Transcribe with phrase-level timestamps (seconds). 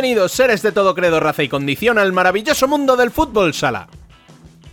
[0.00, 3.88] Bienvenidos seres de todo credo, raza y condición al maravilloso mundo del fútbol sala.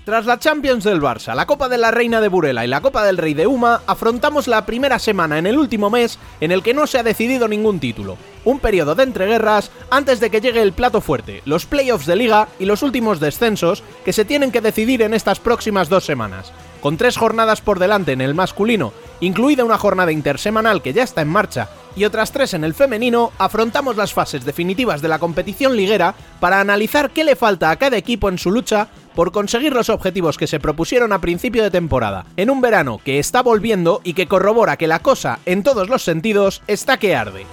[0.04, 3.04] Tras la Champions del Barça, la Copa de la Reina de Burela y la Copa
[3.04, 6.76] del Rey de Uma, afrontamos la primera semana en el último mes en el que
[6.76, 8.17] no se ha decidido ningún título.
[8.44, 12.48] Un periodo de entreguerras antes de que llegue el plato fuerte, los playoffs de liga
[12.59, 16.53] y los últimos descensos que se tienen que decidir en estas próximas dos semanas.
[16.81, 21.22] Con tres jornadas por delante en el masculino, incluida una jornada intersemanal que ya está
[21.22, 25.76] en marcha y otras tres en el femenino, afrontamos las fases definitivas de la competición
[25.76, 29.89] liguera para analizar qué le falta a cada equipo en su lucha por conseguir los
[29.89, 34.14] objetivos que se propusieron a principio de temporada, en un verano que está volviendo y
[34.14, 37.45] que corrobora que la cosa, en todos los sentidos, está que arde.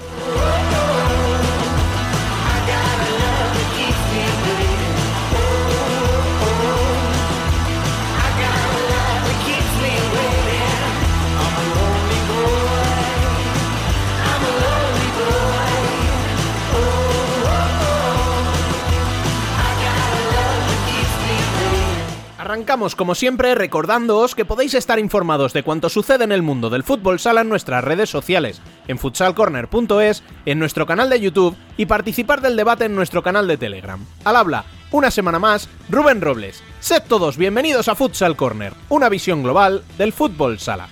[22.42, 26.82] Arrancamos como siempre recordándoos que podéis estar informados de cuanto sucede en el mundo del
[26.82, 32.40] fútbol sala en nuestras redes sociales, en futsalcorner.es, en nuestro canal de YouTube y participar
[32.40, 34.04] del debate en nuestro canal de Telegram.
[34.24, 36.64] Al habla, una semana más, Rubén Robles.
[36.80, 40.88] Sed todos bienvenidos a Futsal Corner, una visión global del fútbol sala.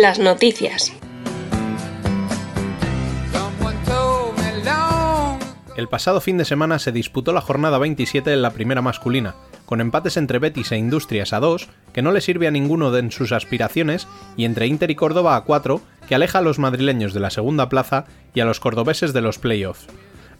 [0.00, 0.92] Las noticias.
[5.76, 9.34] El pasado fin de semana se disputó la jornada 27 en la primera masculina,
[9.66, 13.00] con empates entre Betis e Industrias a 2, que no le sirve a ninguno de
[13.00, 17.12] en sus aspiraciones, y entre Inter y Córdoba a 4, que aleja a los madrileños
[17.12, 19.86] de la segunda plaza y a los cordobeses de los playoffs.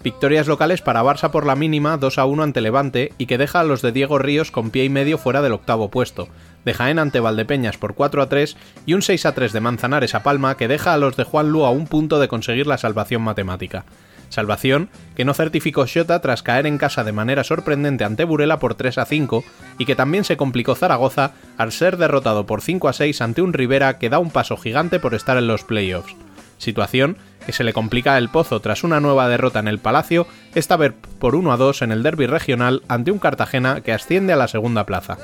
[0.03, 3.61] Victorias locales para Barça por la mínima 2 a 1 ante Levante y que deja
[3.61, 6.29] a los de Diego Ríos con pie y medio fuera del octavo puesto,
[6.69, 10.15] de Jaén ante Valdepeñas por 4 a 3 y un 6 a 3 de Manzanares
[10.15, 12.77] a Palma que deja a los de Juan Lu a un punto de conseguir la
[12.77, 13.87] salvación matemática.
[14.29, 18.75] Salvación que no certificó Xota tras caer en casa de manera sorprendente ante Burela por
[18.75, 19.45] 3 a 5
[19.79, 23.55] y que también se complicó Zaragoza al ser derrotado por 5 a 6 ante un
[23.55, 26.15] Rivera que da un paso gigante por estar en los playoffs.
[26.59, 30.77] Situación que se le complica el pozo tras una nueva derrota en el Palacio, esta
[30.77, 34.37] vez por 1 a 2 en el derby regional ante un Cartagena que asciende a
[34.37, 35.17] la segunda plaza.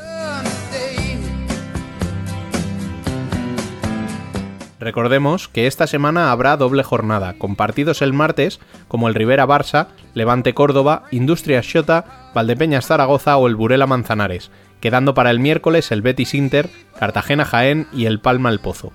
[4.85, 9.87] Recordemos que esta semana habrá doble jornada, con partidos el martes, como el Rivera Barça,
[10.13, 14.51] Levante Córdoba, Industrias Xota, Valdepeñas Zaragoza o el Burela Manzanares,
[14.81, 16.69] quedando para el miércoles el Betis Inter,
[16.99, 18.93] Cartagena Jaén y el Palma El Pozo.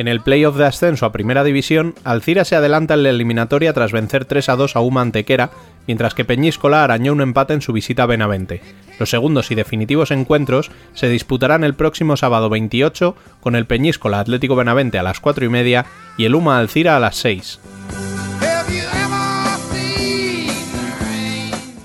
[0.00, 3.92] En el playoff de ascenso a Primera División, Alcira se adelanta en la eliminatoria tras
[3.92, 5.50] vencer 3 a 2 a Uma Antequera,
[5.86, 8.62] mientras que Peñíscola arañó un empate en su visita a Benavente.
[8.98, 14.56] Los segundos y definitivos encuentros se disputarán el próximo sábado 28 con el Peñíscola Atlético
[14.56, 15.84] Benavente a las 4 y media
[16.16, 17.60] y el Uma Alcira a las 6.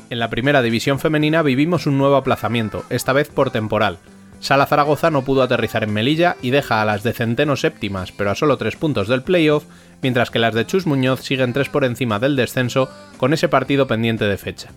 [0.10, 3.98] En la primera división femenina vivimos un nuevo aplazamiento, esta vez por temporal.
[4.40, 8.32] Sala Zaragoza no pudo aterrizar en Melilla y deja a las de Centeno séptimas, pero
[8.32, 9.66] a solo tres puntos del playoff,
[10.02, 13.88] mientras que las de Chus Muñoz siguen tres por encima del descenso con ese partido
[13.88, 14.70] pendiente de fecha.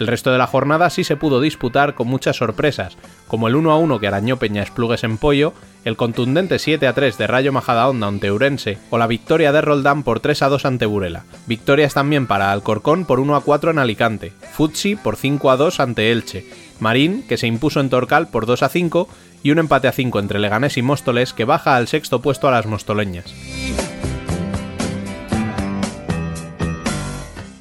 [0.00, 2.96] El resto de la jornada sí se pudo disputar con muchas sorpresas,
[3.28, 5.52] como el 1 a 1 que arañó Peña Esplugues en Pollo,
[5.84, 10.02] el contundente 7 a 3 de Rayo Majadahonda ante Urense o la victoria de Roldán
[10.02, 11.24] por 3 a 2 ante Burela.
[11.46, 15.80] Victorias también para Alcorcón por 1 a 4 en Alicante, Futsi por 5 a 2
[15.80, 16.46] ante Elche,
[16.80, 19.08] Marín, que se impuso en Torcal por 2 a 5,
[19.42, 22.50] y un empate a 5 entre Leganés y Móstoles que baja al sexto puesto a
[22.50, 23.34] las mostoleñas.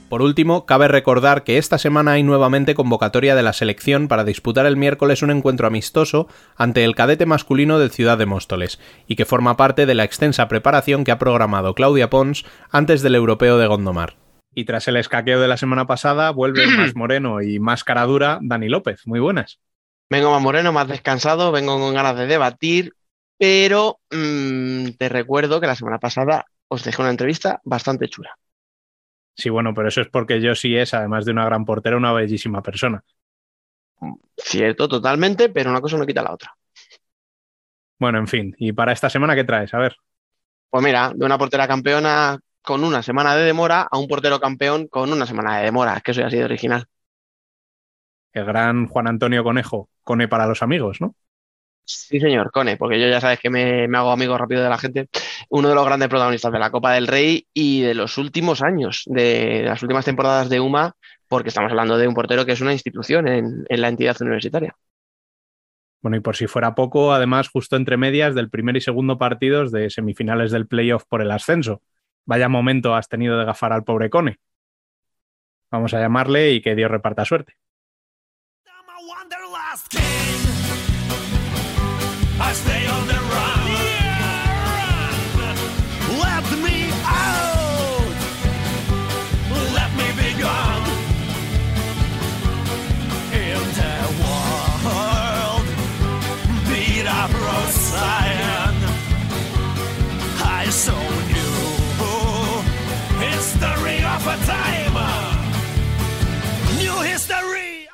[0.10, 4.66] Por último, cabe recordar que esta semana hay nuevamente convocatoria de la selección para disputar
[4.66, 6.28] el miércoles un encuentro amistoso
[6.58, 10.48] ante el cadete masculino del Ciudad de Móstoles, y que forma parte de la extensa
[10.48, 14.19] preparación que ha programado Claudia Pons antes del europeo de Gondomar.
[14.54, 18.40] Y tras el escaqueo de la semana pasada, vuelve más moreno y más cara dura
[18.42, 19.06] Dani López.
[19.06, 19.60] Muy buenas.
[20.10, 22.94] Vengo más moreno, más descansado, vengo con ganas de debatir,
[23.38, 28.36] pero mmm, te recuerdo que la semana pasada os dejé una entrevista bastante chula.
[29.36, 32.12] Sí, bueno, pero eso es porque yo sí es, además de una gran portera, una
[32.12, 33.04] bellísima persona.
[34.38, 36.56] Cierto, totalmente, pero una cosa no quita la otra.
[38.00, 39.74] Bueno, en fin, ¿y para esta semana qué traes?
[39.74, 39.96] A ver.
[40.70, 44.88] Pues mira, de una portera campeona con una semana de demora a un portero campeón
[44.88, 45.96] con una semana de demora.
[45.96, 46.86] Es que eso ya ha sido original.
[48.34, 51.16] El gran Juan Antonio Conejo, Cone para los amigos, ¿no?
[51.84, 54.78] Sí, señor, Cone, porque yo ya sabes que me, me, hago amigo rápido de la
[54.78, 55.10] gente.
[55.50, 59.04] Uno de los grandes protagonistas de la Copa del Rey y de los últimos años,
[59.08, 60.94] de las últimas temporadas de UMA,
[61.28, 64.76] porque estamos hablando de un portero que es una institución en, en la entidad universitaria.
[66.02, 69.72] Bueno, y por si fuera poco, además, justo entre medias del primer y segundo partidos
[69.72, 71.82] de semifinales del playoff por el ascenso.
[72.30, 74.40] Vaya momento has tenido de gafar al pobre Cone.
[75.72, 77.58] Vamos a llamarle y que Dios reparta suerte.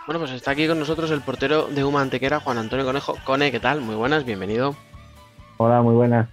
[0.06, 3.16] Bueno, pues está aquí con nosotros el portero de Uma Antequera, Juan Antonio Conejo.
[3.26, 3.82] Cone, ¿qué tal?
[3.82, 4.76] Muy buenas, bienvenido.
[5.58, 6.30] Hola, muy buenas.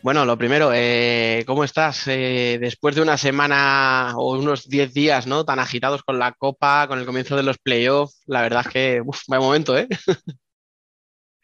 [0.00, 2.06] Bueno, lo primero, eh, ¿cómo estás?
[2.06, 5.44] Eh, después de una semana o unos 10 días, ¿no?
[5.44, 9.02] Tan agitados con la Copa, con el comienzo de los playoffs, la verdad es que,
[9.04, 9.88] uf, vaya momento, ¿eh?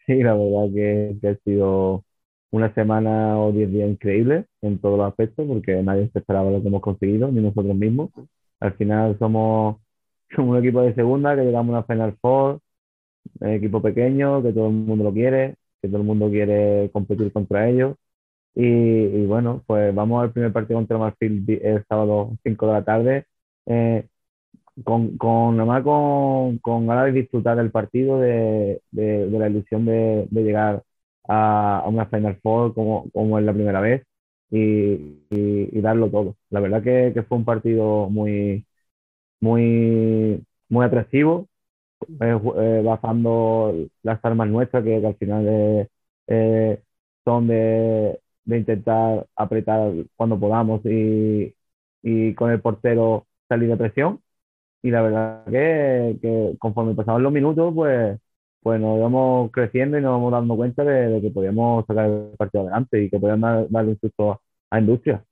[0.07, 2.05] Sí, la verdad que, que ha sido
[2.49, 6.61] una semana o 10 días increíbles en todos los aspectos, porque nadie se esperaba lo
[6.61, 8.09] que hemos conseguido, ni nosotros mismos.
[8.59, 9.77] Al final somos
[10.35, 12.59] somos un equipo de segunda que llegamos a una Final Four,
[13.39, 17.31] un equipo pequeño, que todo el mundo lo quiere, que todo el mundo quiere competir
[17.33, 17.95] contra ellos.
[18.55, 23.25] Y, bueno, pues vamos al primer partido contra Marfil el sábado 5 de la tarde,
[23.67, 24.07] eh,
[24.83, 29.49] con, con, nada más con, con ganas de disfrutar del partido, de, de, de la
[29.49, 30.83] ilusión de, de llegar
[31.27, 34.03] a, a, una Final Four como, como es la primera vez
[34.49, 34.59] y,
[35.29, 36.35] y, y darlo todo.
[36.49, 38.65] La verdad que, que fue un partido muy,
[39.41, 41.49] muy, muy atractivo,
[42.21, 43.73] eh, eh, basando
[44.03, 45.87] las armas nuestras, que, que al final eh,
[46.27, 46.83] eh,
[47.25, 51.55] son de, de, intentar apretar cuando podamos y,
[52.01, 54.21] y, con el portero salir de presión.
[54.83, 58.19] Y la verdad que, que conforme pasaban los minutos, pues,
[58.61, 62.35] pues nos íbamos creciendo y nos vamos dando cuenta de, de, que podíamos sacar el
[62.37, 64.41] partido adelante y que podíamos dar, darle un susto a,
[64.71, 65.23] a Industria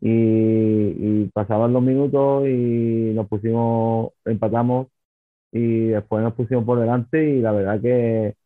[0.00, 4.88] y, pasaban los minutos y nos pusimos, empatamos
[5.52, 8.36] y después nos pusimos por delante y la verdad que,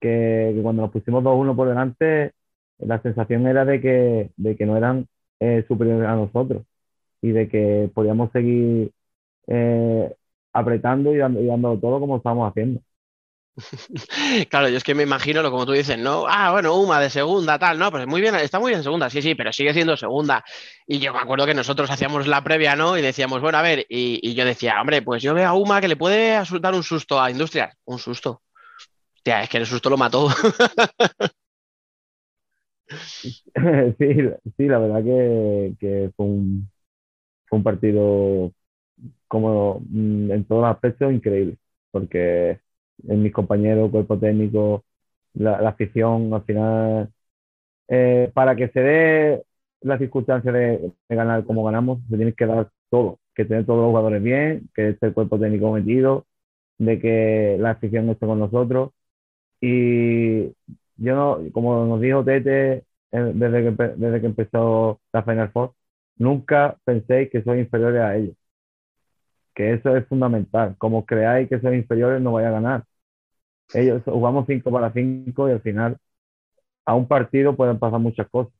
[0.00, 2.32] que, que cuando nos pusimos 2-1 por delante,
[2.78, 5.06] la sensación era de que, de que no eran
[5.40, 6.64] eh, superiores a nosotros
[7.22, 8.92] y de que podíamos seguir
[9.48, 10.14] eh,
[10.54, 12.82] apretando y dando, y dando todo como estábamos haciendo.
[14.50, 16.26] Claro, yo es que me imagino lo como tú dices, ¿no?
[16.28, 19.22] Ah, bueno, Uma de segunda, tal, no, pues muy bien, está muy bien segunda, sí,
[19.22, 20.44] sí, pero sigue siendo segunda.
[20.86, 22.96] Y yo me acuerdo que nosotros hacíamos la previa, ¿no?
[22.96, 25.88] Y decíamos, bueno, a ver, y, yo decía, hombre, pues yo veo a Uma que
[25.88, 27.74] le puede dar un susto a Industrias.
[27.84, 28.42] Un susto.
[29.16, 30.28] Hostia, es que el susto lo mató.
[33.98, 34.06] sí,
[34.56, 36.70] sí, la verdad que, que fue, un,
[37.46, 38.52] fue un partido
[39.28, 41.56] como mm, en todos los aspectos increíble,
[41.90, 42.60] porque
[43.06, 44.84] en mis compañeros, cuerpo técnico,
[45.34, 47.10] la, la afición, al final,
[47.88, 49.44] eh, para que se dé
[49.82, 53.88] la circunstancia de, ganar como ganamos, se tiene que dar todo, que tener todos los
[53.88, 56.26] jugadores bien, que esté el cuerpo técnico metido,
[56.78, 58.90] de que la afición esté con nosotros.
[59.60, 60.48] Y
[60.96, 65.74] yo, no, como nos dijo Tete eh, desde, que, desde que empezó la Final Four,
[66.16, 68.37] nunca penséis que soy inferior a ellos
[69.58, 70.76] que eso es fundamental.
[70.78, 72.84] Como creáis que sois inferiores, no vais a ganar.
[73.74, 75.98] Ellos jugamos 5 para 5 y al final
[76.86, 78.52] a un partido pueden pasar muchas cosas.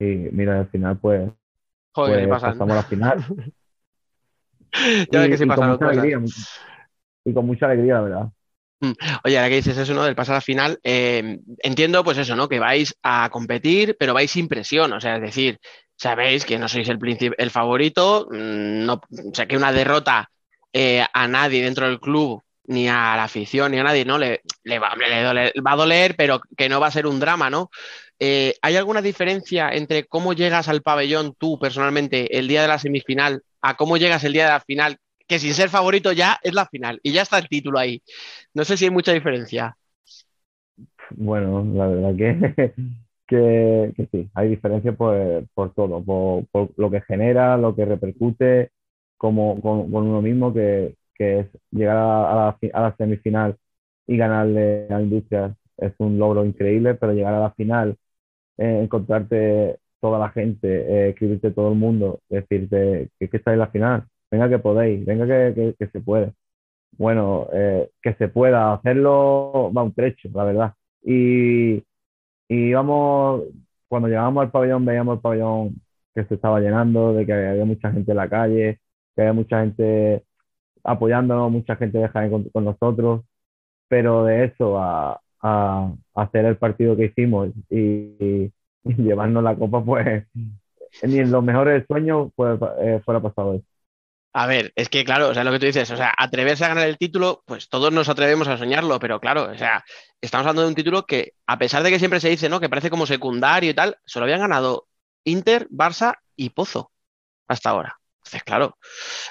[0.00, 1.30] Y mira, al final pues,
[1.92, 3.24] Joder, pues pasamos a la final.
[5.12, 6.20] ya y, que se y, con mucha alegría,
[7.24, 8.28] y con mucha alegría, la verdad.
[8.80, 8.92] Mm.
[9.24, 10.02] Oye, ahora que dices eso, ¿no?
[10.02, 12.48] Del pasar a la final, eh, entiendo, pues eso, ¿no?
[12.48, 14.92] Que vais a competir, pero vais sin presión.
[14.94, 15.60] O sea, es decir,
[15.94, 16.98] sabéis que no sois el,
[17.38, 20.28] el favorito, mm, no, o sea, que una derrota
[20.72, 24.18] eh, a nadie dentro del club, ni a la afición, ni a nadie, ¿no?
[24.18, 24.42] Le,
[24.78, 27.70] va, le doler, va, a doler, pero que no va a ser un drama, ¿no?
[28.18, 32.78] Eh, ¿Hay alguna diferencia entre cómo llegas al pabellón tú personalmente el día de la
[32.78, 34.98] semifinal a cómo llegas el día de la final?
[35.26, 38.02] Que sin ser favorito ya es la final y ya está el título ahí.
[38.54, 39.76] No sé si hay mucha diferencia.
[41.10, 42.72] Bueno, la verdad que,
[43.96, 48.70] que, sí, hay diferencias por, por todo, por, lo que genera, lo que repercute
[49.20, 53.56] como, con, uno mismo, que, es llegar a, la, semifinal
[54.06, 57.96] y ganarle a Industrias es un logro increíble, pero llegar a la final,
[58.58, 63.60] eh, encontrarte toda la gente, eh, escribirte todo el mundo, decirte que, que estáis en
[63.60, 66.32] la final, venga que podéis, venga que, se puede.
[66.98, 70.74] Bueno, eh, que se pueda hacerlo va un trecho, la verdad.
[71.02, 71.84] Y, y
[72.48, 73.44] íbamos,
[73.88, 75.82] cuando llegábamos al pabellón, veíamos el pabellón
[76.14, 78.80] que se estaba llenando, de que había mucha gente en la calle,
[79.14, 80.24] que había mucha gente
[80.84, 83.22] apoyándonos, mucha gente deja con, con nosotros,
[83.88, 85.20] pero de eso a,
[86.14, 88.52] hacer el partido que hicimos y,
[88.84, 90.26] llevarnos la copa, pues
[91.02, 92.58] ni en los mejores sueños pues,
[93.04, 93.64] fuera pasado eso.
[94.32, 96.68] A ver, es que claro, o sea, lo que tú dices, o sea, atreverse a
[96.68, 99.84] ganar el título, pues todos nos atrevemos a soñarlo, pero claro, o sea,
[100.20, 102.60] estamos hablando de un título que, a pesar de que siempre se dice, ¿no?
[102.60, 104.86] Que parece como secundario y tal, solo habían ganado
[105.24, 106.92] Inter, Barça y Pozo
[107.48, 107.99] hasta ahora.
[108.20, 108.76] Entonces, claro,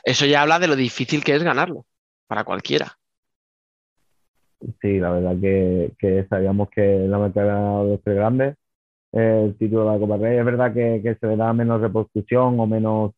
[0.03, 1.86] eso ya habla de lo difícil que es ganarlo
[2.27, 2.98] para cualquiera.
[4.81, 8.55] Sí, la verdad que, sabíamos que la meta era de tres grandes,
[9.12, 10.38] el título de la Copa del Rey.
[10.39, 13.13] Es verdad que, que se le da menos repercusión o menos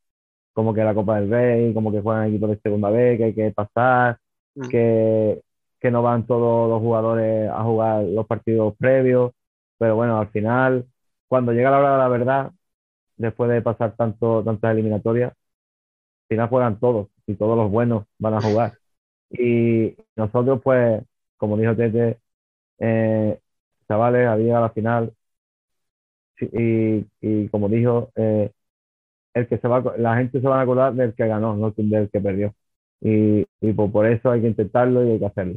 [0.54, 3.34] como que la Copa del Rey, como que juegan equipos de segunda vez, que hay
[3.34, 4.20] que pasar,
[4.56, 4.68] mm.
[4.70, 5.42] que,
[5.80, 9.32] que no van todos los jugadores a jugar los partidos previos,
[9.78, 10.86] pero bueno, al final,
[11.28, 12.52] cuando llega la hora de la verdad,
[13.18, 15.34] después de pasar tanto, tantas eliminatorias,
[16.32, 18.74] final juegan todos y todos los buenos van a jugar.
[19.30, 21.04] Y nosotros, pues,
[21.38, 22.20] como dijo Tete,
[22.80, 23.38] eh,
[23.88, 25.14] chavales, había a la final
[26.40, 28.50] y, y como dijo, eh,
[29.34, 32.10] el que se va, la gente se va a acordar del que ganó, no del
[32.10, 32.56] que perdió.
[33.02, 35.56] Y, y por, eso hay que intentarlo y hay que hacerlo.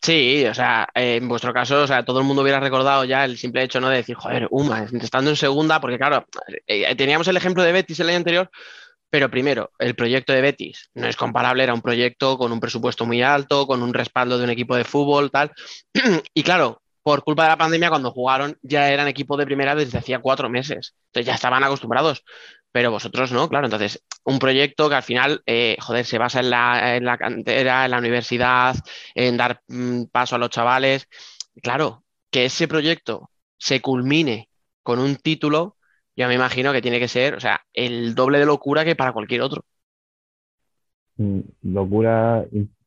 [0.00, 3.36] Sí, o sea, en vuestro caso, o sea, todo el mundo hubiera recordado ya el
[3.36, 3.88] simple hecho, ¿no?
[3.88, 6.24] De decir, joder, Uma, estando en segunda, porque claro,
[6.66, 8.50] eh, teníamos el ejemplo de Betis el año anterior,
[9.10, 13.06] pero primero, el proyecto de Betis no es comparable, era un proyecto con un presupuesto
[13.06, 15.52] muy alto, con un respaldo de un equipo de fútbol, tal.
[16.34, 19.98] y claro, por culpa de la pandemia, cuando jugaron ya eran equipo de primera desde
[19.98, 20.94] hacía cuatro meses.
[21.06, 22.24] Entonces ya estaban acostumbrados
[22.76, 23.68] pero vosotros no, claro.
[23.68, 27.86] Entonces, un proyecto que al final, eh, joder, se basa en la, en la, cantera,
[27.86, 28.76] en la universidad,
[29.14, 31.08] en dar mm, paso a los chavales.
[31.62, 34.50] Claro, que ese proyecto se culmine
[34.82, 35.75] con un título,
[36.16, 39.12] yo me imagino que tiene que ser, o sea, el doble de locura que para
[39.12, 39.62] cualquier otro.
[41.18, 42.44] Mm, locura,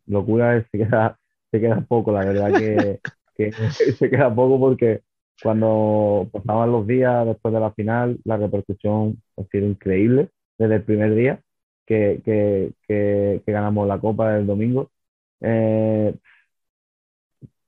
[0.08, 1.18] locura se queda,
[1.52, 3.00] se queda poco, la verdad que,
[3.36, 3.52] que
[3.98, 5.02] se queda poco porque
[5.42, 10.84] cuando pasaban los días después de la final, la repercusión ha sido increíble desde el
[10.84, 11.42] primer día
[11.86, 14.92] que, que, que, ganamos la Copa del domingo.
[15.42, 16.14] Eh,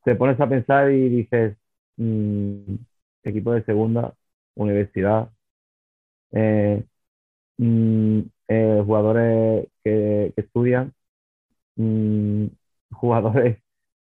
[0.03, 1.57] te pones a pensar y dices,
[1.97, 2.75] mm,
[3.23, 4.13] equipo de segunda,
[4.55, 5.29] universidad,
[6.31, 6.83] eh,
[7.57, 8.19] mm,
[8.49, 10.93] eh, jugadores que, estudian,
[11.77, 12.47] mm,
[12.91, 13.59] jugadores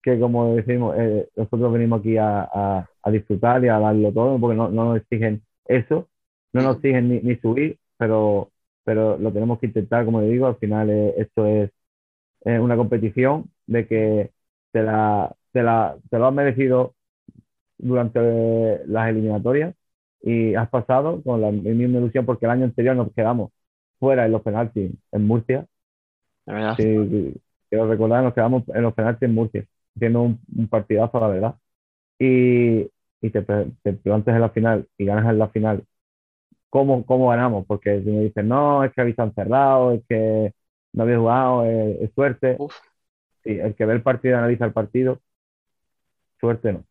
[0.02, 0.96] que como decimos,
[1.36, 5.42] nosotros venimos aquí a, a disfrutar y a darlo todo, porque no, no nos exigen
[5.66, 6.08] eso,
[6.52, 8.50] no nos exigen ni, ni, subir, pero,
[8.84, 11.70] pero lo tenemos que intentar, como le digo, al final eh, esto es
[12.44, 14.30] una competición de que
[14.72, 16.94] te, la, te, la, te lo has merecido
[17.78, 19.74] durante las eliminatorias
[20.22, 23.50] y has pasado con la misma ilusión porque el año anterior nos quedamos
[23.98, 25.66] fuera en los penaltis en Murcia.
[26.76, 29.64] Sí, quiero recordar, nos quedamos en los penaltis en Murcia,
[29.96, 31.54] haciendo un, un partidazo, la verdad
[32.22, 35.84] y, y te, te, plantes en la final y ganas en la final,
[36.70, 37.66] ¿cómo, cómo ganamos?
[37.66, 40.54] Porque si me dicen, no, es que habéis cerrado, es que
[40.92, 42.56] no habéis jugado, es, suerte.
[43.44, 45.20] Sí, el que ve el partido analiza el partido,
[46.40, 46.84] suerte no.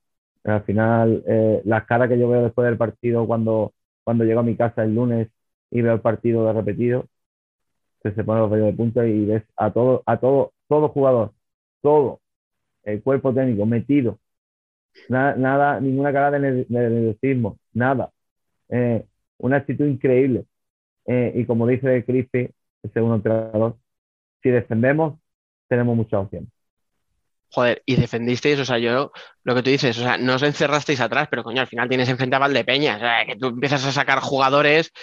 [0.43, 4.43] Al final, eh, las caras que yo veo después del partido cuando, cuando llego a
[4.43, 5.29] mi casa el lunes
[5.71, 7.05] y veo el partido de repetido,
[8.03, 11.33] se pone los vellos de punta y ves a todo, a todo, todo jugador,
[11.81, 12.21] todo,
[12.83, 14.19] el cuerpo técnico metido
[15.09, 18.11] Nada, nada ninguna cara de, nerviosismo, nada.
[18.69, 19.05] Eh,
[19.39, 20.45] una actitud increíble.
[21.05, 22.49] Eh, y como dice Crispy,
[22.83, 23.77] el segundo entrenador,
[24.43, 25.19] si defendemos,
[25.67, 26.49] tenemos muchas opciones.
[27.53, 29.11] Joder, y defendisteis, o sea, yo,
[29.43, 32.07] lo que tú dices, o sea, no os encerrasteis atrás, pero coño, al final tienes
[32.07, 34.93] enfrente a Valdepeña, o sea, que tú empiezas a sacar jugadores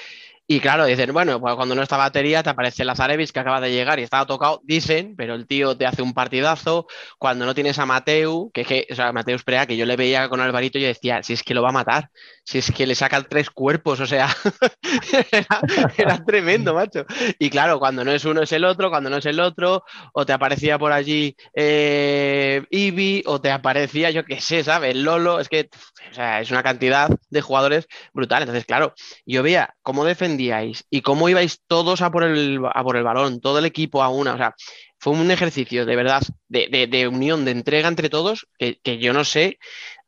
[0.51, 3.71] Y claro, dicen, bueno, pues cuando no está batería te aparece Lazarevic que acaba de
[3.71, 6.87] llegar y estaba tocado, dicen, pero el tío te hace un partidazo.
[7.19, 9.97] Cuando no tienes a Mateu, que es que, o sea, Mateu Prea, que yo le
[9.97, 12.11] veía con Alvarito y yo decía, si es que lo va a matar,
[12.45, 14.35] si es que le sacan tres cuerpos, o sea,
[15.99, 17.05] era, tremendo, macho.
[17.39, 20.25] Y claro, cuando no es uno es el otro, cuando no es el otro, o
[20.25, 24.97] te aparecía por allí eh, Ibi, o te aparecía, yo qué sé, ¿sabes?
[24.97, 25.69] Lolo, es que,
[26.11, 28.45] o sea, es una cantidad de jugadores brutal.
[28.45, 28.95] Entonces, claro,
[29.27, 30.07] yo veía cómo
[30.39, 34.09] y cómo ibais todos a por el, a por el balón, todo el equipo a
[34.09, 34.55] una, o sea,
[34.99, 39.59] fue un ejercicio de verdad, de, unión, de entrega entre todos, que, yo no sé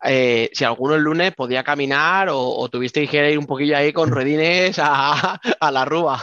[0.05, 4.11] eh, si alguno el lunes podía caminar o, tuviste que ir un poquillo ahí con
[4.11, 5.39] ruedines a,
[5.73, 6.21] la rúa.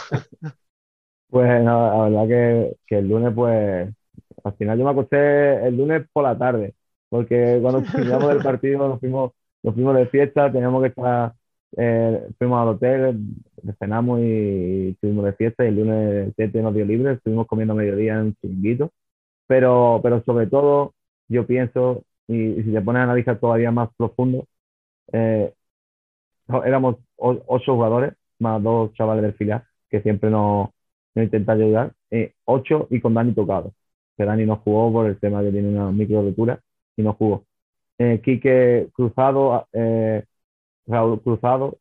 [1.30, 3.90] Pues no, la verdad que, el lunes, pues,
[4.44, 6.76] al final yo me acosté el lunes por la tarde,
[7.10, 9.32] porque cuando terminamos del partido nos fuimos,
[9.64, 11.34] nos fuimos de fiesta, teníamos que estar,
[11.76, 13.20] eh, fuimos al hotel,
[13.80, 17.74] cenamos y, estuvimos de fiesta y el lunes el tete nos dio libre, estuvimos comiendo
[17.74, 18.92] a mediodía en un chinguito,
[19.48, 20.94] pero, pero sobre todo
[21.28, 24.48] yo pienso, y, si te pones a analizar todavía más profundo,
[25.14, 25.54] eh,
[26.66, 30.70] éramos ocho jugadores, más dos chavales del filial, que siempre nos,
[31.16, 33.74] nos intentan ayudar, eh, ocho y con Dani tocado,
[34.18, 36.60] que Dani no jugó por el tema que tiene una micro rotura
[36.96, 37.46] y no jugó.
[37.98, 40.37] Eh, Quique Cruzado, eh, Raúl
[41.24, 41.78] Cruzado,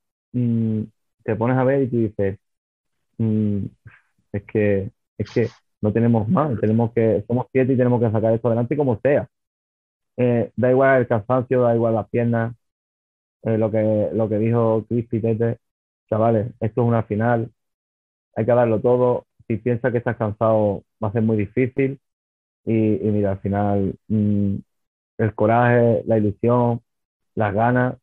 [1.24, 2.38] te pones a ver y tú dices,
[3.18, 3.66] mm,
[4.32, 5.48] es que es que
[5.82, 9.28] no tenemos más, tenemos que, somos siete y tenemos que sacar esto adelante como sea.
[10.18, 12.54] Eh, da igual el cansancio, da igual las piernas,
[13.44, 15.58] eh, lo, que, lo que dijo Chris Pitete,
[16.10, 17.50] chavales, esto es una final,
[18.36, 19.26] hay que darlo todo.
[19.48, 22.00] Si piensas que estás cansado, va a ser muy difícil.
[22.64, 24.56] Y, mira, al final, mm,
[25.18, 26.82] el coraje, la ilusión,
[27.34, 27.96] las ganas,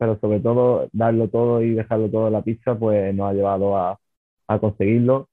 [0.00, 3.76] pero sobre todo darlo todo y dejarlo todo en la pista, pues nos ha llevado
[3.76, 4.00] a,
[4.48, 5.28] a conseguirlo.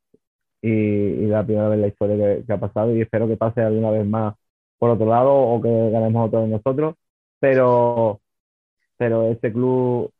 [0.61, 3.91] Y, y, la primera vez la historia que, ha pasado y espero que pase alguna
[3.91, 4.35] vez más
[4.79, 6.95] por otro lado o que ganemos otro de nosotros,
[7.39, 8.21] pero,
[8.97, 10.11] pero este club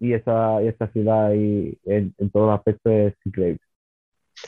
[0.00, 3.60] y esa, y esta ciudad y en, en todos los aspectos es increíble.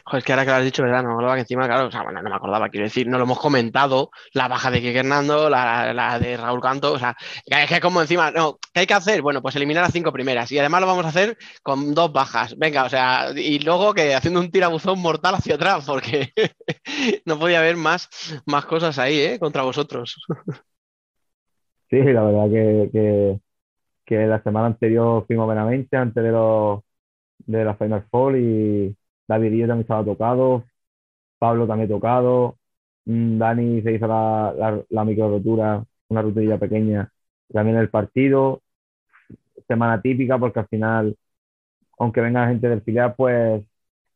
[0.05, 1.03] Joder, es que ahora que lo has dicho, ¿verdad?
[1.03, 3.19] No me acordaba que encima, claro, o sea, bueno, no me acordaba, quiero decir, no
[3.19, 7.17] lo hemos comentado, la baja de Kike Hernando, la, la, de Raúl Canto, o sea,
[7.47, 9.23] es que como encima, no, ¿qué hay que hacer?
[9.23, 12.57] Bueno, pues eliminar a cinco primeras y además lo vamos a hacer con dos bajas,
[12.57, 16.33] venga, o sea, y luego que haciendo un tirabuzón mortal hacia atrás, porque
[17.27, 18.09] no podía haber más,
[18.47, 19.39] más cosas ahí, ¿eh?
[19.39, 20.17] Contra vosotros.
[21.91, 23.39] Sí, la verdad que,
[24.07, 26.81] que, la semana anterior fuimos Benavente antes de los
[27.47, 28.97] de la Final Four y
[29.29, 30.65] David también estaba tocado,
[31.39, 32.59] Pablo también tocado,
[33.07, 37.11] mm, Dani se hizo la, la, micro rotura, una rutilla pequeña
[37.53, 38.63] también el partido.
[39.69, 41.17] Semana típica porque al final,
[41.99, 43.63] aunque venga gente del filial, pues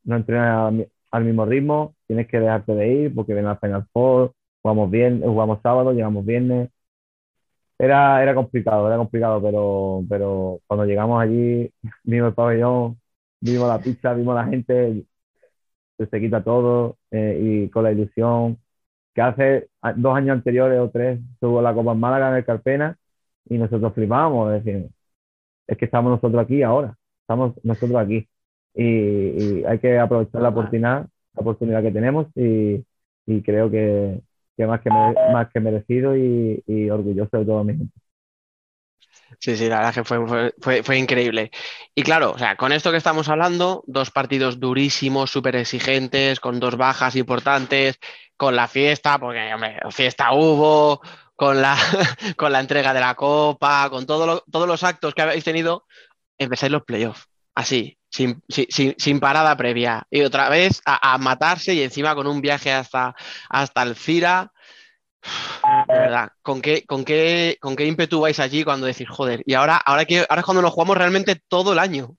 [0.04, 0.68] no entrena
[1.12, 5.22] al, mismo ritmo, tienes que dejarte de ir porque viene al Final Four, jugamos, bien,
[5.22, 6.70] jugamos sábado, llegamos viernes.
[7.78, 11.70] Era, era complicado, era complicado, pero, pero cuando llegamos allí,
[12.04, 12.98] vimos el pabellón,
[13.40, 15.04] vimos la pizza, vimos la gente,
[15.98, 18.58] se quita todo eh, y con la ilusión
[19.14, 22.98] que hace dos años anteriores o tres tuvo la Copa en Málaga en el Carpena
[23.48, 24.88] y nosotros flipábamos, decir,
[25.66, 28.28] es que estamos nosotros aquí ahora, estamos nosotros aquí
[28.74, 32.84] y, hay que aprovechar la oportunidad, la oportunidad que tenemos y,
[33.26, 34.20] y creo que,
[34.56, 38.05] que, más, que más que merecido y, y orgulloso de todo mi gente.
[39.38, 41.50] Sí, sí, la verdad que fue, fue, fue, increíble.
[41.94, 46.58] Y claro, o sea, con esto que estamos hablando, dos partidos durísimos, súper exigentes, con
[46.58, 47.98] dos bajas importantes,
[48.36, 51.00] con la fiesta, porque hombre, fiesta hubo,
[51.34, 51.76] con la,
[52.36, 55.86] con la entrega de la copa, con todo todos los actos que habéis tenido,
[56.38, 60.06] empezáis los playoffs, así, sin, sin, sin, parada previa.
[60.10, 63.14] Y otra vez a, a, matarse y encima con un viaje hasta,
[63.50, 64.52] hasta el CIRA
[65.88, 69.76] verdad, ¿con qué, con, qué, ¿con qué ímpetu vais allí cuando decís, joder, y ahora,
[69.76, 72.16] ahora, que, ahora es cuando lo jugamos realmente todo el año?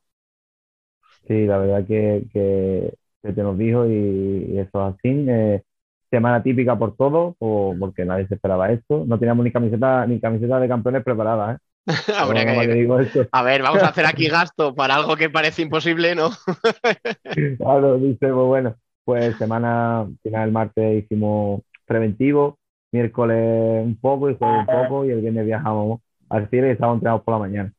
[1.27, 5.25] Sí, la verdad que, que, te nos dijo y, eso es así.
[5.27, 5.61] Eh,
[6.09, 9.03] semana típica por todo, o porque nadie se esperaba esto.
[9.05, 11.59] No teníamos ni camiseta, ni camiseta de campeones preparadas, ¿eh?
[13.31, 16.31] A ver, vamos a hacer aquí gasto para algo que parece imposible, ¿no?
[17.57, 22.59] claro, dice, pues bueno, pues semana final del martes hicimos preventivo,
[22.97, 26.97] miércoles un poco y jueves un poco y el viernes viajamos al cielo y estábamos
[26.97, 27.73] entrenados por la mañana.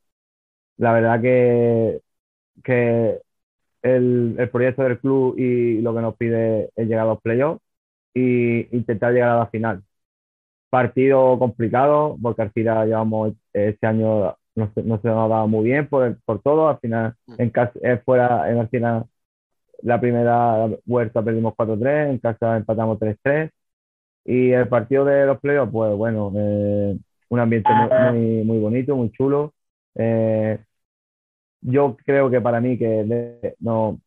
[0.76, 2.00] La verdad que,
[2.64, 3.20] que
[3.82, 7.60] el, el, proyecto del club y lo que nos pide es llegar a los playoffs
[8.14, 9.82] e intentar llegar a la final.
[10.70, 15.88] Partido complicado porque al final llevamos este año no se, nos ha dado muy bien
[15.88, 16.68] por, por todo.
[16.68, 17.34] Al final, mm.
[17.38, 19.06] en casa, eh, fuera, en final,
[19.82, 23.50] la primera vuelta perdimos 4-3, en casa empatamos 3-3.
[24.24, 27.70] Y el partido de los playoffs, pues bueno, eh, un ambiente
[28.12, 29.54] muy, muy, bonito, muy chulo.
[29.94, 30.58] Eh,
[31.60, 34.00] yo creo que para mí que no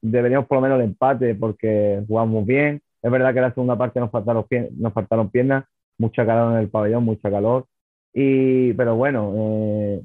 [0.00, 2.82] deberíamos por lo menos el empate porque jugamos bien.
[3.02, 4.46] Es verdad que en la segunda parte nos faltaron,
[4.78, 5.64] nos faltaron piernas,
[5.98, 7.66] mucha calor en el pabellón, mucha calor.
[8.12, 10.02] Y, pero bueno, eh,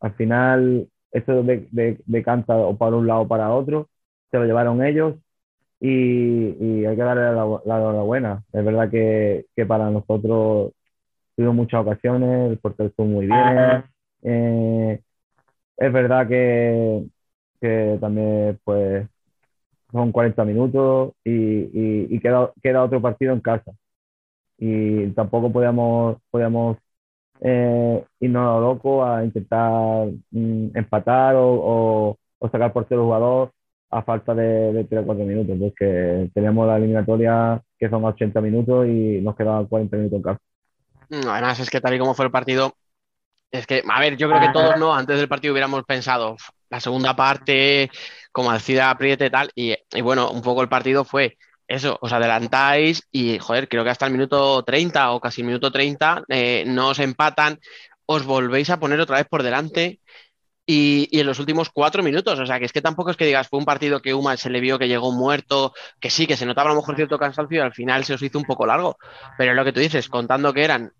[0.00, 3.88] al final esto de, de, de, o para un lado o para otro,
[4.30, 5.16] se lo llevaron ellos
[5.86, 7.22] y, hay que darle
[7.66, 8.42] la, enhorabuena.
[8.52, 10.72] Es verdad que, que, para nosotros
[11.36, 13.84] tuvimos muchas ocasiones, el portero estuvo muy bien.
[14.22, 15.02] Eh,
[15.76, 17.04] es verdad que,
[17.60, 19.06] que también pues
[19.92, 23.72] son 40 minutos y, y, queda, queda otro partido en casa.
[24.56, 26.78] Y tampoco podíamos, podíamos
[27.40, 33.50] eh, irnos a loco a intentar mm, empatar o, o, sacar por el jugador
[33.94, 38.40] a falta de, de 3 o 4 minutos, porque teníamos la eliminatoria que son 80
[38.40, 40.40] minutos y nos quedaban 40 minutos en casa.
[41.10, 42.74] Mm, además, es que tal y como fue el partido,
[43.52, 44.92] es que, a ver, yo creo que todos, ¿no?
[44.92, 46.36] Antes del partido hubiéramos pensado,
[46.70, 47.88] la segunda parte,
[48.32, 53.06] como decía Apriete y tal, y, bueno, un poco el partido fue eso, os adelantáis
[53.12, 56.88] y, joder, creo que hasta el minuto 30 o casi el minuto 30 eh, no
[56.88, 57.60] os empatan,
[58.06, 60.00] os volvéis a poner otra vez por delante
[60.66, 63.48] y, en los últimos cuatro minutos, o sea, que es que tampoco es que digas,
[63.48, 66.46] fue un partido que Uma se le vio que llegó muerto, que sí, que se
[66.46, 68.96] notaba a lo mejor cierto cansancio y al final se os hizo un poco largo,
[69.36, 70.92] pero lo que tú dices, contando que eran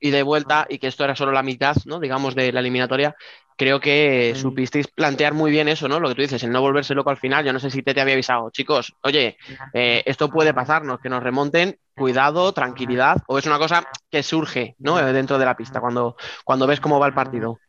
[0.00, 2.00] y de vuelta y que esto era solo la mitad, ¿no?
[2.00, 3.14] Digamos, de la eliminatoria,
[3.56, 6.00] creo que supisteis plantear muy bien eso, ¿no?
[6.00, 7.44] Lo que tú dices, el no volverse loco al final.
[7.44, 9.36] Yo no sé si te, te había avisado, chicos, oye,
[9.72, 14.74] eh, esto puede pasarnos, que nos remonten, cuidado, tranquilidad, o es una cosa que surge,
[14.80, 14.96] ¿no?
[14.96, 17.60] Dentro de la pista, cuando, cuando ves cómo va el partido.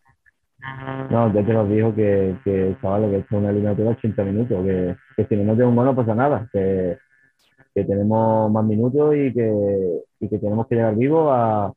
[1.09, 4.65] No, ya te lo dijo que, que chaval, que es una eliminatoria de 80 minutos,
[4.65, 6.97] que, que si no nos un gol no pasa nada, que,
[7.75, 11.73] que tenemos más minutos y que, y que tenemos que llegar vivos a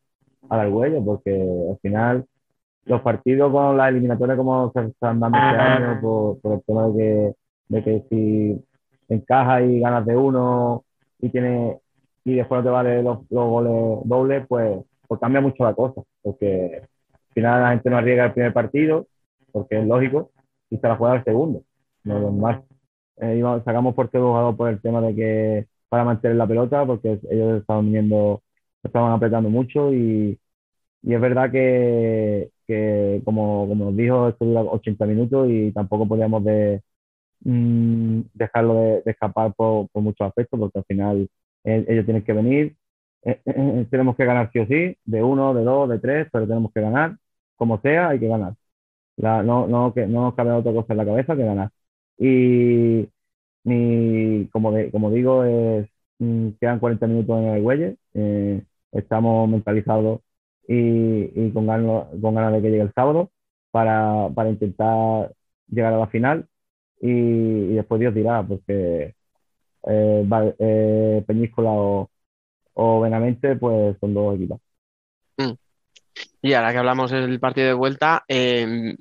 [0.49, 2.25] a dar huello, porque al final
[2.85, 6.94] los partidos con la eliminatoria como se están dando este año, por, el tema de
[6.94, 7.35] que,
[7.68, 8.64] de que si
[9.09, 10.85] encaja y ganas de uno
[11.20, 11.79] y tiene
[12.25, 16.03] y después no te vale los, los goles dobles, pues, pues cambia mucho la cosa,
[16.22, 16.83] porque
[17.37, 19.07] final la gente no arriesga el primer partido,
[19.53, 20.31] porque es lógico,
[20.70, 21.62] y se la juega el segundo.
[22.05, 22.64] No, normal.
[23.18, 27.20] Eh, sacamos por todo jugador por el tema de que para mantener la pelota, porque
[27.31, 28.42] ellos estaban viniendo
[28.83, 30.38] estaban apretando mucho y,
[31.03, 36.09] y es verdad que, que como, como nos dijo, esto dura 80 minutos y tampoco
[36.09, 36.83] podíamos de,
[37.40, 41.29] mm, dejarlo de, escapar por, por, muchos aspectos, porque al final
[41.64, 42.77] eh, ellos tienen que venir,
[43.25, 46.46] eh, eh, tenemos que ganar sí o sí, de uno, de dos, de tres, pero
[46.46, 47.16] tenemos que ganar,
[47.57, 48.55] como sea, hay que ganar.
[49.16, 51.71] No, no, que, no nos cabe otra cosa en la cabeza que ganar.
[52.19, 53.09] Y,
[53.64, 55.88] ni como, de, como digo, es,
[56.19, 57.97] mm, quedan 40 minutos en el Güelle
[58.92, 60.21] estamos mentalizados
[60.69, 63.31] y, con, ganas, con ganas de que llegue el sábado
[63.71, 65.33] para, para intentar
[65.69, 66.49] llegar a la final
[67.01, 69.14] y, después Dios dirá, porque
[69.88, 72.11] eh, eh, Peñíscola o,
[72.75, 73.07] o
[73.61, 74.61] pues son dos equipos.
[76.42, 78.96] Y ahora que hablamos del partido de vuelta, em,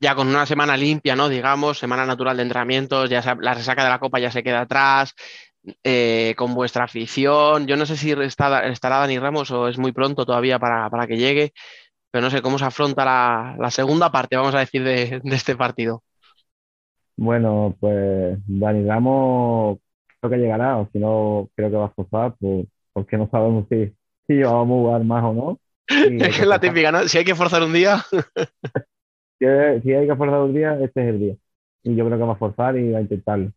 [0.00, 1.28] ya con una semana limpia, ¿no?
[1.28, 5.14] Digamos, semana natural de entrenamientos, ya la resaca de la Copa ya se queda atrás,
[5.84, 7.66] eh, con vuestra afición.
[7.66, 11.16] Yo no sé si está, estará Dani Ramos o es muy pronto todavía para, que
[11.16, 11.52] llegue,
[12.10, 13.04] pero no sé cómo se afronta
[13.56, 16.02] la, segunda parte, vamos a decir, de, este partido.
[17.16, 19.78] Bueno, pues Dani Ramos
[20.20, 23.66] creo que llegará, o si no, creo que va a forzar, pues, porque no sabemos
[23.70, 23.92] si,
[24.26, 25.58] si vamos a jugar más o no.
[26.20, 27.08] Es la típica, ¿no?
[27.08, 27.98] Si hay que forzar un día.
[29.38, 31.36] si, hay, que forzar un día, este es el día.
[31.82, 33.52] Y yo creo que va a forzar y va a intentarlo.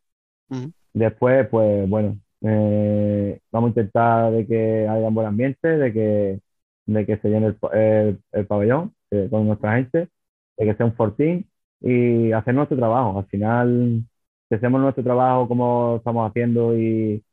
[0.93, 6.39] Después, pues bueno, eh, vamos a intentar de que haya un buen ambiente, de que,
[6.85, 10.09] de que se llene el, el, pabellón eh, con nuestra gente,
[10.57, 11.49] de que sea un fortín
[11.81, 13.19] y hacer nuestro trabajo.
[13.19, 14.03] Al final,
[14.49, 17.23] si hacemos nuestro trabajo como estamos haciendo y,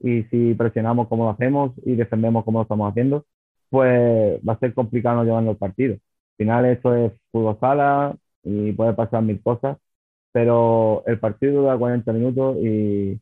[0.00, 3.26] y si presionamos como lo hacemos y defendemos como lo estamos haciendo,
[3.72, 5.94] pues va a ser complicado no llevarnos el partido.
[5.94, 9.78] Al final, eso es fútbol sala y puede pasar mil cosas
[10.32, 13.20] pero el partido dura 40 minutos y,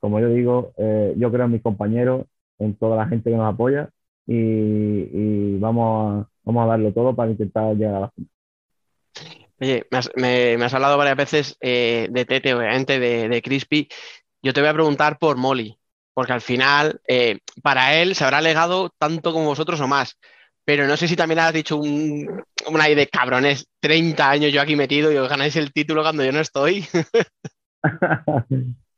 [0.00, 2.26] como yo digo, eh, yo creo en mis compañeros,
[2.58, 3.90] en toda la gente que nos apoya
[4.26, 8.30] y, vamos, a, vamos a darlo todo para intentar llegar a la final.
[9.58, 13.88] Oye, me has, hablado varias veces eh, de Tete, obviamente, de, de Crispy.
[14.42, 15.78] Yo te voy a preguntar por Molly,
[16.16, 20.16] porque al final, eh, para él se habrá legado tanto como vosotros o más.
[20.64, 24.76] pero no sé si también has dicho un, una de cabrones, 30 años yo aquí
[24.76, 26.86] metido y os ganáis el título cuando yo no estoy.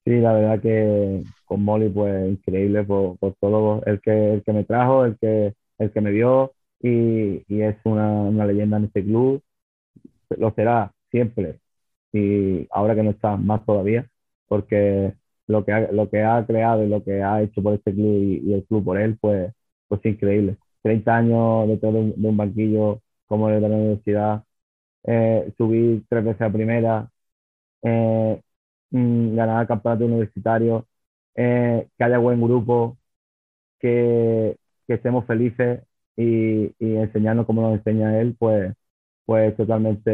[0.04, 4.62] sí, la verdad que con Molly, pues increíble por, todo, el que, el que me
[4.62, 9.42] trajo, el que, el que me vio y, es una, una leyenda en este club.
[10.36, 11.58] Lo será siempre
[12.12, 14.08] y ahora que no está más todavía,
[14.46, 15.14] porque
[15.48, 18.22] lo que ha, lo que ha creado y lo que ha hecho por este club
[18.44, 19.52] y, el club por él, pues,
[19.88, 20.58] pues increíble.
[20.82, 24.44] 30 años detrás de un, banquillo como el de la universidad,
[25.04, 27.10] eh, subir tres veces a primera,
[27.82, 28.40] eh,
[28.90, 30.86] mm, ganar el campeonato universitario,
[31.36, 32.98] eh, que haya buen grupo,
[33.78, 34.56] que,
[34.86, 35.82] que estemos felices
[36.16, 38.74] y, y, enseñarnos como nos enseña él, pues,
[39.24, 40.10] pues totalmente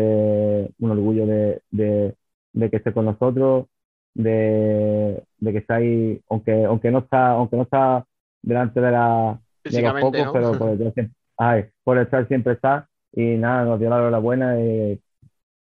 [0.78, 2.16] un orgullo de, de,
[2.52, 3.66] de que esté con nosotros,
[4.14, 8.06] de, de, que está ahí, aunque, aunque no está, aunque no está
[8.42, 12.88] delante de, la, de los pocos, pero por estar, ay, por estar siempre está.
[13.12, 14.60] Y nada, nos dio la enhorabuena.
[14.60, 15.00] y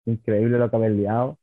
[0.05, 1.37] increíble lo que habéis liado.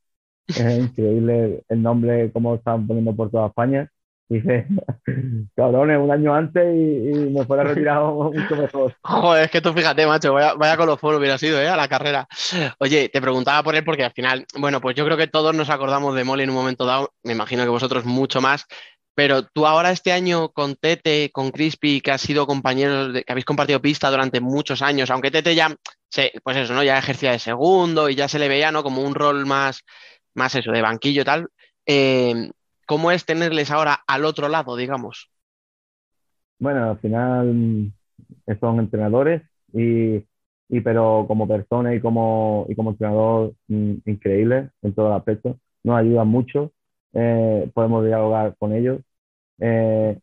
[0.46, 3.90] Es increíble el nombre, cómo están poniendo por toda España.
[4.30, 4.64] Dice,
[5.56, 8.94] cabrones, un año antes y, me fuera retirado mucho mejor.
[9.02, 11.68] Joder, es que tú fíjate, macho, vaya, vaya con los foros hubiera sido, ¿eh?
[11.68, 12.28] A la carrera.
[12.78, 15.68] Oye, te preguntaba por él porque al final, bueno, pues yo creo que todos nos
[15.68, 18.66] acordamos de Molly en un momento dado, me imagino que vosotros mucho más,
[19.16, 23.32] pero tú ahora este año con Tete, con Crispy, que has sido compañeros, de, que
[23.32, 25.74] habéis compartido pista durante muchos años, aunque Tete ya,
[26.44, 26.84] pues eso, ¿no?
[26.84, 28.84] Ya ejercía de segundo y ya se le veía, ¿no?
[28.84, 29.82] Como un rol más,
[30.34, 31.48] más eso, de banquillo y tal.
[31.84, 32.50] Eh,
[32.90, 35.30] ¿Cómo es tenerles ahora al otro lado, digamos?
[36.58, 37.92] Bueno, al final mm,
[38.60, 40.20] son entrenadores y,
[40.82, 45.60] pero como persona y como, y como entrenador mm, increíble en todo el aspecto.
[45.84, 46.72] Nos ayudan mucho,
[47.14, 49.00] eh, podemos dialogar con ellos.
[49.60, 50.18] Eh,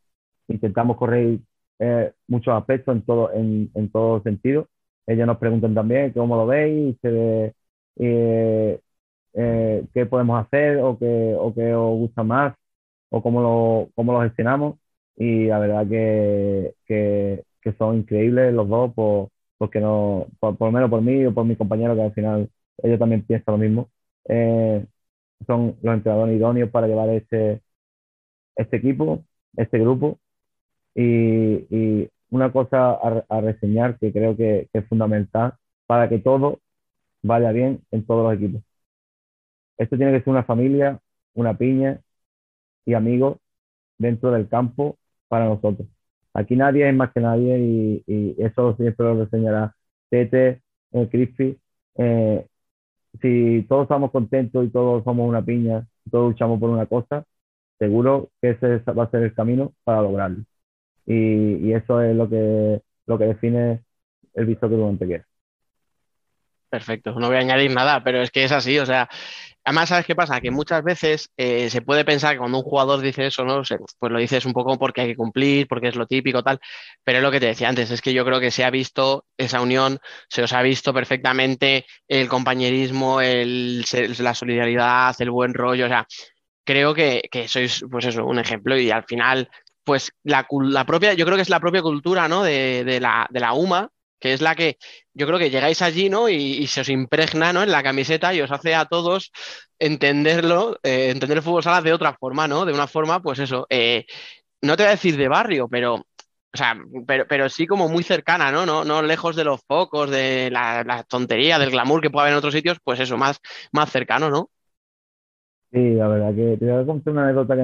[0.50, 1.40] intentamos correr
[1.80, 4.68] eh, muchos aspectos en todo, en, en todo sentido.
[5.08, 6.98] Ellos nos preguntan también cómo lo veis,
[9.94, 12.54] qué podemos hacer o qué, o qué os gusta más
[13.10, 14.80] o cómo lo, cómo lo gestionamos.
[15.16, 20.72] Y la verdad que, que, que son increíbles los dos, por, porque no, por, lo
[20.72, 22.50] menos por mí o por mi compañero, que al final
[22.84, 23.90] ellos también piensan lo mismo.
[24.30, 24.86] Eh,
[25.48, 27.62] son los entrenadores idóneos para llevar este,
[28.56, 29.24] este equipo,
[29.58, 30.20] este grupo.
[30.96, 35.56] Y, y una cosa a, reseñar que creo que, que, es fundamental
[35.88, 36.60] para que todo
[37.24, 38.64] vaya bien en todos los equipos.
[39.78, 41.00] Esto tiene que ser una familia,
[41.34, 42.02] una piña
[42.86, 43.38] y amigos
[43.98, 45.88] dentro del campo para nosotros.
[46.34, 49.76] Aquí nadie es más que nadie y, eso siempre lo reseñará
[50.10, 50.62] Tete,
[50.92, 51.58] eh, Crispy.
[51.96, 52.46] Eh,
[53.22, 57.24] si todos estamos contentos y todos somos una piña, todos luchamos por una cosa,
[57.80, 60.44] seguro que ese va a ser el camino para lograrlo.
[61.06, 63.82] Y, eso es lo que, lo que define
[64.34, 64.98] el visto que tú.
[66.70, 69.08] Perfecto, no voy a añadir nada, pero es que es así, o sea,
[69.68, 70.40] Además, ¿sabes qué pasa?
[70.40, 73.64] Que muchas veces eh, se puede pensar que cuando un jugador dice eso, ¿no?
[74.00, 76.62] pues lo dices un poco porque hay que cumplir, porque es lo típico, tal.
[77.04, 79.26] Pero es lo que te decía antes, es que yo creo que se ha visto
[79.36, 80.00] esa unión,
[80.30, 83.84] se os ha visto perfectamente el compañerismo, el,
[84.20, 85.88] la solidaridad, el buen rollo.
[85.88, 86.08] O sea,
[86.64, 88.80] creo que, sois, pues eso, un ejemplo.
[88.80, 89.50] Y al final,
[89.84, 90.48] pues la,
[90.86, 92.42] propia, yo creo que es la propia cultura, ¿no?
[92.42, 94.78] De, la, de la UMA, que es la que
[95.14, 96.30] yo creo que llegáis allí, ¿no?
[96.30, 97.64] Y, se os impregna, ¿no?
[97.64, 99.32] En la camiseta y os hace a todos
[99.80, 102.66] entenderlo, eh, entender el fútbol sala de otra forma, ¿no?
[102.66, 104.06] De una forma, pues eso, eh,
[104.62, 106.76] no te voy a decir de barrio, pero, o sea,
[107.06, 108.66] pero, pero sí como muy cercana, ¿no?
[108.66, 112.40] No, no lejos de los focos, de la, tontería, del glamour que puede haber en
[112.40, 113.40] otros sitios, pues eso, más,
[113.72, 114.50] más cercano, ¿no?
[115.72, 117.56] Sí, la verdad que te voy a contar una anécdota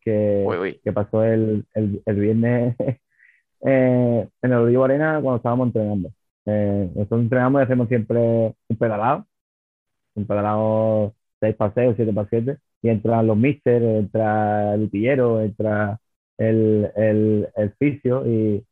[0.00, 2.76] que, que, pasó el, el, el viernes
[3.62, 6.10] eh, en el Olivo Arena cuando estábamos entrenando.
[6.46, 8.18] Eh, nosotros entrenamos y hacemos siempre
[8.68, 9.26] un pedalado,
[10.14, 14.84] un pedalado 6 para 6 o 7 para 7, y entran los míster, entra el
[14.84, 16.00] utillero, entra
[16.38, 18.64] el, el, el fisio, y,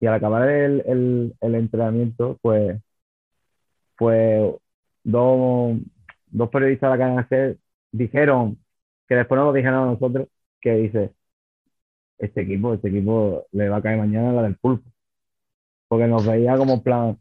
[0.00, 2.80] y, al acabar el, el, el entrenamiento, pues,
[3.96, 4.54] pues
[5.04, 5.78] dos,
[6.26, 7.56] dos periodistas de la cadena
[7.92, 8.58] dijeron,
[9.08, 10.28] que después no lo dijeron a nosotros,
[10.60, 11.12] que dice,
[12.18, 14.88] este equipo, este equipo le va a caer mañana la del pulpo.
[15.88, 17.18] Porque nos veía como plan,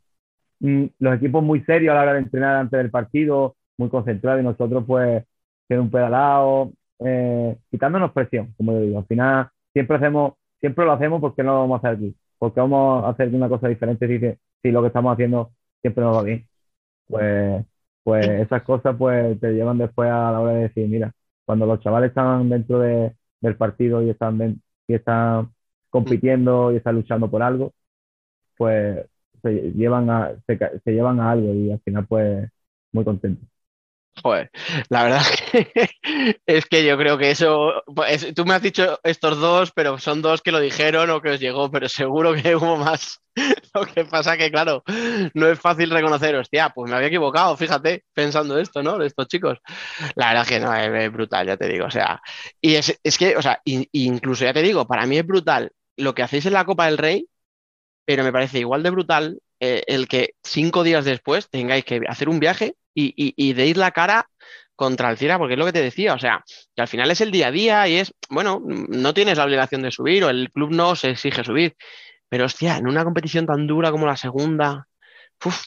[0.60, 4.42] mm, los equipos muy serios a la hora de entrenar antes del partido, muy concentrados
[4.42, 5.24] y nosotros pues
[5.68, 9.00] tiene un pedalado, eh, quitándonos presión, como yo digo.
[9.00, 12.60] Al final siempre hacemos, siempre lo hacemos porque no lo vamos a hacer aquí, porque
[12.60, 16.24] vamos a hacer una cosa diferente si, si lo que estamos haciendo siempre nos va
[16.24, 16.48] bien.
[17.08, 17.66] Pues,
[18.04, 21.14] pues esas cosas pues te llevan después a la hora de decir, mira,
[21.46, 24.38] cuando los chavales están dentro de, del partido y están
[24.88, 25.50] y está
[25.90, 27.74] compitiendo y está luchando por algo,
[28.58, 29.08] pues
[29.44, 32.50] se llevan a, se, se llevan a algo y al final pues
[32.94, 33.46] muy contento.
[34.24, 34.50] Joder,
[34.90, 35.90] la verdad que
[36.46, 40.22] es que yo creo que eso, pues, tú me has dicho estos dos, pero son
[40.22, 43.20] dos que lo dijeron o que os llegó, pero seguro que hubo más.
[43.76, 44.84] Lo que pasa que, claro,
[45.36, 48.98] no es fácil reconocer, hostia, pues me había equivocado, fíjate, pensando esto, ¿no?
[48.98, 49.60] De estos chicos.
[50.16, 52.20] La verdad que no, es, brutal, ya te digo, o sea,
[52.60, 56.16] y es, es que, o sea, incluso ya te digo, para mí es brutal lo
[56.16, 57.28] que hacéis en la Copa del Rey,
[58.06, 62.30] pero me parece igual de brutal eh, el que cinco días después tengáis que hacer
[62.30, 64.28] un viaje y, y, deis la cara
[64.76, 66.44] contra el Cira, porque es lo que te decía, o sea,
[66.76, 69.82] que al final es el día a día y es, bueno, no tienes la obligación
[69.84, 71.76] de subir o el club no se exige subir,
[72.30, 74.88] pero hostia, en una competición tan dura como la segunda,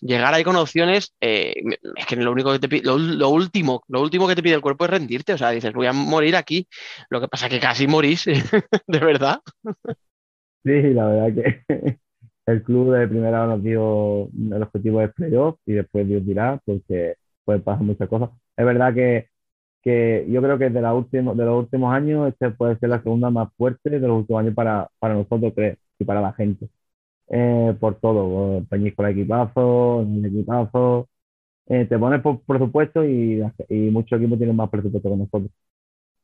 [0.00, 1.54] llegar ahí con opciones, eh,
[1.96, 4.60] es que lo único que te pide, lo, último, lo último que te pide el
[4.60, 6.66] cuerpo es rendirte, o sea, dices, voy a morir aquí,
[7.08, 8.24] lo que pasa es que casi morís,
[8.86, 9.40] de verdad.
[10.64, 11.98] Sí, la verdad que
[12.50, 17.14] el club de primera nos dio el objetivo de playoff y después Dios dirá, porque
[17.44, 18.30] puede pasar muchas cosas.
[18.56, 19.28] Es verdad que,
[19.82, 23.02] que yo creo que de, la último, de los últimos años, este puede ser la
[23.02, 25.52] segunda más fuerte de los últimos años para, para nosotros
[25.98, 26.68] y para la gente.
[27.28, 31.08] Eh, por todo, Peñis con el equipazo, el equipazo.
[31.68, 35.50] Eh, te pones por presupuesto y, y muchos equipos tienen más presupuesto que nosotros.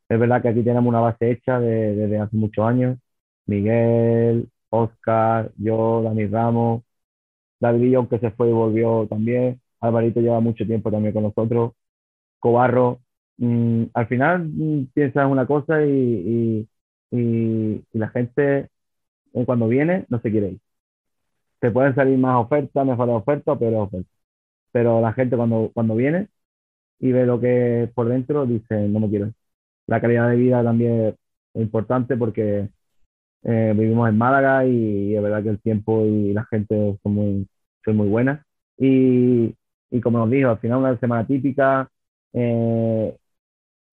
[0.09, 2.99] Es verdad que aquí tenemos una base hecha desde hace muchos años.
[3.47, 6.83] Miguel, Oscar, yo, Dani Ramos,
[7.61, 11.73] David Villón que se fue y volvió también, Alvarito lleva mucho tiempo también con nosotros,
[12.41, 13.01] Cobarro,
[13.39, 16.69] mm, al final mm, piensas una cosa y,
[17.93, 18.71] la gente
[19.35, 20.61] eh, cuando viene no se quiere ir.
[21.61, 24.13] Te pueden salir más ofertas, mejores ofertas, pero ofertas.
[24.73, 26.29] Pero la gente cuando, cuando viene
[27.01, 29.33] y ve lo que es por dentro, dice, no me quiero.
[29.87, 31.17] La calidad de vida también
[31.55, 32.71] es importante porque
[33.47, 37.49] eh, vivimos en Málaga y, es verdad que el tiempo y la gente son muy,
[37.85, 38.45] son muy buenas.
[38.79, 39.55] Y,
[39.91, 41.89] y como nos dijo, al final una semana típica,
[42.33, 43.17] eh,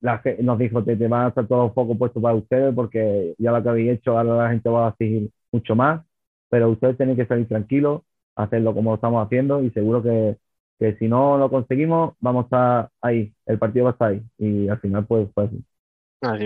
[0.01, 3.35] la, nos dijo, te, te van a estar todos los focos puestos para ustedes porque
[3.37, 6.05] ya lo que habéis hecho, ahora la gente va a exigir mucho más,
[6.49, 8.01] pero ustedes tienen que salir tranquilos,
[8.35, 10.37] hacerlo como lo estamos haciendo y seguro que,
[10.79, 14.23] que si no lo conseguimos, vamos a estar ahí, el partido va a estar ahí
[14.39, 15.72] y al final pues, pues Así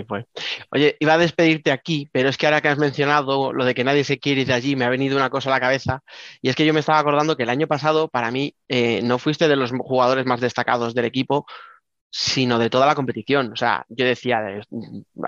[0.06, 0.26] fue.
[0.70, 3.84] Oye, iba a despedirte aquí, pero es que ahora que has mencionado lo de que
[3.84, 6.02] nadie se quiere ir de allí, me ha venido una cosa a la cabeza,
[6.42, 9.18] y es que yo me estaba acordando que el año pasado, para mí, eh, no
[9.18, 11.46] fuiste de los jugadores más destacados del equipo,
[12.10, 13.52] sino de toda la competición.
[13.52, 14.40] O sea, yo decía,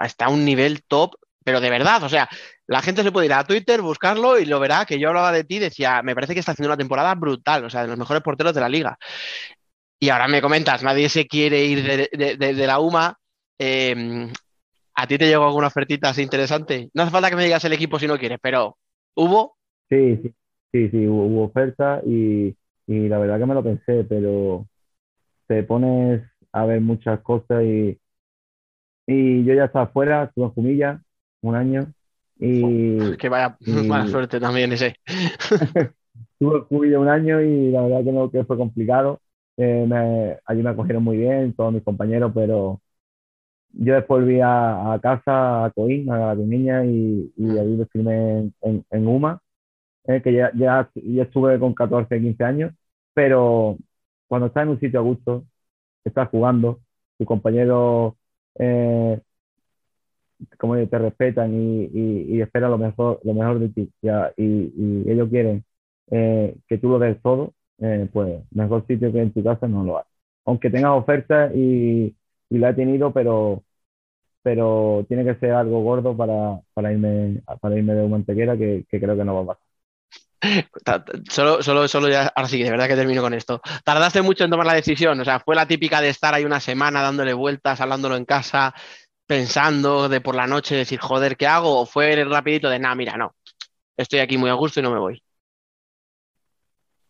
[0.02, 2.28] está un nivel top, pero de verdad, o sea,
[2.66, 5.44] la gente se puede ir a Twitter, buscarlo y lo verá, que yo hablaba de
[5.44, 8.22] ti, decía, me parece que está haciendo una temporada brutal, o sea, de los mejores
[8.22, 8.98] porteros de la liga.
[9.98, 13.19] Y ahora me comentas, nadie se quiere ir de la UMA
[13.62, 14.32] Em,
[14.94, 16.88] ¿A ti te llegó alguna ofertita así interesante?
[16.94, 18.78] No hace falta que me digas el equipo si no quieres, pero
[19.14, 19.58] ¿hubo?
[19.90, 20.34] Sí, sí,
[20.72, 24.66] sí, sí hubo, oferta y, la verdad que me lo pensé, pero
[25.46, 28.00] te pones a ver muchas cosas y,
[29.06, 31.02] y yo ya estaba fuera, estuve en Jumilla
[31.42, 31.92] un año
[32.38, 33.14] y...
[33.18, 34.96] que vaya mala suerte también ese.
[35.04, 39.20] estuve en Jumilla un año y la verdad que no que fue complicado.
[39.58, 42.80] Eh, allí me acogieron muy bien todos mis compañeros, pero
[43.72, 48.52] yo después volví a, casa, a Coín, a la niña, y, y ahí me firmé
[48.62, 49.40] en, en, UMA,
[50.04, 52.72] eh, que ya, ya, ya, estuve con 14, 15 años,
[53.14, 53.78] pero
[54.28, 55.44] cuando estás en un sitio a gusto,
[56.04, 56.80] estás jugando,
[57.18, 58.14] tus compañeros
[58.58, 59.20] eh,
[60.58, 64.44] como te respetan y, y, y, esperan lo mejor, lo mejor de ti, ya, y,
[64.44, 65.64] y, ellos quieren
[66.10, 69.84] eh, que tú lo des todo, eh, pues mejor sitio que en tu casa no
[69.84, 70.04] lo hay.
[70.44, 72.14] Aunque tengas ofertas y
[72.50, 73.62] y la he tenido, pero,
[74.42, 79.00] pero tiene que ser algo gordo para, para, irme, para irme de Mantequera, que, que
[79.00, 79.70] creo que no va a pasar.
[81.30, 83.60] Solo, solo, solo ya, ahora sí, de verdad que termino con esto.
[83.84, 85.20] ¿Tardaste mucho en tomar la decisión?
[85.20, 88.74] O sea, ¿fue la típica de estar ahí una semana dándole vueltas, hablándolo en casa,
[89.26, 91.80] pensando de por la noche, decir, joder, ¿qué hago?
[91.80, 93.34] ¿O fue rapidito de, nada, mira, no,
[93.96, 95.22] estoy aquí muy a gusto y no me voy?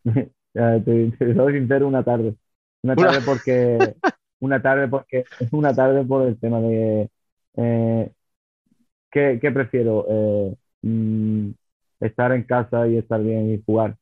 [0.53, 0.81] te,
[1.17, 2.35] te soy sincero, una tarde.
[2.83, 3.95] Una tarde porque
[4.41, 7.11] una tarde porque es una tarde por el tema de
[7.57, 8.13] eh,
[9.11, 11.51] ¿qué, ¿qué, prefiero eh, mm,
[12.01, 13.97] estar en casa y estar bien y jugar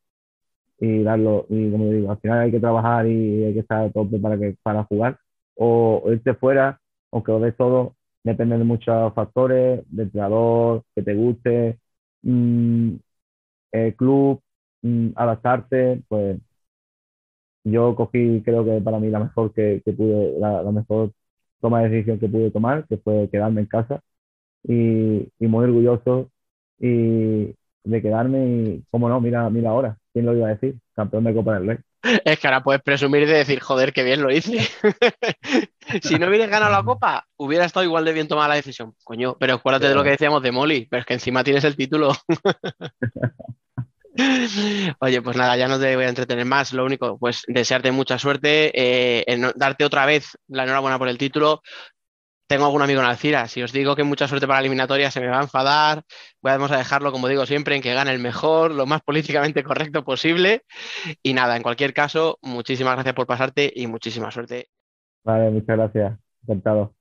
[0.80, 3.90] y darlo y como digo al final hay que trabajar y hay que estar a
[3.92, 5.18] tope para que para jugar
[5.56, 6.80] o irte fuera
[7.12, 11.78] aunque lo ves todo depende de muchos factores entrenador que te guste
[12.22, 12.94] mm,
[13.72, 14.42] el club
[14.82, 16.38] mm, adaptarte pues
[17.70, 21.12] yo cogí, creo que para mí la mejor que, que pude, la, mejor
[21.60, 24.00] toma de decisión que pude tomar, que fue quedarme en casa
[24.62, 26.30] y, y muy orgulloso
[26.78, 27.54] y
[27.84, 30.76] de quedarme y, cómo no, mira, mira ahora, ¿quién lo iba a decir?
[30.94, 31.78] Campeón de Copa del Rey.
[32.24, 34.58] Es que ahora puedes presumir de decir, joder, qué bien lo hice.
[36.02, 38.94] si no hubieras ganado la copa, hubiera estado igual de bien tomada la decisión.
[39.04, 41.76] Coño, pero acuérdate de lo que decíamos de Molly, pero es que encima tienes el
[41.76, 42.12] título.
[45.00, 46.72] Oye, pues nada, ya no te voy a entretener más.
[46.72, 51.18] Lo único, pues desearte mucha suerte, eh, en darte otra vez la enhorabuena por el
[51.18, 51.62] título.
[52.48, 53.46] Tengo algún amigo en Alcira.
[53.46, 56.02] Si os digo que mucha suerte para la eliminatoria, se me va a enfadar.
[56.40, 60.02] Vamos a dejarlo, como digo siempre, en que gane el mejor, lo más políticamente correcto
[60.02, 60.62] posible.
[61.22, 64.68] Y nada, en cualquier caso, muchísimas gracias por pasarte y muchísima suerte.
[65.24, 66.18] Vale, muchas gracias.
[66.42, 66.97] Encantado.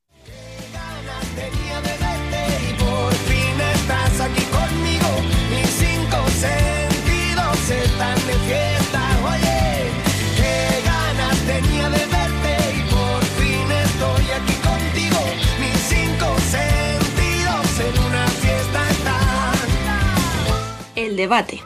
[21.17, 21.59] Debate.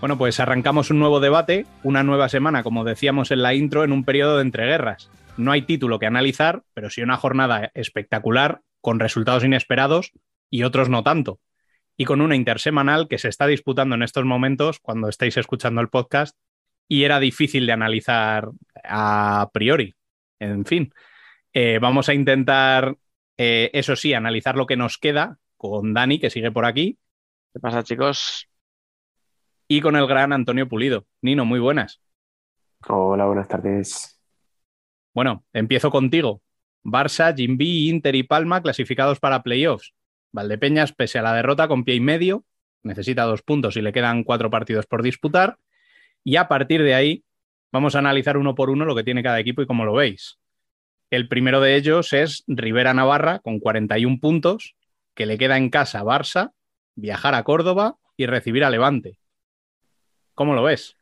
[0.00, 3.92] Bueno, pues arrancamos un nuevo debate, una nueva semana, como decíamos en la intro, en
[3.92, 5.10] un periodo de entreguerras.
[5.36, 10.12] No hay título que analizar, pero sí una jornada espectacular, con resultados inesperados
[10.50, 11.40] y otros no tanto.
[11.96, 15.88] Y con una intersemanal que se está disputando en estos momentos cuando estáis escuchando el
[15.88, 16.36] podcast
[16.88, 18.50] y era difícil de analizar
[18.84, 19.94] a priori.
[20.38, 20.92] En fin,
[21.52, 22.96] eh, vamos a intentar,
[23.36, 26.98] eh, eso sí, analizar lo que nos queda con Dani, que sigue por aquí,
[27.52, 28.48] ¿Qué pasa, chicos?
[29.68, 31.06] y con el gran Antonio Pulido.
[31.22, 32.02] Nino, muy buenas.
[32.88, 34.20] Hola, buenas tardes.
[35.14, 36.42] Bueno, empiezo contigo.
[36.82, 39.94] Barça, Jimby, Inter y Palma clasificados para playoffs.
[40.32, 42.44] Valdepeñas, pese a la derrota con pie y medio,
[42.82, 45.58] necesita dos puntos y le quedan cuatro partidos por disputar.
[46.24, 47.24] Y a partir de ahí,
[47.72, 50.38] vamos a analizar uno por uno lo que tiene cada equipo y cómo lo veis.
[51.10, 54.76] El primero de ellos es Rivera Navarra con 41 puntos,
[55.14, 56.52] que le queda en casa a Barça,
[56.94, 59.18] viajar a Córdoba y recibir a Levante.
[60.34, 60.96] ¿Cómo lo ves?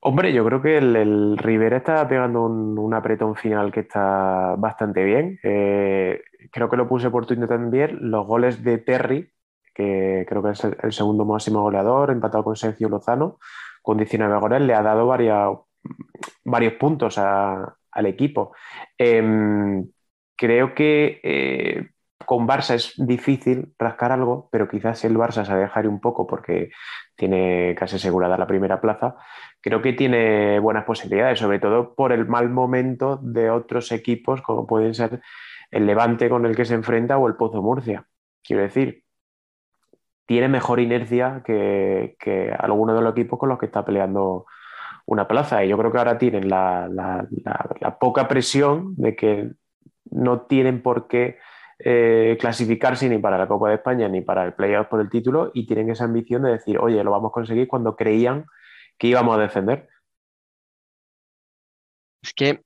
[0.00, 5.02] Hombre, yo creo que el, Rivera está pegando un, un apretón final que está bastante
[5.02, 5.40] bien.
[5.42, 6.22] Eh,
[6.52, 7.98] creo que lo puse por Twitter también.
[8.02, 9.32] Los goles de Terry,
[9.78, 13.38] que creo que es el, segundo máximo goleador, empatado con Sergio Lozano,
[13.80, 18.52] con 19 goles, le ha dado varios puntos al equipo.
[18.98, 19.88] Em,
[20.36, 21.90] creo que eh,
[22.26, 26.70] con Barça es difícil rascar algo, pero quizás el Barça se dejar un poco porque
[27.14, 29.14] tiene casi asegurada la primera plaza.
[29.60, 34.66] Creo que tiene buenas posibilidades, sobre todo por el mal momento de otros equipos, como
[34.66, 35.20] pueden ser
[35.70, 38.06] el Levante con el que se enfrenta o el Pozo Murcia.
[38.42, 39.04] Quiero decir,
[40.28, 44.44] tiene mejor inercia que, que alguno de los equipos con los que está peleando
[45.06, 45.64] una plaza.
[45.64, 47.26] Y yo creo que ahora tienen la,
[47.98, 49.50] poca presión de que
[50.10, 51.38] no tienen por qué
[51.78, 55.50] eh, clasificarse ni para la Copa de España ni para el playoff por el título
[55.54, 58.44] y tienen esa ambición de decir, oye, lo vamos a conseguir cuando creían
[58.98, 59.88] que íbamos a defender.
[62.22, 62.60] Es que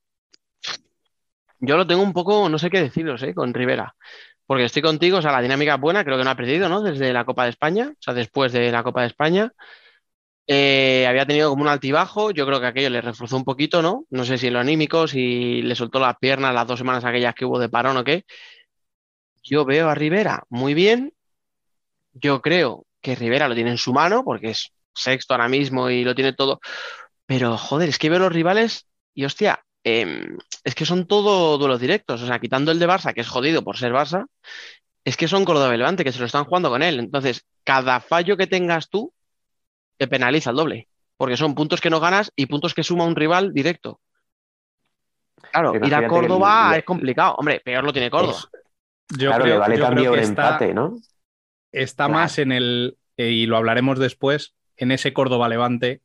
[1.61, 3.35] yo lo tengo un poco, no sé qué deciros, ¿eh?
[3.37, 3.95] con Rivera.
[4.53, 6.83] Porque estoy contigo, o sea, la dinámica es buena, creo que no ha perdido, ¿no?
[6.83, 9.51] Desde la Copa de España, o sea, después de la Copa de España.
[10.47, 14.05] Eh, había tenido como un altibajo, yo creo que aquello le reforzó un poquito, ¿no?
[14.11, 17.47] No sé si lo anímico, si le soltó las piernas las dos semanas aquellas que
[17.47, 18.27] hubo de parón o qué.
[19.43, 21.15] Yo veo a Rivera muy bien.
[22.13, 26.05] Yo creo que Rivera lo tiene en su mano porque es sexto ahora mismo y
[26.05, 26.61] lo tiene todo.
[27.25, 31.81] Pero joder, es que veo los rivales y hostia, em, es que son todo duelos
[31.81, 32.23] directos.
[32.23, 34.27] O sea, quitando el de Barça, que es jodido por ser Barça,
[35.05, 36.99] es que son Córdoba y Levante, que se lo están jugando con él.
[37.01, 39.13] Entonces, cada fallo que tengas tú
[39.97, 40.89] te penaliza el doble.
[41.17, 44.01] Porque son puntos que no ganas y puntos que suma un rival directo.
[45.51, 47.35] Claro, ir a Córdoba el- es complicado.
[47.37, 48.39] Hombre, peor lo tiene Córdoba.
[49.19, 50.97] Yo claro, creo- le vale yo creo también que está- empate, ¿no?
[51.73, 52.13] está Claro.
[52.21, 56.01] más en el, eh, y lo hablaremos después, en ese Córdoba Levante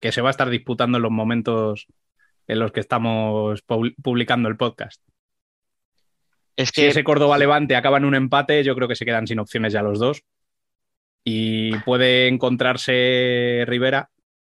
[0.00, 1.86] que se va a estar disputando en los momentos
[2.50, 5.00] en los que estamos pub- publicando el podcast.
[6.56, 9.26] Es Si que ese Córdoba Levante acaba en un empate, yo creo que se quedan
[9.26, 10.22] sin opciones ya los dos.
[11.24, 14.08] Y puede encontrarse Rivera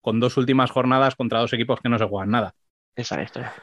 [0.02, 2.56] con dos últimas jornadas contra dos equipos que no se juegan nada.
[2.96, 3.54] esa es la historia.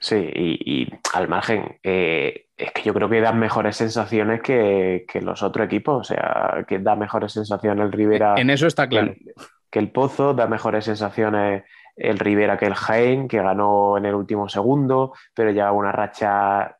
[0.00, 5.04] Sí, y, y al margen, eh, es que yo creo que dan mejores sensaciones que,
[5.10, 8.84] que los otros equipos, o sea, que da mejores sensaciones el Rivera En eso está
[8.84, 9.12] que claro.
[9.12, 9.34] el,
[9.70, 11.64] que el Pozo, da mejores sensaciones
[11.98, 16.78] el Rivera que el Jaén, que ganó en el último segundo, pero lleva una racha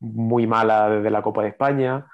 [0.00, 2.06] muy mala desde la Copa de España.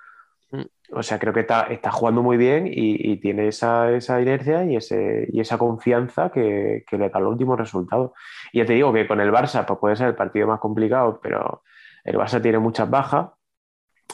[0.51, 0.63] Mm.
[0.95, 4.65] O sea, creo que está, está jugando muy bien y, y tiene esa, esa, inercia
[4.65, 8.15] y, ese, y esa confianza que, que, le da el último resultado.
[8.53, 11.21] Y ya te digo que con el Barça pues puede ser el partido más complicado,
[11.23, 11.63] pero
[12.05, 13.31] el Barça tiene muchas bajas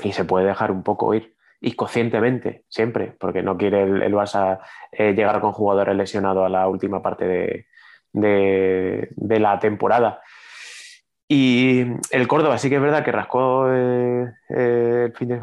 [0.03, 1.35] y se puede dejar un poco ir.
[1.61, 4.61] Y conscientemente, siempre, porque no quiere el, el Barça
[4.93, 7.67] eh, llegar con jugadores lesionados a la última parte de,
[8.13, 10.21] de, de la temporada.
[11.31, 15.41] Y el Córdoba sí que es verdad que rascó eh, eh, el, fin de,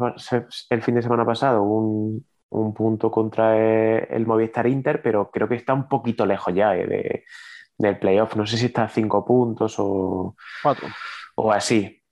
[0.70, 5.48] el, fin de, semana pasado un, un punto contra eh, el Movistar Inter, pero creo
[5.48, 7.24] que está un poquito lejos ya de,
[7.78, 8.34] del playoff.
[8.34, 10.88] No sé si está a cinco puntos o, cuatro.
[11.36, 12.02] o así.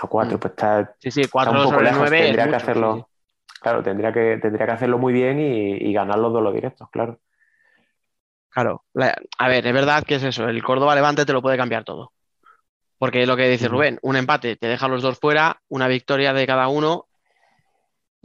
[0.00, 0.40] A cuatro, mm.
[0.40, 2.10] pues está, sí, sí, cuatro está un poco lejos.
[2.10, 2.96] Tendría que hacerlo.
[2.96, 3.58] Sí.
[3.60, 7.18] Claro, tendría que, tendría que hacerlo muy bien y, y ganar los duelos directos, claro.
[8.50, 8.84] Claro,
[9.38, 12.12] a ver, es verdad que es eso, el Córdoba Levante te lo puede cambiar todo.
[12.98, 16.46] Porque lo que dice Rubén, un empate te deja los dos fuera, una victoria de
[16.46, 17.06] cada uno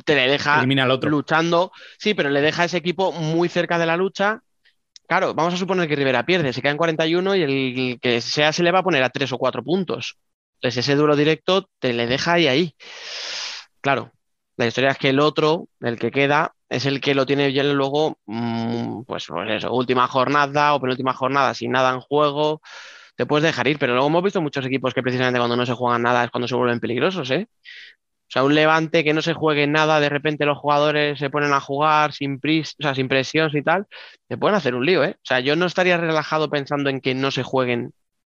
[0.03, 1.09] te le deja al otro.
[1.09, 1.71] luchando.
[1.97, 4.41] Sí, pero le deja a ese equipo muy cerca de la lucha.
[5.07, 8.51] Claro, vamos a suponer que Rivera pierde, se queda en 41 y el que sea
[8.51, 10.17] se le va a poner a tres o cuatro puntos.
[10.55, 12.76] Entonces ese duro directo te le deja ahí ahí.
[13.82, 14.11] Claro,
[14.58, 17.64] la historia es que el otro, el que queda, es el que lo tiene ya
[17.64, 22.62] luego, mmm, pues, pues eso, última jornada o penúltima jornada sin nada en juego
[23.16, 25.74] te puedes dejar ir, pero luego hemos visto muchos equipos que precisamente cuando no se
[25.74, 27.47] juegan nada es cuando se vuelven peligrosos, ¿eh?
[28.28, 31.53] O sea, un levante que no se juegue nada, de repente los jugadores se ponen
[31.53, 33.86] a jugar sin, pris, o sea, sin presión y tal,
[34.28, 35.16] te pueden hacer un lío, ¿eh?
[35.18, 37.93] O sea, yo no estaría relajado pensando en que no se jueguen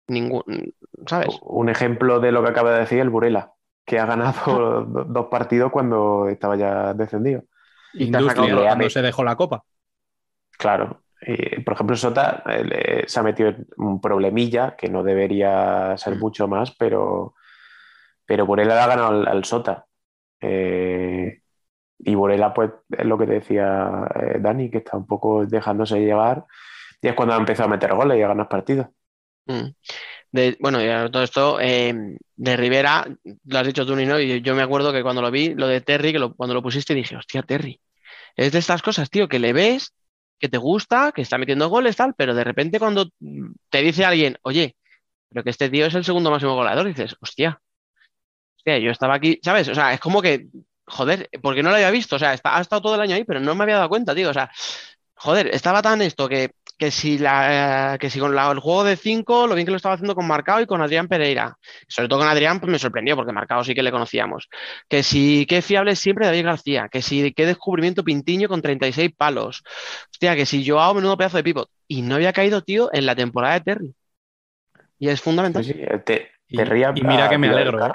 [0.06, 0.74] ningún,
[1.06, 1.28] ¿sabes?
[1.42, 3.52] Un ejemplo de lo que acaba de decir el Burela,
[3.88, 7.42] que ha ganado dos partidos cuando estaba ya descendido.
[7.94, 9.64] Y Industria, cuando se dejó la copa.
[10.58, 15.96] Claro, eh, por ejemplo, Sota eh, se ha metido en un problemilla que no debería
[15.96, 16.18] ser Mm.
[16.20, 17.34] mucho más, pero,
[18.26, 19.86] pero Borela ha ganado al, al Sota.
[20.40, 21.40] Eh,
[22.00, 26.44] y Borela, pues, es lo que decía eh, Dani, que está un poco dejándose llevar.
[27.00, 28.88] Y es cuando ha empezado a meter goles y a ganar partidos.
[29.46, 29.70] Mm.
[30.30, 31.94] De, bueno, y todo esto, eh,
[32.36, 33.06] de Rivera,
[33.44, 35.80] lo has dicho tú, Nino, y yo me acuerdo que cuando lo vi, lo de
[35.80, 37.80] Terry, que lo, cuando lo pusiste dije, hostia, Terry,
[38.36, 39.94] es de estas cosas, tío, que le ves
[40.38, 43.10] que te gusta, que está metiendo goles, tal, pero de repente cuando
[43.70, 44.76] te dice alguien, oye,
[45.28, 47.60] pero que este tío es el segundo máximo goleador, dices, hostia,
[48.56, 49.68] hostia, yo estaba aquí, ¿sabes?
[49.68, 50.46] O sea, es como que,
[50.86, 53.24] joder, porque no lo había visto, o sea, está, ha estado todo el año ahí,
[53.24, 54.50] pero no me había dado cuenta, tío, o sea,
[55.14, 58.96] joder, estaba tan esto que, que si, la, que si con la, el juego de
[58.96, 61.58] 5, lo bien que lo estaba haciendo con Marcao y con Adrián Pereira.
[61.88, 64.48] Sobre todo con Adrián, pues me sorprendió, porque Marcao sí que le conocíamos.
[64.88, 66.88] Que si, qué fiable es siempre David García.
[66.88, 69.64] Que si, qué descubrimiento Pintiño con 36 palos.
[70.10, 71.68] Hostia, que si Joao, menudo pedazo de pivot.
[71.88, 73.94] Y no había caído, tío, en la temporada de Terry.
[75.00, 75.64] Y es fundamental.
[75.64, 76.58] Sí, sí, te, Y,
[77.02, 77.90] mira que me alegro, ¿eh?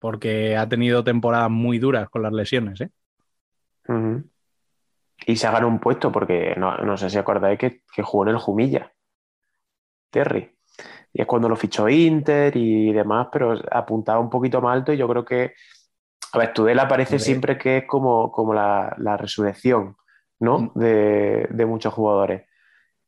[0.00, 2.80] porque ha tenido temporadas muy duras con las lesiones.
[2.80, 2.90] ¿eh?
[5.24, 8.24] Y se ha ganado un puesto porque no, no sé si acordáis que, que jugó
[8.24, 8.92] en el Jumilla,
[10.10, 10.52] Terry.
[11.12, 14.98] Y es cuando lo fichó Inter y demás, pero apuntaba un poquito más alto y
[14.98, 15.54] yo creo que,
[16.32, 17.24] a ver, Tudela parece Hombre.
[17.24, 19.96] siempre que es como, como la, la resurrección,
[20.40, 20.72] ¿no?
[20.74, 22.44] De, de muchos jugadores.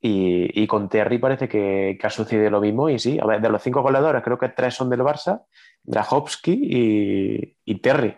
[0.00, 3.40] Y, y con Terry parece que, que ha sucedido lo mismo y sí, a ver,
[3.40, 5.44] de los cinco goleadores creo que tres son del Barça,
[5.82, 8.16] Drahovski y, y Terry.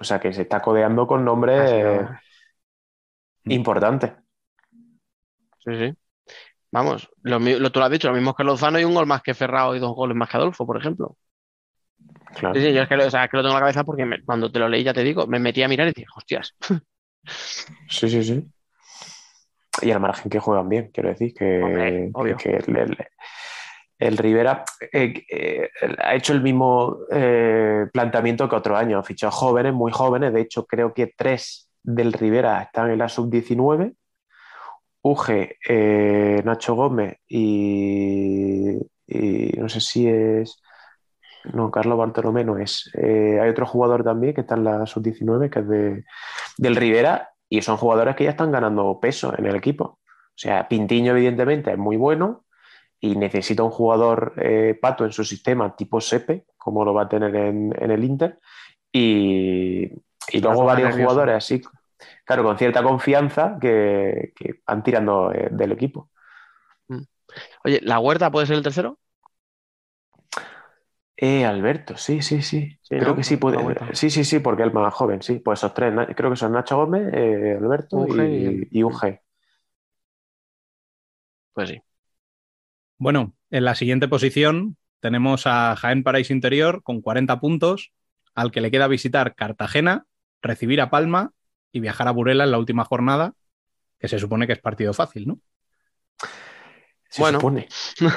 [0.00, 2.08] O sea que se está codeando con nombres
[3.46, 4.12] Así que- importantes.
[5.64, 5.94] Sí, sí.
[6.72, 7.38] Vamos, lo,
[7.70, 9.78] tú lo has dicho, lo mismo que Lozano y un gol más que Ferrao y
[9.78, 11.16] dos goles más que Adolfo, por ejemplo.
[12.34, 12.54] Claro.
[12.54, 13.84] Sí, sí, yo es que, lo, o sea, es que lo tengo en la cabeza
[13.84, 16.08] porque me- cuando te lo leí, ya te digo, me metí a mirar y dije,
[16.14, 16.54] hostias.
[17.88, 18.46] Sí, sí, sí.
[19.82, 22.36] Y al margen que juegan bien, quiero decir, que, Hombre, obvio.
[22.36, 22.96] que el, el-
[23.98, 28.98] el Rivera eh, eh, ha hecho el mismo eh, planteamiento que otro año.
[28.98, 30.32] Ha fichado jóvenes, muy jóvenes.
[30.34, 33.94] De hecho, creo que tres del Rivera están en la sub-19.
[35.02, 38.72] Uge, eh, Nacho Gómez y,
[39.56, 40.60] no sé si es.
[41.54, 42.90] No, Carlos Bartolomé no es.
[42.94, 46.04] Eh, hay otro jugador también que está en la sub-19, que es de,
[46.58, 49.84] del Rivera, y son jugadores que ya están ganando peso en el equipo.
[49.84, 52.44] O sea, Pintiño, evidentemente, es muy bueno
[52.98, 57.08] y necesita un jugador eh, pato en su sistema tipo Sepe, como lo va a
[57.08, 58.40] tener en, en el Inter.
[58.92, 59.92] Y,
[60.32, 60.96] y luego varios nervioso.
[60.96, 61.62] jugadores así,
[62.24, 66.10] claro, con cierta confianza que, que van tirando eh, del equipo.
[67.64, 68.98] Oye, ¿la huerta puede ser el tercero?
[71.16, 72.78] Eh, Alberto, sí, sí, sí.
[72.82, 73.16] Sí, Creo ¿no?
[73.16, 73.58] que sí puede.
[73.94, 75.38] Sí, sí, sí, porque es el más joven, sí.
[75.40, 79.22] Pues esos tres, creo que son Nacho Gómez, eh, Alberto Uge y, y Uge.
[81.52, 81.82] Pues sí.
[82.98, 87.92] Bueno, en la siguiente posición tenemos a Jaén Paraíso Interior con 40 puntos,
[88.34, 90.06] al que le queda visitar Cartagena,
[90.42, 91.32] recibir a Palma
[91.72, 93.34] y viajar a Burela en la última jornada,
[93.98, 95.38] que se supone que es partido fácil, ¿no?
[97.08, 97.38] Se Bueno.
[97.40, 97.68] supone.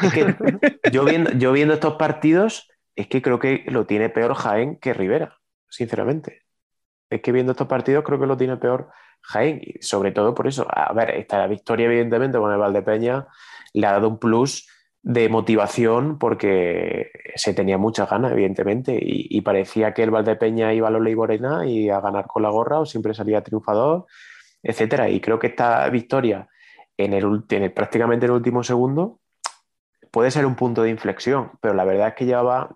[0.03, 0.35] Es que
[0.91, 4.93] yo, viendo, yo viendo estos partidos, es que creo que lo tiene peor Jaén que
[4.93, 5.37] Rivera,
[5.69, 6.43] sinceramente.
[7.09, 8.89] Es que viendo estos partidos creo que lo tiene peor
[9.21, 10.65] Jaén, y sobre todo por eso.
[10.69, 13.27] A ver, esta victoria, evidentemente, con el Valdepeña
[13.73, 14.67] le ha dado un plus
[15.01, 20.91] de motivación porque se tenía muchas ganas, evidentemente, y, parecía que el Valdepeña iba a
[20.91, 24.05] los Leiborena y a ganar con la gorra o siempre salía triunfador,
[24.63, 25.09] etcétera.
[25.09, 26.49] Y creo que esta victoria
[26.97, 29.19] en el, en el- prácticamente en el último segundo
[30.11, 32.75] puede ser un punto de inflexión, pero la verdad es que llevaba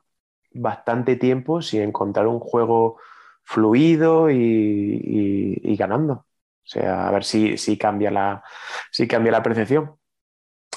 [0.54, 2.98] bastante tiempo sin encontrar un juego
[3.44, 6.14] fluido y, y- y ganando.
[6.16, 6.26] O
[6.70, 8.44] sea, a ver si, si cambia la,
[8.92, 9.98] si cambia la percepción.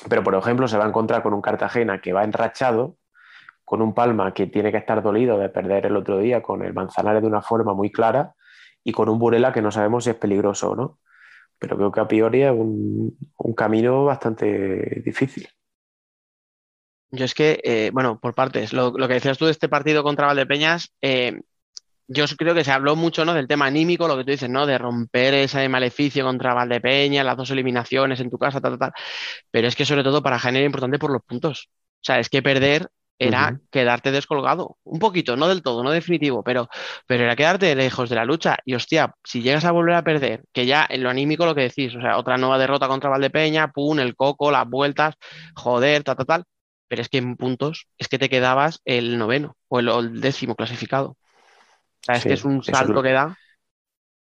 [0.09, 2.97] Pero, por ejemplo, se va a encontrar con un Cartagena que va enrachado,
[3.65, 6.73] con un Palma que tiene que estar dolido de perder el otro día con el
[6.73, 8.35] Manzanares de una forma muy clara
[8.85, 10.99] y con un Burela que no sabemos si es peligroso o no.
[11.59, 13.17] Pero creo que a priori es un,
[13.57, 15.49] camino bastante difícil.
[17.11, 20.03] Yo es que, eh, bueno, por partes, lo, lo que decías tú de este partido
[20.03, 21.41] contra Valdepeñas, eh,
[22.09, 23.35] yo creo que se habló mucho, ¿no?
[23.35, 24.67] Del tema anímico, lo que tú dices, ¿no?
[24.67, 28.93] De romper ese maleficio contra Valdepeñas, las dos eliminaciones en tu casa, tal, tal, tal.
[29.51, 31.69] Pero es que sobre todo para Jaén era importante por los puntos.
[31.97, 32.89] O sea, es que perder
[33.19, 34.77] era quedarte descolgado.
[34.85, 36.69] Un poquito, no del todo, no definitivo, pero,
[37.07, 38.59] pero era quedarte lejos de la lucha.
[38.65, 41.63] Y hostia, si llegas a volver a perder, que ya en lo anímico lo que
[41.63, 45.15] decís, o sea, otra nueva derrota contra Valdepeña, pum, el coco, las vueltas,
[45.55, 46.45] joder, tal, tal, tal.
[46.89, 50.21] Pero es que en puntos es que te quedabas el noveno o el, o el
[50.21, 51.17] décimo clasificado.
[52.07, 53.39] O sea, es Sí, que es un eso es salto lo- que da.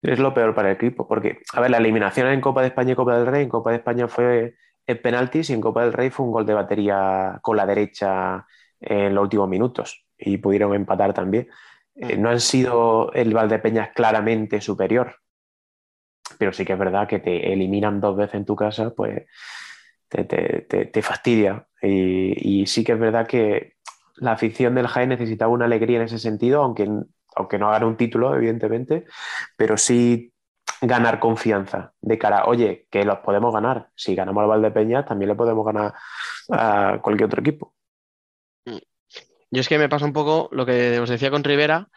[0.01, 2.93] Es lo peor para el equipo, porque, a ver, la eliminación en Copa de España
[2.93, 4.55] y Copa del Rey, en Copa de España fue
[4.85, 8.45] en penaltis y en Copa del Rey fue un gol de batería con la derecha
[8.79, 11.49] en los últimos minutos y pudieron empatar también.
[11.95, 15.15] Eh, no han sido el Valdepeñas claramente superior,
[16.37, 19.23] pero sí que es verdad que te eliminan dos veces en tu casa, pues
[20.09, 21.67] te, te- te- te fastidia.
[21.81, 23.75] Y, y sí que es verdad que
[24.17, 26.89] la afición del Jaén necesitaba una alegría en ese sentido, aunque,
[27.37, 29.05] aunque no gane un título, evidentemente,
[29.55, 30.33] pero sí
[30.81, 33.89] ganar confianza de cara, oye, que los podemos ganar.
[33.95, 35.93] Si ganamos al Valdepeñas, también le podemos ganar
[36.51, 37.73] a cualquier otro equipo.
[39.49, 41.87] Yo es que me pasa un poco lo que os decía con Rivera,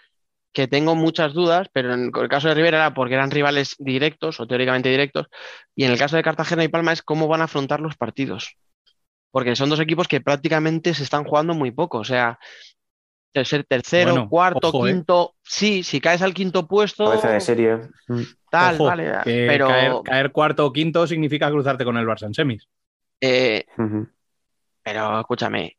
[0.53, 4.41] que tengo muchas dudas, pero en el caso de Rivera era porque eran rivales directos
[4.41, 5.26] o teóricamente directos,
[5.74, 8.57] y en el caso de Cartagena y Palma es cómo van a afrontar los partidos.
[9.32, 11.99] Porque son dos equipos que prácticamente se están jugando muy poco.
[11.99, 12.38] O sea,
[13.44, 14.92] ser tercero, Bueno, cuarto, ojo, ¿eh?
[14.92, 15.34] quinto.
[15.42, 17.76] Sí, si caes al quinto puesto, Cabeza de serie.
[18.08, 18.22] Mm.
[18.50, 19.12] tal, Ojo, vale.
[19.24, 22.66] que Pero caer, caer cuarto o quinto significa cruzarte con el Barça en semis.
[23.20, 23.64] eh.
[24.82, 25.76] Pero escúchame,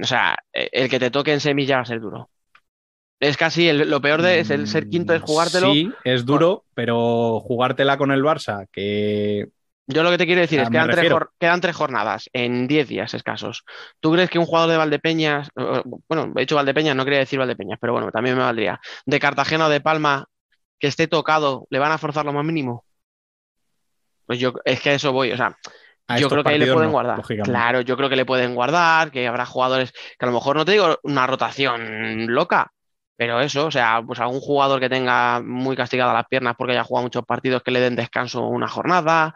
[0.00, 2.30] o sea, el que te toque en semis ya va a ser duro.
[3.20, 5.72] Es casi el- lo peor de es el ser quinto es jugártelo.
[5.72, 9.48] Sí, es duro, pero jugártela con el Barça, que
[9.86, 12.66] Yo lo que te quiero decir Ah, es que quedan tres, quedan tres jornadas en
[12.66, 13.64] 10 días escasos.
[14.00, 15.50] ¿Tú crees que un jugador de Valdepeñas,
[16.08, 19.66] bueno, he dicho Valdepeñas, no quería decir Valdepeñas, pero bueno, también me valdría, de Cartagena
[19.66, 20.26] o de Palma,
[20.78, 22.84] que esté tocado, le van a forzar lo más mínimo?
[24.26, 25.58] Pues yo, es que a eso voy, o sea,
[26.06, 27.22] a yo creo que ahí le pueden no, guardar.
[27.42, 30.64] Claro, yo creo que le pueden guardar, que habrá jugadores que a lo mejor no
[30.64, 32.72] te digo una rotación loca,
[33.16, 36.84] pero eso, o sea, pues algún jugador que tenga muy castigadas las piernas porque haya
[36.84, 39.34] jugado muchos partidos que le den descanso una jornada,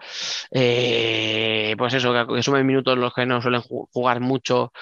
[0.50, 4.72] eh, pues eso, que, que sumen minutos los que no suelen ju- jugar mucho,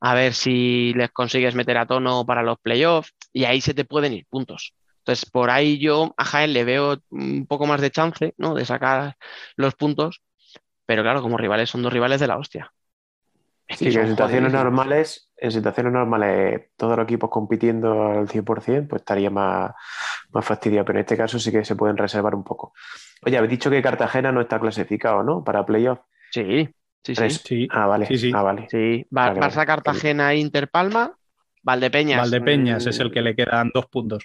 [0.00, 3.84] a ver si les consigues meter a tono para los playoffs, y ahí se te
[3.84, 4.74] pueden ir puntos.
[4.98, 8.54] Entonces, por ahí yo a Jaén le veo un poco más de chance, ¿no?
[8.54, 9.16] De sacar
[9.56, 10.22] los puntos,
[10.86, 12.72] pero claro, como rivales son dos rivales de la hostia.
[13.68, 18.88] Es Sí, que en situaciones normales, en situaciones normales, todos los equipos compitiendo al 100%,
[18.88, 19.72] pues estaría más,
[20.30, 22.72] más fastidiado, pero en este caso sí que se pueden reservar un poco.
[23.26, 25.44] Oye, habéis dicho que Cartagena no está clasificado, ¿no?
[25.44, 26.00] Para playoff.
[26.30, 26.68] Sí,
[27.02, 27.68] sí, sí.
[27.70, 28.06] Ah, vale.
[28.06, 28.32] Sí, sí.
[28.34, 28.66] Ah, vale.
[28.70, 29.52] Sí, Va- Vale, vale.
[29.52, 31.12] Barça, Cartagena, Inter, Palma,
[31.62, 32.20] Valdepeñas.
[32.20, 34.24] Valdepeñas mm, es el que le quedan dos puntos.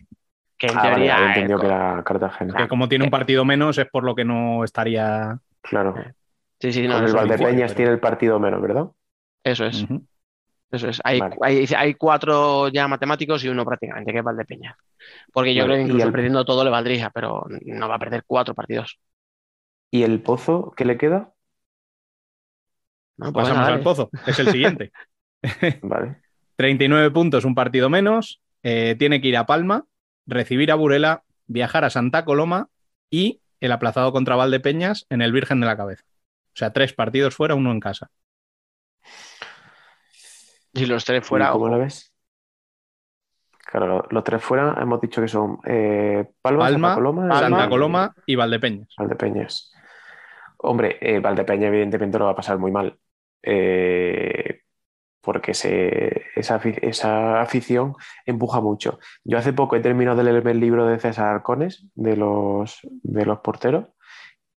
[0.58, 1.18] que en Ah, vale, teoría.
[1.24, 2.54] eh, entendido que era Cartagena.
[2.58, 5.40] Que como tiene un partido menos es por lo que no estaría.
[5.62, 5.96] Claro.
[6.60, 8.88] Sí, sí, no, Con el Valdepeñas pero- tiene el partido menos, ¿verdad?
[9.44, 9.86] eso es.
[10.72, 11.02] Eso es.
[11.04, 11.36] Hay, Vale.
[11.42, 14.76] hay, hay cuatro ya matemáticos y uno prácticamente, que es Valdepeñas.
[15.34, 18.00] Porque yo Vale, creo que incluso el- perdiendo todo le valdría, pero no va a
[18.00, 19.00] perder cuatro partidos.
[19.92, 21.34] ¿Y el Pozo qué le queda?
[23.18, 23.84] No, pues Pasamos venga, al dale.
[23.84, 24.92] pozo, es el siguiente.
[25.82, 26.24] Vale.
[26.56, 28.42] 39 puntos, un partido menos.
[28.64, 29.86] eh, tiene que ir a Palma,
[30.26, 32.70] recibir a Burela, viajar a Santa Coloma
[33.10, 36.04] y el aplazado contra Valdepeñas en el Virgen de la Cabeza.
[36.54, 38.12] O sea, tres partidos fuera, uno en casa.
[40.74, 41.52] Si los tres ¿Y fuera.
[41.52, 41.76] cómo ojo.
[41.76, 42.14] lo ves?
[43.66, 47.70] Claro, los tres fuera hemos dicho que son eh, Palma, Palma, Santa Coloma, Santa y
[47.70, 48.88] Coloma y Valdepeñas.
[48.98, 49.72] Valdepeñas.
[50.58, 52.98] Hombre, eh, Valdepeña evidentemente lo va a pasar muy mal.
[53.44, 54.62] eh,
[55.22, 57.96] porque se- esa, esa afición
[58.26, 59.00] empuja mucho.
[59.24, 63.26] Yo hace poco he terminado de leerme el libro de César Arcones, de los, de
[63.26, 63.88] los porteros,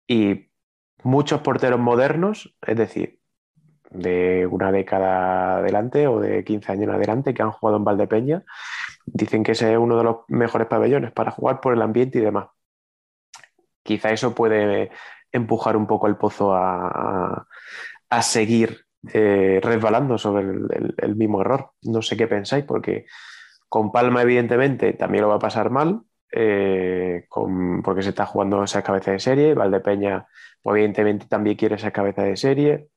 [0.06, 0.50] y
[1.04, 3.20] muchos porteros modernos, es decir,
[3.92, 8.44] de una década adelante o de 15 años adelante que han jugado en Valdepeña,
[9.06, 12.22] dicen que ese es uno de los mejores pabellones para jugar por el ambiente y
[12.22, 12.48] demás.
[13.82, 14.90] Quizá eso puede
[15.32, 17.46] empujar un poco el pozo a,
[18.10, 21.72] a- seguir eh, resbalando sobre el, el- mismo error.
[21.82, 23.06] No sé qué pensáis, porque
[23.68, 28.64] con Palma, evidentemente, también lo va a pasar mal, eh, con- porque se está jugando
[28.64, 29.54] esa cabeza de serie.
[29.54, 30.26] Valdepeña,
[30.64, 32.88] evidentemente, también quiere esa cabeza de serie.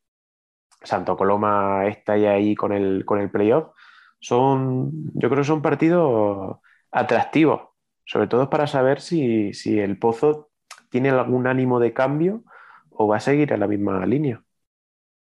[0.86, 3.74] Santo Coloma está ya ahí con el, con el playoff.
[4.20, 6.58] Son, yo creo que son partidos
[6.92, 7.70] atractivos,
[8.06, 10.50] sobre todo para saber si, si el Pozo
[10.90, 12.44] tiene algún ánimo de cambio
[12.90, 14.42] o va a seguir en la misma línea.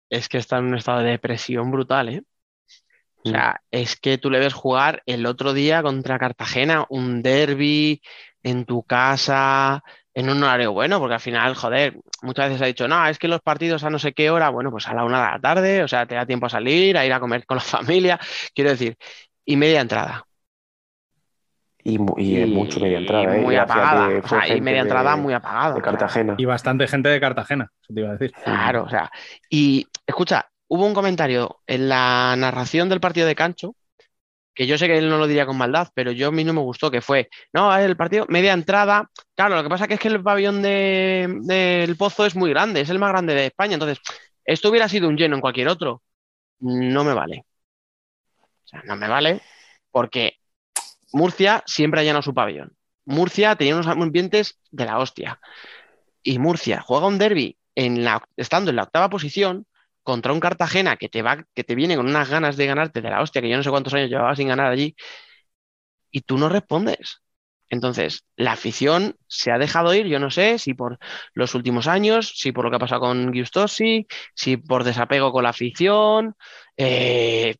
[0.08, 2.22] Es que está en un estado de depresión brutal, ¿eh?
[3.24, 8.00] O sea, es que tú le ves jugar el otro día contra Cartagena, un derby
[8.44, 9.82] en tu casa,
[10.16, 13.28] en un horario bueno, porque al final, joder, muchas veces ha dicho, no, es que
[13.28, 15.82] los partidos a no sé qué hora, bueno, pues a la una de la tarde,
[15.82, 18.18] o sea, te da tiempo a salir, a ir a comer con la familia,
[18.54, 18.96] quiero decir,
[19.44, 20.24] y media entrada.
[21.84, 23.42] Y, mucho media entrada, ¿eh?
[23.42, 25.74] Muy apagada, o sea, y media entrada de- muy apagada.
[25.74, 26.34] de o sea, Cartagena.
[26.38, 28.32] Y bastante gente de Cartagena, eso te iba a decir.
[28.42, 29.10] Claro, o sea,
[29.50, 33.76] y escucha, hubo un comentario en la narración del partido de Cancho,
[34.56, 36.54] que yo sé que él no lo diría con maldad, pero yo a mí no
[36.54, 40.00] me gustó, que fue, no, el partido, media entrada, claro, lo que pasa que es
[40.00, 43.74] que el pabellón de- del Pozo es muy grande, es el más grande de España,
[43.74, 44.00] entonces,
[44.44, 46.02] esto hubiera sido un lleno en cualquier otro,
[46.60, 47.44] no me vale.
[48.64, 49.42] O sea, no me vale,
[49.90, 50.38] porque
[51.12, 52.72] Murcia siempre ha llenado su pabellón.
[53.04, 55.38] Murcia tenía unos ambientes de la hostia.
[56.22, 59.66] Y Murcia juega un derby en la, estando en la octava posición
[60.06, 63.10] contra un Cartagena que te va, que te viene con unas ganas de ganarte de
[63.10, 64.94] la hostia, que yo no sé cuántos años llevaba sin ganar allí,
[66.10, 67.22] y tú no respondes.
[67.68, 70.98] Entonces, la afición se ha dejado ir, yo no sé si por
[71.34, 75.42] los últimos años, si por lo que ha pasado con Giustosi, si por desapego con
[75.42, 76.36] la afición,
[76.76, 77.56] eh,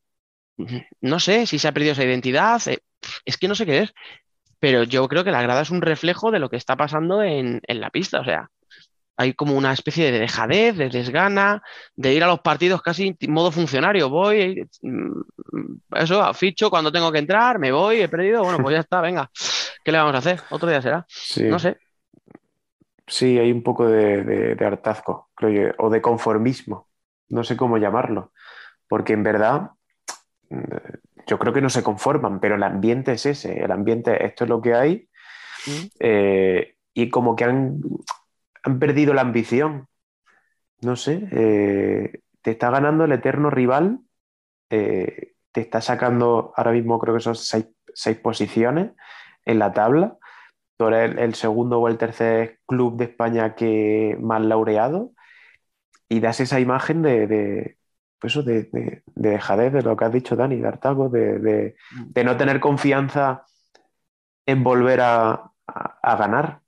[1.01, 2.79] no sé si se ha perdido esa identidad, eh,
[3.25, 3.93] es que no sé qué es,
[4.59, 7.61] pero yo creo que la grada es un reflejo de lo que está pasando en,
[7.67, 8.49] en la pista, o sea,
[9.17, 11.61] hay como una especie de dejadez, de desgana,
[11.95, 15.11] de ir a los partidos casi en modo funcionario, voy, mm,
[15.95, 19.29] eso, ficho cuando tengo que entrar, me voy, he perdido, bueno, pues ya está, venga,
[19.83, 20.39] ¿qué le vamos a hacer?
[20.51, 21.43] Otro día será, Sí.
[21.45, 21.77] no sé.
[23.07, 26.87] Sí, hay un poco de, de- de hartazgo, creo yo, o de conformismo,
[27.29, 28.33] no sé cómo llamarlo,
[28.87, 29.71] porque en verdad
[30.49, 30.63] mm,
[31.27, 34.49] yo creo que no se conforman, pero el ambiente es ese, el ambiente, esto es
[34.49, 35.09] lo que hay,
[35.65, 35.87] Mm.
[35.99, 37.81] eh, y como que han,
[38.67, 39.87] han perdido la ambición,
[40.81, 43.99] no sé, eh, te está ganando el eterno rival,
[44.69, 48.91] eh, te está sacando ahora mismo creo que son seis, seis posiciones
[49.45, 50.17] en la tabla.
[50.77, 55.11] Tú eres el, segundo o el tercer club de España que más laureado
[56.09, 57.77] y das esa imagen de, de,
[58.19, 61.75] pues de, de- de dejadez, de lo que has dicho, Dani, de hartazgo, de, de-
[62.23, 63.43] no tener confianza
[64.45, 65.51] en volver a-
[66.01, 66.61] a ganar.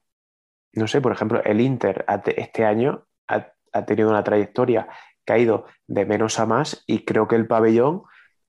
[0.74, 2.06] No sé, por ejemplo, el Inter
[2.38, 4.88] este año ha, ha tenido una trayectoria
[5.26, 8.04] que ha ido de menos a más y creo que el pabellón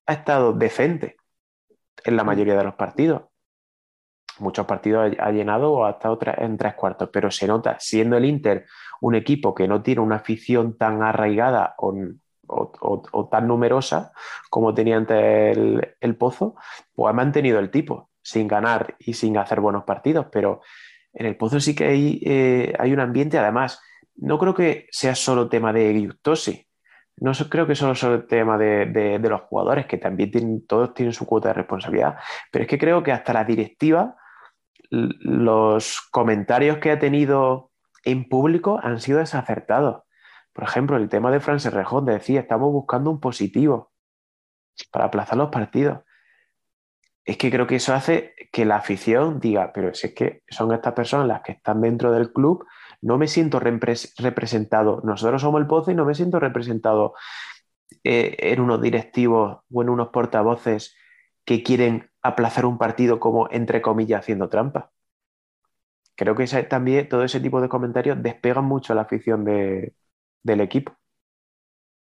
[0.06, 1.16] ha estado decente
[2.04, 3.22] en la mayoría de los partidos.
[4.38, 8.24] Muchos partidos ha, llenado o ha estado en tres cuartos, pero se nota, siendo el
[8.24, 8.64] Inter
[9.02, 11.94] un equipo que no tiene una afición tan arraigada o,
[12.46, 14.12] o- o- o tan numerosa
[14.48, 16.54] como tenía antes el, el Pozo,
[16.94, 20.62] pues ha mantenido el tipo, sin ganar y sin hacer buenos partidos, pero
[21.12, 23.80] en el Pozo sí que hay, eh, hay un ambiente, además,
[24.16, 26.66] no creo que sea solo tema de Giustosi,
[27.16, 30.66] no creo que solo sea el tema de, de- de los jugadores, que también tienen,
[30.66, 32.16] todos tienen su cuota de responsabilidad,
[32.50, 34.16] pero es que creo que hasta la directiva,
[34.90, 37.70] los comentarios que ha tenido
[38.04, 40.02] en público han sido desacertados.
[40.52, 43.92] Por ejemplo, el tema de Francis Rejón decía, estamos buscando un positivo
[44.90, 46.00] para aplazar los partidos.
[47.24, 50.72] Es que creo que eso hace que la afición diga, pero si es que son
[50.72, 52.66] estas personas las que están dentro del club,
[53.02, 55.00] no me siento repres- representado.
[55.04, 57.14] Nosotros somos el Pozo y no me siento representado
[58.04, 60.96] eh, en unos directivos o en unos portavoces
[61.44, 64.92] que quieren aplazar un partido como, entre comillas, haciendo trampa.
[66.16, 69.94] Creo que ese- también todo ese tipo de comentarios despegan mucho a la afición de-
[70.42, 70.96] del equipo.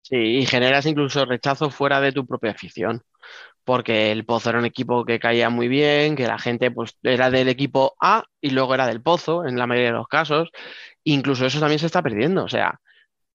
[0.01, 3.01] Sí, y generas incluso rechazo fuera de tu propia afición.
[3.65, 7.31] Porque el Pozo era un equipo que caía muy bien, que la gente pues era
[7.31, 10.49] del equipo A y luego era del Pozo en la mayoría de los casos.
[11.03, 12.79] Incluso eso también se está perdiendo, o sea,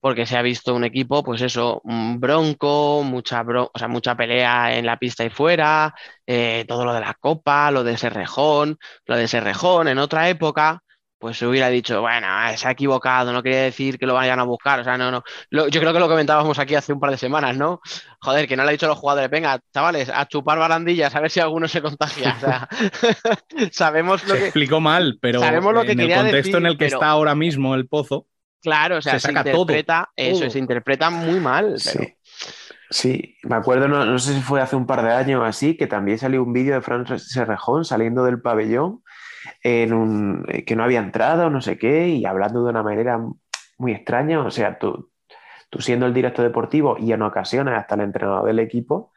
[0.01, 4.77] porque se ha visto un equipo, pues eso, bronco, mucha, bro- o sea, mucha pelea
[4.79, 5.95] en la pista y fuera,
[6.27, 10.83] eh, todo lo de la copa, lo de Serrejón, lo de Serrejón en otra época,
[11.21, 14.41] pues se hubiera dicho, bueno, eh, se ha equivocado, no quería decir que lo vayan
[14.41, 15.23] a buscar, o sea, no, no.
[15.51, 17.81] Lo- yo creo que lo comentábamos aquí hace un par de semanas, ¿no?
[18.21, 21.21] Joder, que no le ha dicho a los jugadores, venga, chavales, a chupar barandillas, a
[21.21, 22.35] ver si alguno se contagia.
[22.37, 22.69] O sea,
[23.73, 24.45] sabemos lo Se que.
[24.47, 27.35] explicó mal, pero Sabemos lo que en el contexto en el que pero- está ahora
[27.35, 28.27] mismo el pozo,
[28.63, 30.51] Claro, o sea, se se, saca todo, interpreta, eso, todo.
[30.51, 32.05] se interpreta muy mal, pero.
[32.05, 32.15] Sí.
[32.93, 35.87] Sí, me acuerdo, no, no sé si fue hace un par de años así, que
[35.87, 39.03] también salió un vídeo de Fran Serrejón saliendo del pabellón
[39.63, 43.19] en un, eh, que no había entrado, no sé qué, y hablando de una manera
[43.79, 44.41] muy extraña.
[44.41, 45.11] O sea, tú,
[45.71, 49.13] tú siendo el director deportivo y en ocasiones hasta el entrenador del equipo,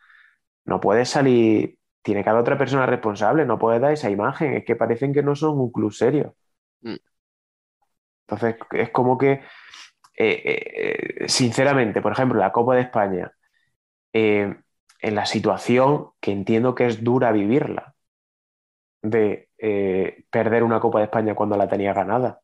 [0.65, 4.65] no puedes salir, tiene que haber otra persona responsable, no puedes dar esa imagen, es
[4.65, 6.35] que parecen que no son un club serio.
[6.81, 6.95] Mm.
[8.27, 9.41] Entonces, es como que, eh,
[10.17, 13.31] eh, eh, sinceramente, por ejemplo, la Copa de España,
[14.13, 14.55] eh,
[14.99, 17.93] en la situación que entiendo que es dura vivirla,
[19.01, 22.41] de eh, perder una Copa de España cuando la tenía ganada,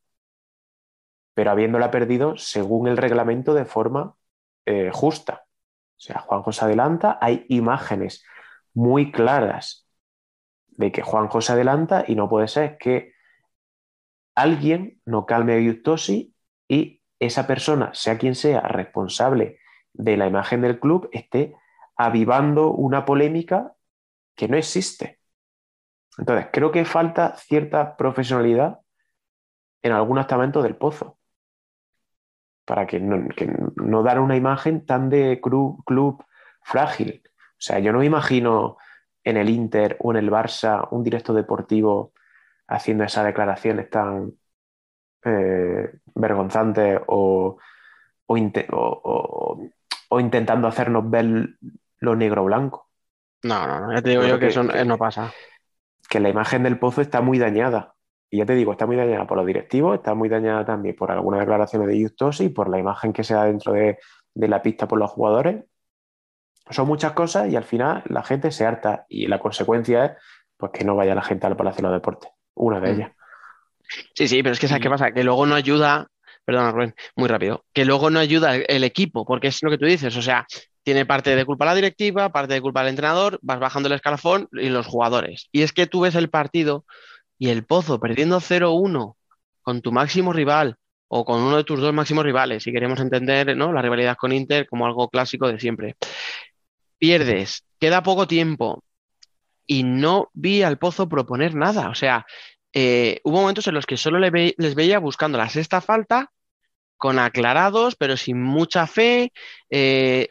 [1.33, 4.15] pero habiéndola perdido según el reglamento de forma
[4.65, 5.43] eh, justa.
[5.97, 8.23] O sea, Juanjo se adelanta, hay imágenes
[8.73, 9.85] muy claras
[10.67, 13.11] de que Juanjo se adelanta y no puede ser que
[14.33, 16.33] alguien no calme a Giustosi
[16.69, 19.59] y esa persona, sea quien sea responsable
[19.91, 21.53] de la imagen del club, esté
[21.97, 23.75] avivando una polémica
[24.37, 25.18] que no existe.
[26.19, 28.79] Entonces, creo que falta cierta profesionalidad
[29.81, 31.17] en algún estamento del pozo
[32.65, 33.47] para que no, que
[33.77, 36.23] no dar una imagen tan de club, club
[36.61, 37.23] frágil.
[37.25, 38.77] O sea, yo no me imagino
[39.23, 42.13] en el Inter o en el Barça un directo deportivo
[42.67, 44.33] haciendo esas declaraciones tan
[45.25, 47.57] eh, vergonzantes o,
[48.27, 49.69] o, inte- o- o-
[50.09, 51.49] o intentando hacernos ver
[51.99, 52.89] lo negro-blanco.
[53.43, 55.31] No, no, no, ya te digo yo que que- eso que- no pasa.
[56.09, 57.93] Que la imagen del pozo está muy dañada.
[58.31, 61.11] Y ya te digo, está muy dañada por los directivos, está muy dañada también por
[61.11, 63.97] algunas declaraciones de Justosi y por la imagen que se da dentro de,
[64.33, 65.63] de la pista por los jugadores.
[66.69, 70.11] Son muchas cosas y al final la gente se harta y la consecuencia es
[70.57, 72.29] pues, que no vaya la gente al Palacio de los Deportes.
[72.55, 72.95] Una de Mm.
[72.95, 73.11] ellas.
[74.13, 75.11] Sí, sí, pero es que ¿sabes qué pasa?
[75.11, 76.07] Que luego no ayuda,
[76.45, 79.85] perdona, Rubén, muy rápido, que luego no ayuda el equipo, porque es lo que tú
[79.85, 80.45] dices, o sea,
[80.89, 84.49] tiene parte de culpa la directiva, parte de culpa el entrenador, vas bajando el escalafón
[84.53, 85.47] y los jugadores.
[85.51, 86.83] Y es que tú ves el partido
[87.37, 89.15] y el Pozo perdiendo 0-1
[89.61, 90.77] con tu máximo rival
[91.07, 93.71] o con uno de tus dos máximos rivales, si queremos entender, ¿no?
[93.71, 95.95] la rivalidad con Inter como algo clásico de siempre.
[96.97, 98.83] Pierdes, queda poco tiempo
[99.67, 102.25] y no vi al Pozo proponer nada, o sea,
[102.73, 106.31] eh, hubo momentos en los que solo le les veía buscando la sexta falta,
[106.97, 109.31] con aclarados, pero sin mucha fe,
[109.69, 110.29] eh,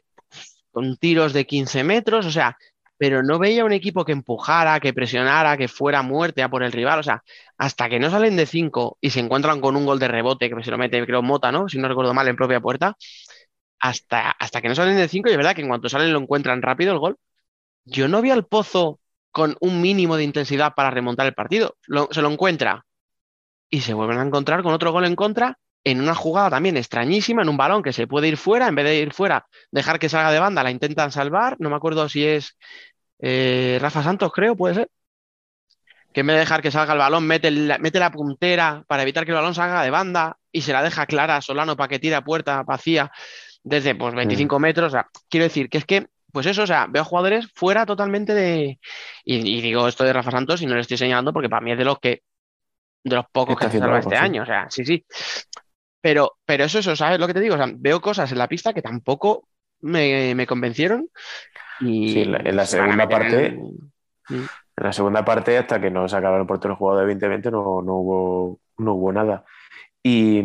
[0.70, 2.56] con tiros de 15 metros, o sea,
[2.98, 6.72] pero no veía un equipo que empujara, que presionara, que fuera muerte a por el
[6.72, 7.22] rival, o sea,
[7.56, 10.62] hasta que no salen de 5 y se encuentran con un gol de rebote que
[10.64, 11.68] se lo mete, creo, Mota, ¿no?
[11.68, 12.96] Si no recuerdo mal, en propia puerta,
[13.78, 16.18] hasta, hasta que no salen de 5, y es verdad que en cuanto salen lo
[16.18, 17.16] encuentran rápido el gol,
[17.84, 19.00] yo no vi al Pozo
[19.30, 21.76] con un mínimo de intensidad para remontar el partido.
[22.10, 22.84] Se lo encuentra
[23.70, 25.58] y se vuelven a encontrar con otro gol en contra
[25.90, 28.84] en una jugada también extrañísima, en un balón que se puede ir fuera, en vez
[28.84, 31.56] de ir fuera, dejar que salga de banda, la intentan salvar.
[31.58, 32.58] No me acuerdo si es
[33.18, 34.90] eh, Rafa Santos, creo, puede ser.
[36.12, 39.02] Que en vez de dejar que salga el balón, mete la, mete la puntera para
[39.02, 41.88] evitar que el balón salga de banda y se la deja clara a Solano para
[41.88, 43.10] que tire a puerta vacía
[43.62, 44.88] desde pues 25 metros.
[44.88, 48.34] O sea, quiero decir que es que, pues eso, o sea, veo jugadores fuera totalmente
[48.34, 48.78] de.
[49.24, 51.72] Y, y digo esto de Rafa Santos y no le estoy señalando porque para mí
[51.72, 52.22] es de los que.
[53.04, 54.22] De los pocos Está que se salva este sí.
[54.22, 54.42] año.
[54.42, 55.04] O sea, sí, sí.
[56.00, 57.54] Pero, pero eso, eso, ¿sabes lo que te digo?
[57.54, 59.48] O sea, veo cosas en la pista que tampoco
[59.80, 61.08] me, me convencieron.
[61.80, 63.88] Y Sí, en la- en segunda parte- en-
[64.76, 67.94] En la segunda parte, hasta que no se acabara el portero jugador, evidentemente no, no,
[67.96, 69.44] hubo, no hubo nada.
[70.02, 70.44] Y,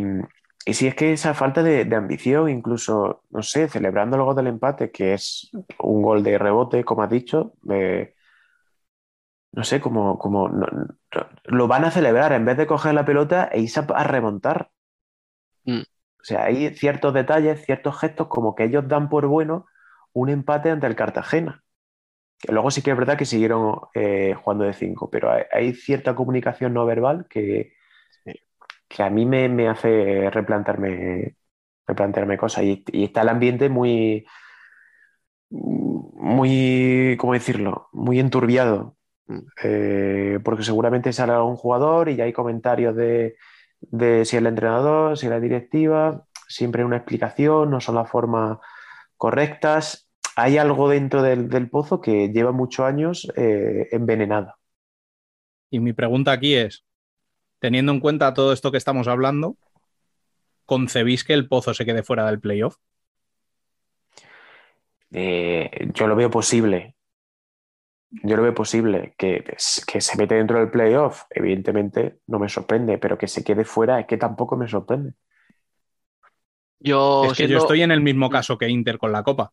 [0.66, 4.36] y sí es que esa falta de, de ambición, incluso, no sé, celebrando el gol
[4.36, 5.50] del empate, que es
[5.80, 8.14] un gol de rebote, como has dicho, eh,
[9.52, 13.04] no sé, como, como no- no- lo van a celebrar en vez de coger la
[13.04, 14.70] pelota e irse a, a remontar.
[15.64, 15.80] Mm.
[15.80, 19.66] O sea, hay ciertos detalles, ciertos gestos como que ellos dan por bueno
[20.12, 21.62] un empate ante el Cartagena.
[22.38, 25.74] Que Luego sí que es verdad que siguieron eh, jugando de 5, pero hay, hay
[25.74, 27.74] cierta comunicación no verbal que,
[28.88, 31.36] que a mí me, me hace replantearme,
[31.86, 32.64] replantearme cosas.
[32.64, 34.26] Y, y está el ambiente muy,
[35.50, 37.88] muy, ¿cómo decirlo?
[37.92, 38.96] Muy enturbiado.
[39.26, 39.38] Mm.
[39.62, 43.36] Eh, porque seguramente sale algún jugador y ya hay comentarios de,
[43.90, 48.58] de si el entrenador, si la directiva, siempre hay una explicación, no son las formas
[49.16, 50.08] correctas.
[50.36, 54.54] Hay algo dentro del, del pozo que lleva muchos años eh, envenenado.
[55.70, 56.84] Y mi pregunta aquí es,
[57.58, 59.56] teniendo en cuenta todo esto que estamos hablando,
[60.66, 62.76] ¿concebís que el Pozo se quede fuera del playoff?
[65.12, 66.93] Eh, yo lo veo posible.
[68.22, 69.14] Yo lo veo posible.
[69.18, 69.44] Que,
[69.86, 74.00] que se mete dentro del playoff, evidentemente no me sorprende, pero que se quede fuera
[74.00, 75.12] es que tampoco me sorprende.
[76.80, 79.52] Yo es que siendo- yo estoy en el mismo caso que Inter con la Copa.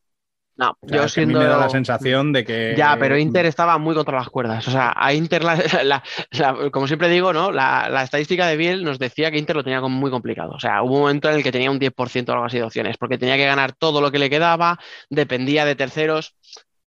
[0.58, 2.76] No, O sea, yo es que a mí me da la sensación de que...
[2.78, 4.68] Ya, pero Inter estaba muy contra las cuerdas.
[4.68, 7.52] O sea, a Inter, la- la- la- como siempre digo, ¿no?
[7.52, 10.52] La, la estadística de Biel nos decía que Inter lo tenía como muy complicado.
[10.52, 12.64] O sea, hubo un momento en el que tenía un 10% o algo así de
[12.64, 14.78] opciones, porque tenía que ganar todo lo que le quedaba,
[15.10, 16.36] dependía de terceros.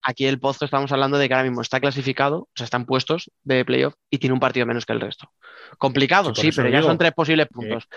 [0.08, 3.32] Aquí el Pozo estamos hablando de que ahora mismo está clasificado, o sea, están puestos
[3.44, 5.32] de playoff y tiene un partido menos que el resto.
[5.80, 7.88] Complicado, Sí, pero ya son tres posibles puntos.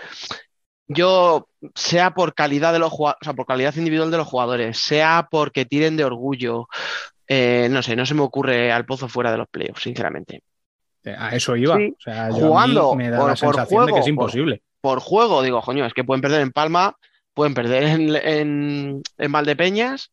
[0.87, 4.79] Yo, sea por calidad de los jugadores, o sea, por calidad individual de los jugadores,
[4.79, 6.67] sea porque tiren de orgullo,
[7.27, 10.41] eh, no sé, no se me ocurre al pozo fuera de los playoffs, sinceramente.
[11.15, 11.77] A eso iba.
[11.77, 13.97] Sí, O sea, yo a mí jugando me da por- la sensación de que juego,
[13.99, 14.61] es imposible.
[14.81, 16.95] Por juego, digo, coño, es que pueden perder en Palma,
[17.35, 20.09] pueden perder en, en, en Valdepeñas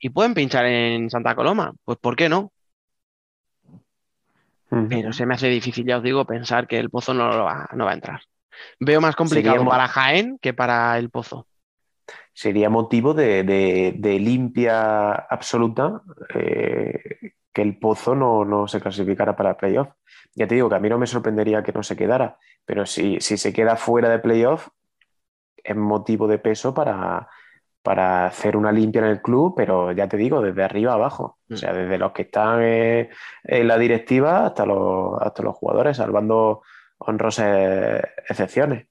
[0.00, 1.72] y pueden pinchar en Santa Coloma.
[1.84, 2.52] Pues, ¿por qué no?
[4.88, 7.68] Pero se me hace difícil, ya os digo, pensar que el pozo no, lo va,
[7.74, 8.20] no va a entrar.
[8.80, 11.46] Veo más complicado Sería para Jaén que para el pozo.
[12.32, 16.02] Sería motivo de, de- de limpia absoluta
[16.34, 16.98] eh,
[17.52, 19.88] que el Pozo no, no se clasificara para playoff.
[20.34, 23.20] Ya te digo que a mí no me sorprendería que no se quedara, pero si,
[23.20, 24.68] si se queda fuera de playoff,
[25.62, 27.28] es motivo de peso para,
[27.82, 31.38] para hacer una limpia en el club, pero ya te digo, desde arriba abajo.
[31.52, 33.10] O sea, desde los que están eh,
[33.44, 36.62] en la directiva hasta los, hasta los jugadores, salvando
[36.98, 38.86] honrosas excepciones.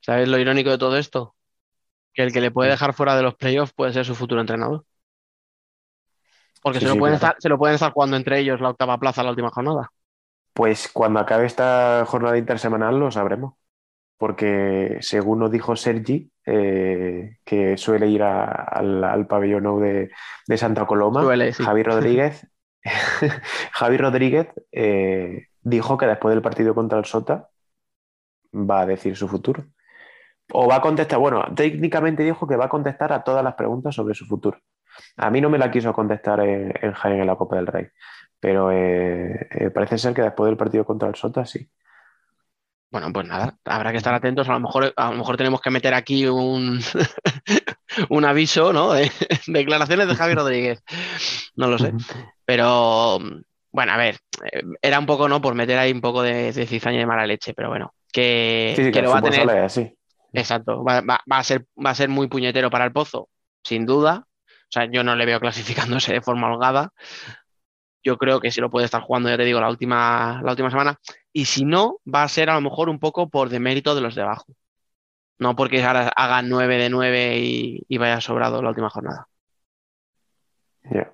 [0.00, 1.34] ¿Sabes lo irónico de todo esto?
[2.14, 4.86] Que el que le puede dejar fuera de los playoffs puede ser su futuro entrenador.
[6.62, 7.16] Porque Sí, se, lo sí, pueden claro.
[7.16, 9.90] estar, se lo pueden estar jugando entre ellos la octava plaza la última jornada.
[10.54, 13.54] Pues cuando acabe esta jornada intersemanal lo sabremos.
[14.22, 20.12] Porque según nos dijo Sergi, eh, que suele ir a- al, al pabellón de,
[20.46, 21.64] de Santa Coloma, Suele, sí.
[21.64, 22.46] Javi Rodríguez,
[23.72, 27.48] Javi Rodríguez eh, dijo que después del partido contra el Sota
[28.54, 29.64] va a decir su futuro.
[30.52, 33.94] O va a contestar, bueno, técnicamente dijo que va a contestar a todas las preguntas
[33.96, 34.58] sobre su futuro.
[35.16, 37.88] A mí no me la quiso contestar en, en Jaén en la Copa del Rey,
[38.38, 41.68] pero eh, parece ser que después del partido contra el Sota sí.
[42.92, 44.48] Bueno, pues nada, habrá que estar atentos.
[44.48, 46.78] A lo mejor, a lo mejor tenemos que meter aquí un,
[48.10, 48.92] un aviso, ¿no?
[48.92, 49.10] De
[49.46, 50.82] declaraciones de Javi Rodríguez.
[51.56, 51.94] No lo sé.
[52.44, 53.18] Pero
[53.72, 54.18] bueno, a ver,
[54.52, 55.40] eh, era un poco, ¿no?
[55.40, 58.74] Por meter ahí un poco de, de cizaña y de mala leche, pero bueno, que,
[58.76, 59.48] Sí, sí, que lo va a tener.
[59.50, 59.90] así.
[60.34, 63.28] Exacto, va, va- va a ser, va a ser muy puñetero para el Pozo,
[63.64, 64.26] sin duda.
[64.26, 66.90] O sea, yo no le veo clasificándose de forma holgada.
[68.02, 70.70] Yo creo que sí lo puede estar jugando, ya te digo, la última, la última
[70.70, 70.98] semana.
[71.32, 74.14] Y si no, va a ser a lo mejor un poco por demérito de los
[74.14, 74.46] de abajo.
[75.38, 79.28] No porque ahora haga 9 de 9 y, y vaya sobrado la última jornada.
[80.84, 81.12] Ya.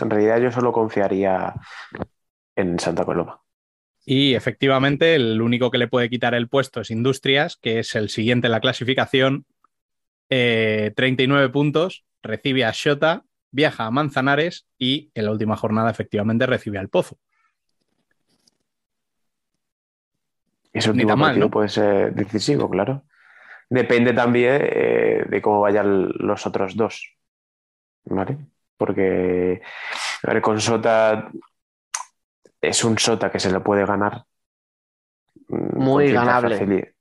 [0.00, 1.54] En realidad yo solo confiaría
[2.56, 3.40] en Santa Coloma.
[4.04, 8.08] Y efectivamente, el único que le puede quitar el puesto es Industrias, que es el
[8.08, 9.46] siguiente en la clasificación.
[10.30, 16.46] Eh, 39 puntos, recibe a Shota, viaja a Manzanares y en la última jornada efectivamente
[16.46, 17.16] recibe al Pozo.
[20.72, 21.50] Ni último tan mal, ¿no?
[21.50, 23.04] puede ser decisivo, claro.
[23.68, 27.16] Depende también eh, de cómo vayan los otros dos.
[28.04, 28.38] ¿Vale?
[28.76, 29.60] Porque,
[30.22, 31.30] a ver, con Sota
[32.60, 34.24] es un Sota que se le puede ganar.
[35.48, 36.94] mm, Muy ganable.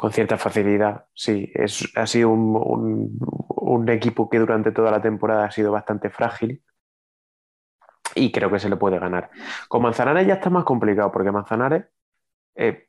[0.00, 1.50] Con cierta facilidad, sí.
[1.54, 6.08] Es, ha sido un, un- un equipo que durante toda la temporada ha sido bastante
[6.08, 6.62] frágil
[8.14, 9.30] y creo que se le puede ganar.
[9.68, 11.84] Con Manzanares ya está más complicado porque Manzanares
[12.56, 12.86] eh,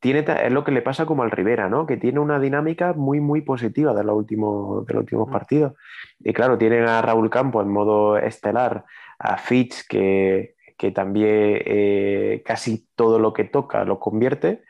[0.00, 1.86] tiene, es lo que le pasa como al Rivera, ¿no?
[1.86, 5.32] Que tiene una dinámica muy, muy positiva de los últimos, de los últimos Mm.
[5.32, 5.74] partidos.
[6.18, 8.84] Y claro, tienen a Raúl Campos en modo estelar,
[9.20, 14.64] a Fitch, que, que también eh, casi todo lo que toca lo convierte,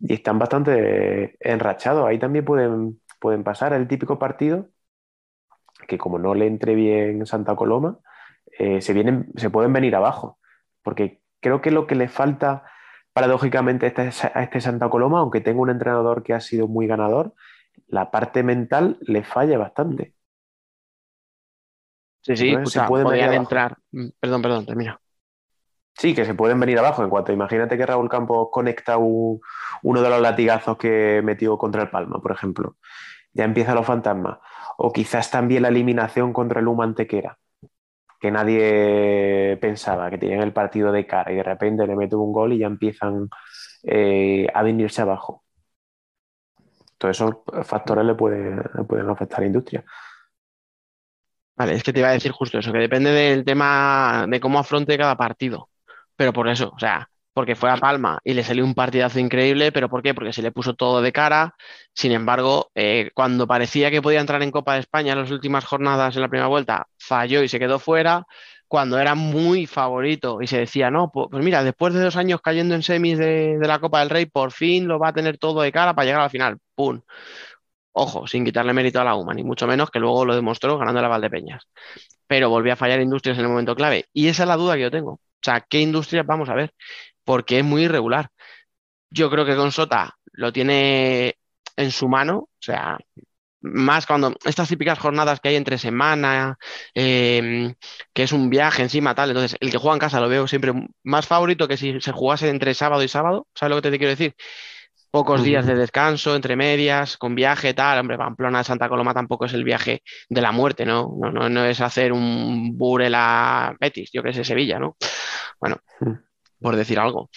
[0.00, 2.06] y están bastante enrachados.
[2.06, 4.68] Ahí también pueden, pueden pasar el típico partido
[5.88, 7.98] que como no le entre bien Santa Coloma,
[8.58, 10.38] eh, se, vienen, se pueden venir abajo.
[10.82, 12.64] Porque creo que lo que le falta
[13.12, 16.86] paradójicamente a este, a este Santa Coloma, aunque tenga un entrenador que ha sido muy
[16.86, 17.34] ganador,
[17.86, 20.14] la parte mental le falla bastante.
[22.22, 23.32] Sí, sí, Entonces, se pueden abajo.
[23.32, 23.76] entrar.
[23.92, 25.00] Mm, Perdón, perdón, termina.
[25.96, 27.02] Sí, que se pueden venir abajo.
[27.04, 29.40] En cuanto imagínate que Raúl Campos conecta un-
[29.82, 32.76] uno de los latigazos que metió contra el Palma, por ejemplo.
[33.34, 34.38] Ya empiezan los fantasmas.
[34.78, 37.38] O quizás también la eliminación contra el Luma Antequera,
[38.20, 42.32] que nadie pensaba, que tenían el partido de cara y de repente le meten un
[42.32, 43.28] gol y ya empiezan
[43.84, 45.44] eh, a venirse abajo.
[46.98, 47.34] Todos esos
[47.66, 49.84] factores le pueden, le pueden afectar a la industria.
[51.56, 54.58] Vale, es que te iba a decir justo eso, que depende del tema de cómo
[54.58, 55.68] afronte cada partido.
[56.16, 59.72] Pero por eso, o sea, porque fue a Palma y le salió un partidazo increíble,
[59.72, 60.14] pero ¿por qué?
[60.14, 61.54] Porque se le puso todo de cara.
[61.94, 65.64] Sin embargo, eh, cuando parecía que podía entrar en Copa de España en las últimas
[65.64, 68.24] jornadas en la primera vuelta, falló y se quedó fuera.
[68.68, 72.40] Cuando era muy favorito y se decía, no, pu- pues mira, después de dos años
[72.42, 75.38] cayendo en semis de, de la Copa del Rey, por fin lo va a tener
[75.38, 76.58] todo de cara para llegar a la final.
[76.74, 77.00] ¡Pum!
[77.96, 81.00] Ojo, sin quitarle mérito a la UMA, ni mucho menos que luego lo demostró ganando
[81.00, 81.62] la Valdepeñas.
[82.26, 84.06] Pero volvió a fallar Industrias en el momento clave.
[84.12, 85.12] Y esa es la duda que yo tengo.
[85.12, 86.72] O sea, ¿qué industrias vamos a ver?
[87.24, 88.30] Porque es muy irregular.
[89.10, 91.36] Yo creo que con Sota lo tiene
[91.76, 92.98] en su mano, o sea,
[93.60, 96.58] más cuando estas típicas jornadas que hay entre semana,
[96.94, 97.74] eh,
[98.12, 99.30] que es un viaje encima, tal.
[99.30, 100.72] Entonces, el que juega en casa lo veo siempre
[101.02, 103.46] más favorito que si se jugase entre sábado y sábado.
[103.54, 104.34] ¿Sabes lo que te quiero decir?
[105.14, 108.00] Pocos días de descanso, entre medias, con viaje, tal.
[108.00, 111.14] Hombre, Pamplona a Santa Coloma tampoco es el viaje de la muerte, ¿no?
[111.20, 114.96] No, no, no es hacer un Burela Betis, yo que sé, Sevilla, ¿no?
[115.60, 115.76] Bueno,
[116.60, 117.30] por decir algo.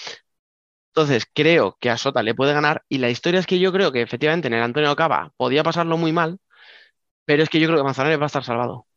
[0.87, 2.81] Entonces, creo que a Sota le puede ganar.
[2.89, 5.97] Y la historia es que yo creo que efectivamente en el Antonio Cava podía pasarlo
[5.97, 6.39] muy mal,
[7.25, 8.87] pero es que yo creo que Manzanares va a estar salvado.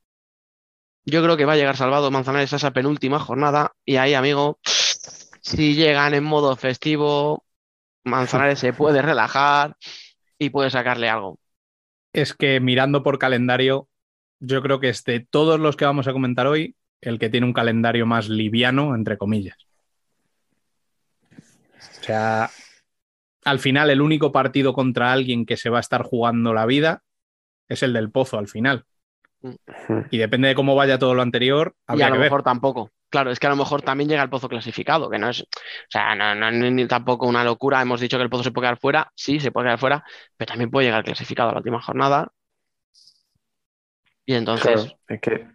[1.05, 3.73] Yo creo que va a llegar salvado Manzanares a esa penúltima jornada.
[3.85, 4.59] Y ahí, amigo,
[5.43, 7.45] si llegan en modo festivo,
[8.05, 9.77] Manzanares se puede relajar
[10.39, 11.39] y puede sacarle algo.
[12.13, 13.89] Es que mirando por calendario,
[14.41, 17.47] yo creo que es de todos los que vamos a comentar hoy, el que tiene
[17.47, 19.57] un calendario más liviano, entre comillas.
[21.31, 22.51] O sea,
[23.45, 27.03] al final el único partido contra alguien que se va a estar jugando la vida
[27.69, 28.85] es el del Pozo al final.
[30.11, 32.21] Y depende de cómo vaya todo lo anterior, Y a lo que ver.
[32.21, 32.91] mejor tampoco.
[33.11, 35.47] Claro, es que a lo mejor también llega el pozo clasificado, que no es, o
[35.89, 37.83] sea, no, no, ni tampoco una locura.
[37.83, 40.05] Hemos dicho que el pozo se puede quedar fuera, sí, se puede quedar fuera,
[40.37, 42.29] pero también puede llegar clasificado a la última jornada.
[44.25, 45.49] Y entonces, Claro, es que.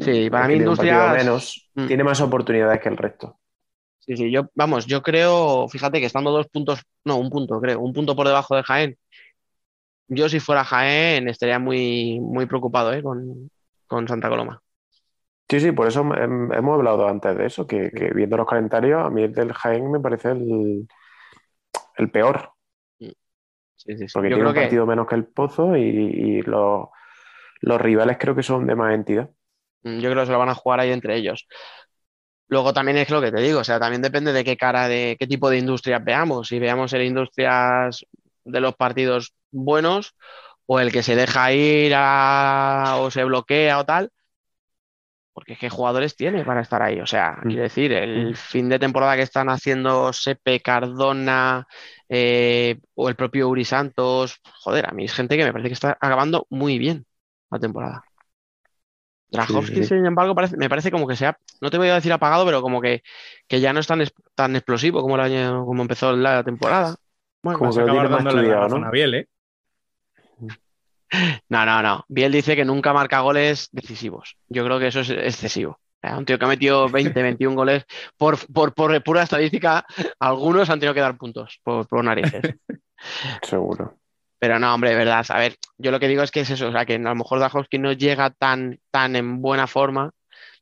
[0.00, 1.86] Sí, para mí Industrias- menos, Mm.
[1.86, 3.38] tiene más oportunidades que el resto.
[4.00, 7.80] sí, sí, yo, vamos, yo creo, fíjate que estando dos puntos, no, un punto, creo,
[7.80, 8.98] un punto por debajo de Jaén,
[10.08, 13.02] yo si fuera Jaén estaría muy, muy preocupado, ¿eh?
[13.02, 13.50] con,
[13.86, 14.62] con Santa Coloma.
[15.48, 19.04] Sí, sí, por eso hem- hemos hablado antes de eso, que, que viendo los calendarios,
[19.04, 20.88] a mí el del Jaén me parece el,
[21.96, 22.52] el peor,
[23.76, 24.08] Sí, sí, sí.
[24.12, 26.88] porque Yo tiene creo un que, partido menos que el Pozo y, y los,
[27.62, 29.30] los rivales creo que son de más entidad.
[29.82, 31.46] Mm, Yo creo que se lo van a jugar ahí entre ellos.
[32.48, 35.16] Luego también es lo que te digo, o sea, también depende de qué cara de
[35.18, 36.48] qué tipo de industrias veamos.
[36.48, 38.04] Si veamos el industrias
[38.44, 40.14] de los partidos buenos
[40.66, 44.10] o el que se deja ir a- o se bloquea o tal,
[45.34, 47.00] porque qué jugadores tiene para estar ahí.
[47.00, 47.48] O sea, Mm.
[47.48, 48.34] quiero decir, el Mm.
[48.34, 51.66] fin de temporada que están haciendo Sepe, Cardona
[52.08, 55.74] eh, o el propio Uri Santos, joder, a mí es gente que me parece que
[55.74, 57.06] está acabando muy bien
[57.50, 58.04] la temporada.
[59.30, 59.88] Drahovski, Sí, sí.
[59.88, 62.44] sin embargo, parece- me parece como que se ha, no te voy a decir apagado,
[62.46, 63.02] pero como que,
[63.48, 66.94] que ya no es tan, es- tan explosivo como el año, como empezó la temporada.
[67.42, 68.90] Bueno, Como que lo tiene más estudiado, ¿no?
[68.92, 69.28] Biel, ¿eh?
[71.48, 72.04] No, no, no.
[72.08, 74.36] Biel dice que nunca marca goles decisivos.
[74.48, 75.78] Yo creo que eso es excesivo.
[76.12, 77.84] Un tío que ha metido 20, 21 goles,
[78.16, 79.84] por, por, por pura estadística,
[80.18, 82.42] algunos han tenido que dar puntos por, por narices.
[83.42, 83.98] Seguro.
[84.38, 85.24] Pero no, hombre, de verdad.
[85.28, 87.14] A ver, yo lo que digo es que es eso, o sea, que a lo
[87.14, 90.10] mejor Drahovski no llega tan, tan en buena forma.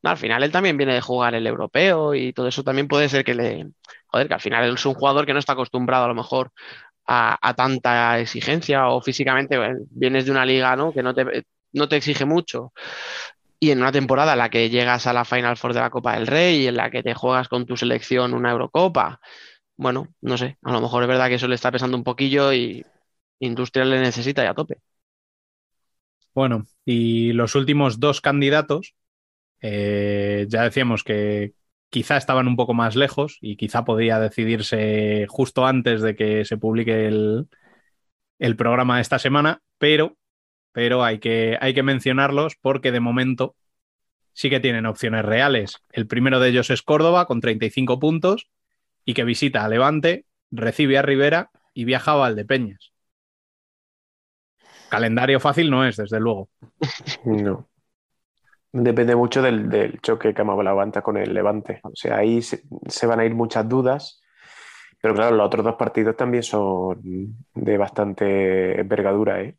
[0.02, 3.08] No, al final él también viene de jugar el europeo y todo eso también puede
[3.08, 3.70] ser que le.
[4.06, 6.52] Joder, que al final él es un jugador que no está acostumbrado a lo mejor
[7.06, 10.92] a, tanta exigencia o físicamente bueno, vienes de una liga, ¿no?
[10.92, 12.72] que no te, no te exige mucho.
[13.60, 16.14] Y en una temporada en la que llegas a la Final Four de la Copa
[16.14, 19.20] del Rey en la que te juegas con tu selección una Eurocopa,
[19.76, 22.52] bueno, no sé, a lo mejor es verdad que eso le está pesando un poquillo
[22.52, 22.84] y
[23.40, 24.78] Industrial le necesita y a tope.
[26.34, 28.94] Bueno, y los últimos dos candidatos,
[29.60, 31.52] eh, ya decíamos que
[31.92, 36.56] quizá estaban un poco más lejos y quizá podría decidirse justo antes de que se
[36.56, 37.46] publique el,
[38.56, 40.16] programa de esta semana, pero,
[40.72, 43.56] pero hay, que, hay que mencionarlos porque de momento
[44.32, 45.82] sí que tienen opciones reales.
[45.90, 48.48] El primero de ellos es Córdoba con 35 puntos
[49.04, 52.94] y que visita a Levante, recibe a Rivera y viaja a Valdepeñas.
[54.88, 56.48] Calendario fácil no es, desde luego.
[57.26, 57.68] No.
[58.72, 61.80] Depende mucho del, del choque que hemos hablado antes con el Levante.
[61.84, 64.22] O sea, ahí se, se van a ir muchas dudas.
[65.00, 67.00] Pero claro, los otros dos partidos también son
[67.54, 69.56] de bastante envergadura, ¿eh?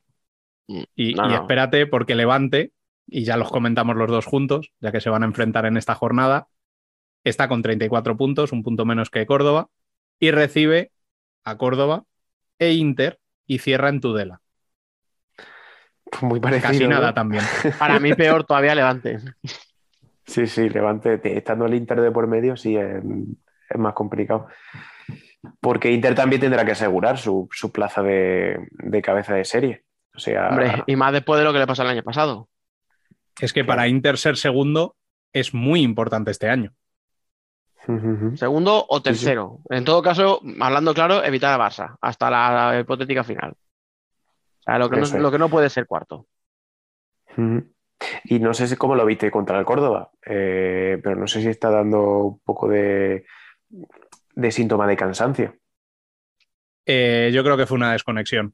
[0.95, 1.35] Y, No, y no.
[1.35, 2.73] espérate porque Levante,
[3.07, 5.95] y ya los comentamos los dos juntos, ya que se van a enfrentar en esta
[5.95, 6.47] jornada,
[7.25, 9.69] está con 34 puntos, un punto menos que Córdoba,
[10.19, 10.93] y recibe
[11.45, 12.05] a Córdoba
[12.59, 14.42] e Inter y cierra en Tudela.
[16.21, 16.71] Muy parecido.
[16.71, 16.89] Casi ¿no?
[16.89, 17.43] nada también.
[17.79, 19.19] Para mí peor todavía Levante.
[20.25, 23.03] Sí, sí, Levante, te- estando el Inter de por medio, sí es,
[23.69, 24.47] es más complicado.
[25.59, 29.83] Porque Inter también tendrá que asegurar su, su plaza de, de cabeza de serie.
[30.15, 32.47] O sea, Hombre, y más después de lo que le pasó el año pasado.
[33.41, 34.95] Es que para Inter ser segundo
[35.33, 36.73] es muy importante este año.
[38.35, 39.03] Segundo o sí.
[39.03, 39.59] tercero.
[39.69, 43.55] En todo caso, hablando claro, evitar a Barça hasta la hipotética final.
[44.65, 45.21] Sea, lo que, no, Eso es.
[45.21, 46.27] lo que no puede ser cuarto.
[48.25, 51.47] Y no sé si cómo lo viste contra el Córdoba, eh, pero no sé si
[51.47, 53.25] está dando un poco de,
[54.35, 55.55] de síntoma de cansancio.
[56.85, 58.53] Eh, yo creo que fue una desconexión.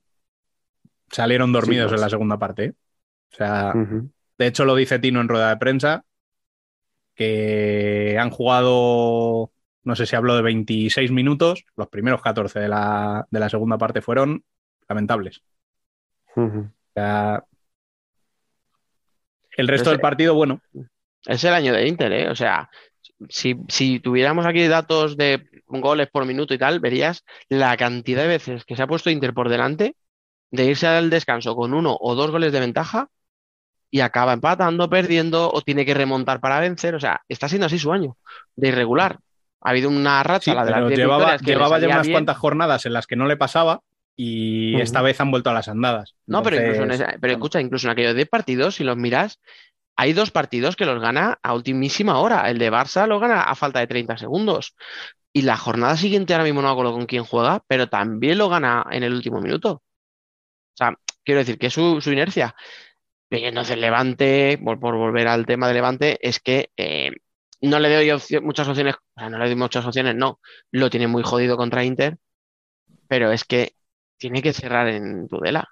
[1.12, 2.02] Salieron dormidos Sí, pues.
[2.02, 2.76] en la segunda parte.
[3.32, 3.74] O sea,
[4.38, 6.06] de hecho lo dice Tino en rueda de prensa,
[7.16, 9.52] que han jugado,
[9.84, 13.78] no sé si habló de 26 minutos, los primeros 14 de la, de la segunda
[13.78, 14.44] parte fueron
[14.88, 15.44] lamentables.
[19.58, 20.62] El resto del partido, bueno,
[21.26, 22.30] Es el año de Inter, ¿eh?
[22.30, 22.70] O sea,
[23.28, 28.28] si, si tuviéramos aquí datos de goles por minuto y tal, verías la cantidad de
[28.30, 29.96] veces que se ha puesto Inter por delante
[30.52, 33.10] de irse al descanso con uno o dos goles de ventaja
[33.92, 36.96] y acaba empatando, perdiendo o tiene que remontar para vencer.
[36.96, 38.18] O sea, está siendo así su año
[38.56, 39.20] de irregular.
[39.62, 42.14] Ha habido una racha, sí, la de las pero 10 llevaba, llevaba ya unas bien.
[42.14, 43.82] cuantas jornadas en las que no le pasaba
[44.22, 46.16] y esta vez han vuelto a las andadas.
[46.28, 49.40] No, pero incluso en esa- pero escucha, incluso en aquellos 10 partidos, si los miras,
[49.96, 52.50] hay dos partidos que los gana a ultimísima hora.
[52.50, 54.76] El de Barça lo gana a falta de 30 segundos.
[55.32, 58.86] Y la jornada siguiente, ahora mismo no acuerdo con quién juega, pero también lo gana
[58.92, 59.72] en el último minuto.
[59.72, 62.56] O sea, quiero decir que es su, su inercia.
[63.30, 67.12] Y entonces Levante, por, por volver al tema de Levante, es que eh,
[67.62, 70.40] no le doy opcio- muchas opciones, o sea, no le doy muchas opciones, no.
[70.72, 72.18] Lo tiene muy jodido contra Inter,
[73.08, 73.74] pero es que
[74.20, 75.68] tiene que cerrar en Tudela.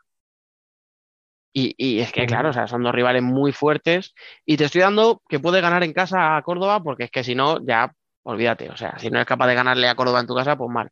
[1.54, 4.14] Y, y es que, claro, o sea, son dos rivales muy fuertes.
[4.46, 7.36] Y te estoy dando que puede ganar en casa a Córdoba, porque es que si
[7.36, 7.92] no, ya
[8.24, 8.70] olvídate.
[8.70, 10.90] O sea, si no eres capaz de ganarle a Córdoba en tu casa, pues mal.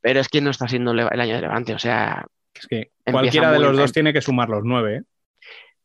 [0.00, 1.74] Pero es que no está siendo el año de Levante.
[1.74, 4.96] O sea, es que cualquiera de los dos tiene que sumar los nueve.
[4.96, 5.02] ¿eh?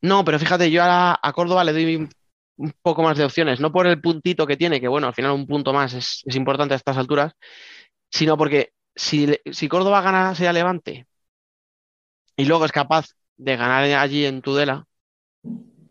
[0.01, 2.09] no, pero fíjate, yo a, a Córdoba le doy un,
[2.59, 3.59] un poco más de opciones.
[3.59, 6.35] No por el puntito que tiene, que bueno, al final un punto más es, es
[6.35, 7.33] importante a estas alturas,
[8.11, 11.07] sino porque si, Córdoba gana a Levante
[12.35, 13.07] y luego es capaz
[13.37, 14.85] de ganar allí en Tudela,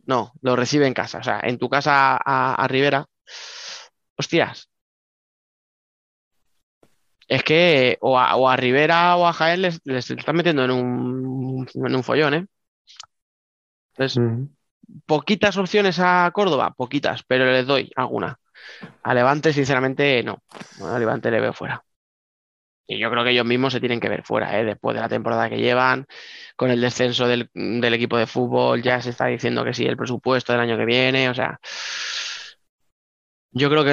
[0.06, 1.18] no, lo recibe en casa.
[1.18, 3.06] O sea, en tu casa a, a Rivera,
[4.16, 4.68] hostias.
[7.26, 10.70] Es que o a, o a Rivera o a Jaén les, les están metiendo en
[10.70, 12.46] un, en un follón, ¿eh?
[13.92, 14.22] Entonces,
[15.06, 18.38] poquitas opciones a Córdoba, poquitas, pero les doy alguna.
[19.02, 20.42] A Levante, sinceramente, no.
[20.82, 21.84] A Levante le veo fuera.
[22.90, 24.64] Y yo creo que ellos mismos se tienen que ver fuera, ¿eh?
[24.64, 26.06] Después de la temporada que llevan,
[26.56, 30.52] con el descenso del, equipo de fútbol, ya se está diciendo que sí, el presupuesto
[30.52, 31.60] del año que viene, o sea.
[33.50, 33.90] Yo creo que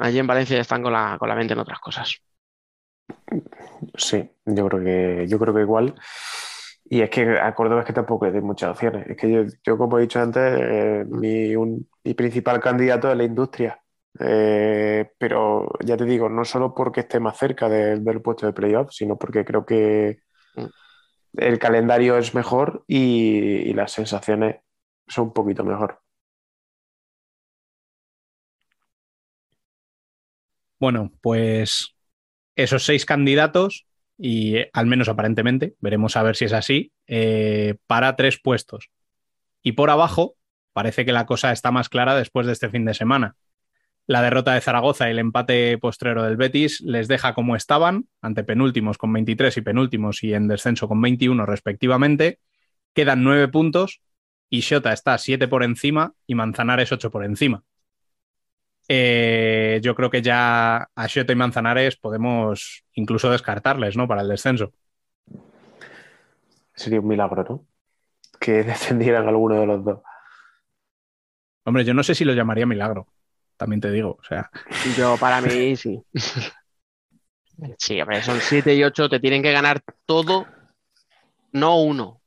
[0.00, 2.20] allí en Valencia están con la, con la mente en otras cosas.
[3.96, 5.94] Sí, yo creo que, yo creo que igual.
[6.84, 9.06] Y es que a Córdoba es que tampoco doy muchas opciones.
[9.08, 13.80] Es que yo, yo, como he dicho antes, eh, mi principal candidato es la industria.
[14.20, 18.52] Eh, pero ya te digo, no solo porque esté más cerca de- del puesto de
[18.52, 20.20] playoff, sino porque creo que
[20.54, 20.66] Mm.
[21.38, 23.38] el calendario es mejor y,
[23.70, 24.56] y las sensaciones
[25.08, 26.00] son un poquito mejor.
[30.80, 31.94] Bueno, pues
[32.56, 33.86] esos seis candidatos,
[34.18, 38.90] y eh, al menos aparentemente, veremos a ver si es así, eh, para tres puestos.
[39.62, 40.36] Y por abajo,
[40.72, 43.36] parece que la cosa está más clara después de este fin de semana.
[44.08, 48.42] La derrota de Zaragoza y el empate postrero del Betis les deja como estaban, ante
[48.42, 52.38] penúltimos con 23 y penúltimos y en descenso con 21 respectivamente.
[52.94, 54.00] Quedan nueve puntos
[54.48, 57.62] y Xota está siete por encima y Manzanares ocho por encima.
[58.88, 64.08] Eh, yo creo que ya a Xota y Manzanares podemos incluso descartarles, ¿no?
[64.08, 64.72] Para el descenso.
[66.74, 67.66] Sería un milagro, ¿no?
[68.40, 70.00] Que descendieran alguno de los dos.
[71.64, 73.06] Hombre, yo no sé si lo llamaría milagro,
[73.58, 74.16] también te digo.
[74.20, 74.50] O sea,
[74.96, 76.02] Yo, para mí, sí.
[77.78, 80.46] Sí, hombre, son 7 y 8, te tienen que ganar todo,
[81.52, 82.20] no uno.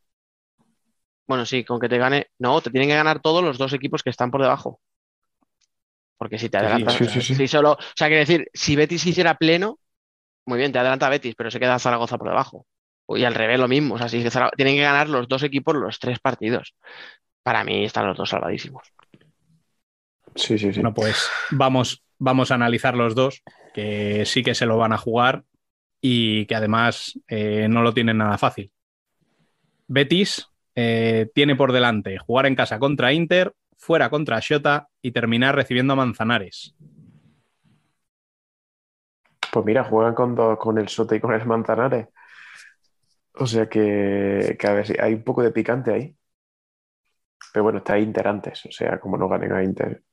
[1.28, 2.28] Bueno, sí, con que te gane.
[2.40, 4.82] No, te tienen que ganar todos los dos equipos que están por debajo.
[6.18, 6.95] Porque si te adelantas.
[6.98, 7.36] sí, sí, sí.
[7.36, 7.74] si solo.
[7.74, 9.80] O sea, quiere decir, si Betis hiciera pleno,
[10.45, 12.68] muy bien, te adelanta Betis, pero se queda Zaragoza por debajo.
[13.10, 13.95] Y al revés lo mismo.
[13.95, 16.76] O sea, si Zara- tienen que ganar los dos equipos los tres partidos.
[17.44, 18.88] Para mí están los dos salvadísimos.
[20.36, 20.82] Sí, sí, sí.
[20.82, 23.44] Bueno, pues vamos, vamos a analizar los dos,
[23.74, 25.44] que sí que se lo van a jugar
[26.02, 28.72] y que además eh, no lo tienen nada fácil.
[29.88, 35.56] Betis eh, tiene por delante jugar en casa contra Inter, fuera contra Xota y terminar
[35.56, 36.76] recibiendo a Manzanares.
[39.53, 42.08] Pues mira, juegan con, dos- con el Sote y con el Manzanares.
[43.34, 46.18] O sea que, que a ver si hay un poco de picante ahí.
[47.53, 48.66] Pero bueno, está Inter antes.
[48.66, 50.03] O sea, como no ganen a Inter.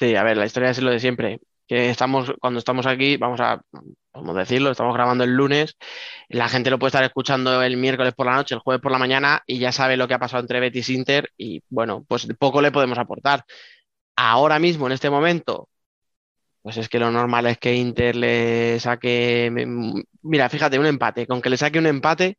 [0.00, 1.40] Sí, a ver, la historia es lo de siempre.
[1.68, 3.60] Que estamos, cuando estamos aquí, vamos a,
[4.14, 5.76] vamos a decirlo, estamos grabando el lunes,
[6.30, 8.98] la gente lo puede estar escuchando el miércoles por la noche, el jueves por la
[8.98, 12.26] mañana y ya sabe lo que ha pasado entre Betis e Inter y bueno, pues
[12.38, 13.44] poco le podemos aportar.
[14.16, 15.68] Ahora mismo, en este momento,
[16.62, 19.50] pues es que lo normal es que Inter le saque,
[20.22, 22.38] mira, fíjate, un empate, con que le saque un empate,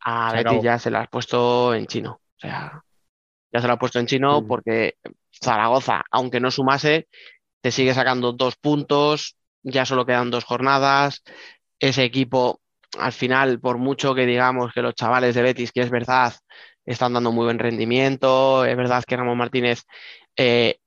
[0.00, 0.62] a Se Betis acabó.
[0.62, 2.12] ya se la has puesto en chino.
[2.36, 2.82] O sea,
[3.52, 4.46] ya se la ha puesto en chino Mm.
[4.46, 4.94] porque
[5.32, 7.08] Zaragoza, aunque no sumase,
[7.60, 11.22] te sigue sacando dos puntos, ya solo quedan dos jornadas.
[11.80, 12.60] Ese equipo,
[12.98, 16.34] al final, por mucho que digamos que los chavales de Betis, que es verdad,
[16.84, 19.82] están dando muy buen rendimiento, es verdad que Ramón Martínez
[20.36, 20.78] eh,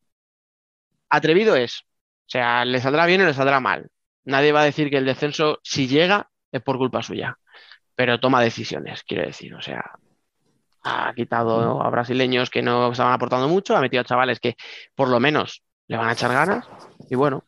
[1.10, 1.82] atrevido es.
[1.82, 3.90] O sea, le saldrá bien o le saldrá mal.
[4.24, 7.38] Nadie va a decir que el descenso, si llega, es por culpa suya.
[7.96, 9.54] Pero toma decisiones, quiero decir.
[9.54, 9.84] O sea,
[10.84, 14.56] ha quitado a brasileños que no estaban aportando mucho, ha metido a chavales que
[14.96, 16.68] por lo menos le van a echar ganas.
[17.10, 17.44] Y bueno,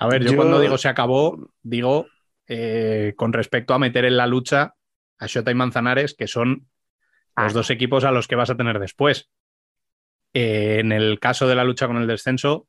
[0.00, 2.06] A ver, yo, Yo- cuando digo se acabó, digo
[2.46, 4.74] eh, con respecto a meter en la lucha
[5.18, 6.68] a Xota y Manzanares, que son
[7.34, 9.28] Ah, los dos equipos a los que vas a tener después.
[10.34, 12.66] Eh, en el caso de la lucha con el descenso,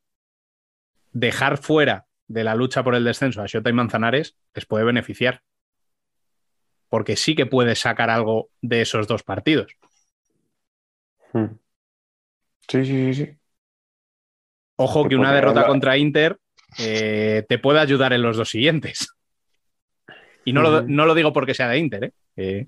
[1.11, 5.41] dejar fuera de la lucha por el descenso a Xota y Manzanares les puede beneficiar.
[6.90, 9.72] Porque sí que puedes sacar algo de esos dos partidos.
[11.34, 11.45] Mm.
[12.68, 13.32] Sí, sí, sí, sí.
[14.76, 16.38] Ojo Que que una derrota hablar- contra Inter
[16.80, 19.07] eh, te puede ayudar en los dos siguientes.
[20.45, 22.11] Y no, lo, no lo digo porque sea de Inter, ¿eh?
[22.38, 22.68] Eh,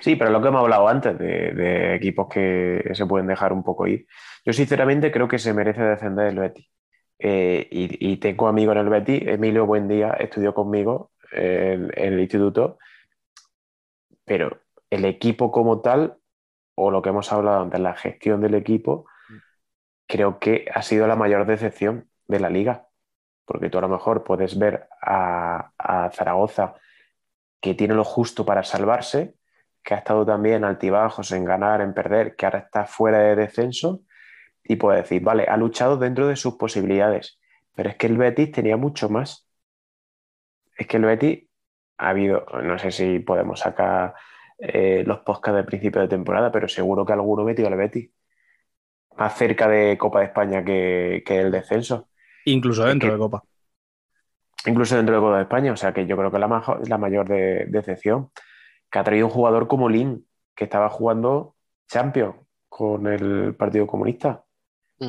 [0.00, 3.62] Sí, pero lo que hemos hablado antes de, de equipos que se pueden dejar un
[3.64, 4.06] poco ir.
[4.46, 6.70] Yo sinceramente creo que se merece defender el Betis.
[7.18, 9.22] Eh, y, y tengo amigos en el Betis.
[9.26, 12.78] Emilio Buendía estudió conmigo en, en el instituto.
[14.24, 14.60] Pero
[14.90, 16.18] el equipo como tal,
[16.74, 19.06] o lo que hemos hablado antes, la gestión del equipo,
[20.06, 22.88] creo que ha sido la mayor decepción de la liga.
[23.44, 26.74] Porque tú a lo mejor puedes ver a, a Zaragoza
[27.60, 29.36] que tiene lo justo para salvarse,
[29.82, 34.02] que ha estado también altibajos en ganar, en perder, que ahora está fuera de descenso,
[34.62, 37.38] y puedes decir, vale, ha luchado dentro de sus posibilidades,
[37.74, 39.48] pero es que el Betis tenía mucho más.
[40.76, 41.48] Es que el Betis
[41.98, 44.14] ha habido, no sé si podemos sacar
[44.58, 48.10] eh, los podcasts de principio de temporada, pero seguro que alguno metió al Betis
[49.16, 52.08] más cerca de Copa de España que, que el descenso
[52.46, 53.42] incluso dentro que- de Copa.
[54.66, 55.72] incluso dentro de Copa de España.
[55.72, 58.30] O sea que yo creo que la, majo- la mayor de- decepción
[58.90, 61.56] que ha traído un jugador como Lin, que estaba jugando
[61.88, 62.36] Champions
[62.68, 64.44] con el Partido Comunista,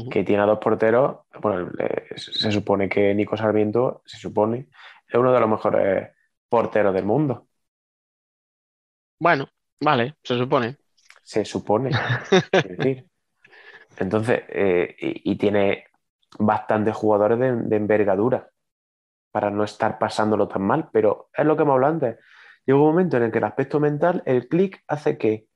[0.09, 1.19] que tiene a dos porteros.
[1.41, 1.69] Bueno,
[2.15, 4.67] se supone que Nico Sarmiento, se supone,
[5.07, 6.09] es uno de los mejores
[6.49, 7.47] porteros del mundo.
[9.19, 9.47] bueno,
[9.79, 10.77] vale, se supone.
[11.23, 11.99] Se supone.
[12.63, 13.07] es decir.
[13.97, 15.85] Entonces, eh, y, y tiene
[16.39, 18.49] bastantes jugadores de, de envergadura
[19.31, 22.19] para no estar pasándolo tan mal, pero es lo que hemos hablado antes.
[22.65, 25.47] Llega un momento en el que el aspecto mental, el clic, hace que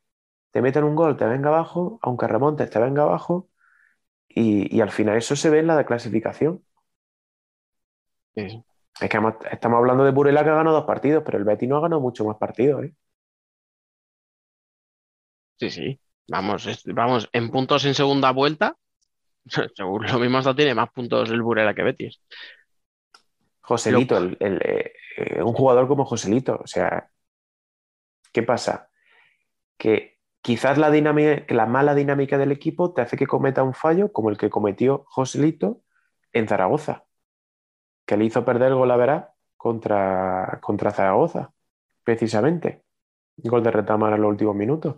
[0.51, 3.49] te metan un gol, te venga abajo, aunque remontes, te venga abajo,
[4.29, 6.63] y, y al final eso se ve en la clasificación.
[8.35, 8.63] Sí.
[9.01, 11.67] Es que además estamos hablando de Burela que ha ganado dos partidos, pero el Betis
[11.69, 12.85] no ha ganado mucho más partidos.
[12.85, 12.93] ¿eh?
[15.59, 15.99] Sí, sí.
[16.27, 18.75] Vamos, es- vamos, en puntos en segunda vuelta,
[19.75, 22.21] seguro lo mismo hasta tiene más puntos el Burela que Betis.
[23.61, 27.09] Joselito, el- el, eh, un jugador como Joselito, o sea,
[28.31, 28.89] ¿qué pasa?
[29.77, 34.13] Que quizás la dinámica, la mala dinámica del equipo te hace que cometa un fallo
[34.13, 35.83] como el que cometió Joselito
[36.33, 37.05] en Zaragoza,
[38.09, 41.53] que le hizo perder el gol a verá contra, contra Zaragoza,
[42.03, 42.81] precisamente.
[43.37, 44.95] Gol de retamar en los últimos minutos.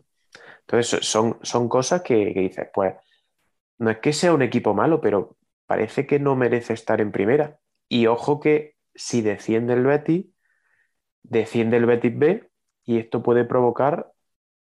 [0.62, 2.96] Entonces, son, son cosas que, dices, pues,
[3.80, 5.36] no es que sea un equipo malo, pero
[5.66, 7.60] parece que no merece estar en primera.
[7.90, 10.28] Y ojo que si desciende el Betis,
[11.22, 12.50] desciende el Betis B
[12.86, 14.10] y esto puede provocar.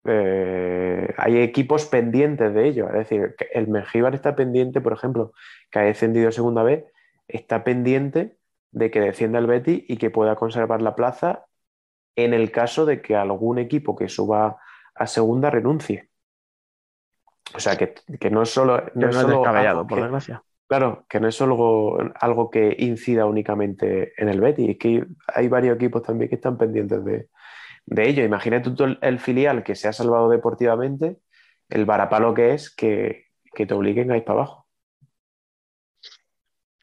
[0.05, 2.87] eh, hay equipos pendientes de ello.
[2.89, 5.33] Es decir, el Mengíbar está pendiente, por ejemplo,
[5.71, 6.87] que ha descendido segunda vez,
[7.29, 8.38] está pendiente
[8.71, 11.47] de que descienda el Betis y que pueda conservar la plaza
[12.17, 14.59] en el caso de que algún equipo que suba
[14.95, 16.11] a segunda renuncie.
[17.55, 18.83] O sea, que, que no es solo.
[18.95, 20.43] No no es solo descabellado, por que- desgracia.
[20.67, 25.49] Claro, que no es solo algo que incida únicamente en el Betis, es que hay
[25.49, 27.31] varios equipos también que están pendientes de,
[27.87, 28.23] de ello.
[28.23, 31.21] Imagínate tú el, el filial que se ha salvado deportivamente,
[31.71, 34.67] el varapalo que es que, que te obliguen a ir para abajo.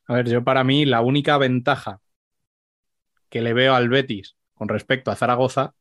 [0.07, 1.99] A ver, yo para mí la única ventaja
[3.29, 5.73] que le veo al Betis con respecto a Zaragoza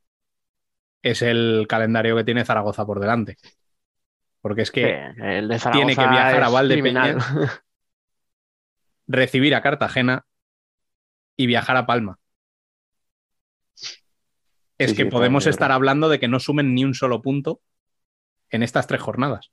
[1.03, 3.37] es el calendario que tiene Zaragoza por delante.
[4.41, 7.17] Porque es que Sí, el de Zaragoza tiene que viajar a Valdepeñas.
[9.07, 10.25] recibir a Cartagena
[11.37, 12.19] y viajar a Palma.
[14.79, 17.61] Es Sí, que sí, podemos estar hablando de que no sumen ni un solo punto
[18.51, 19.51] en estas tres jornadas.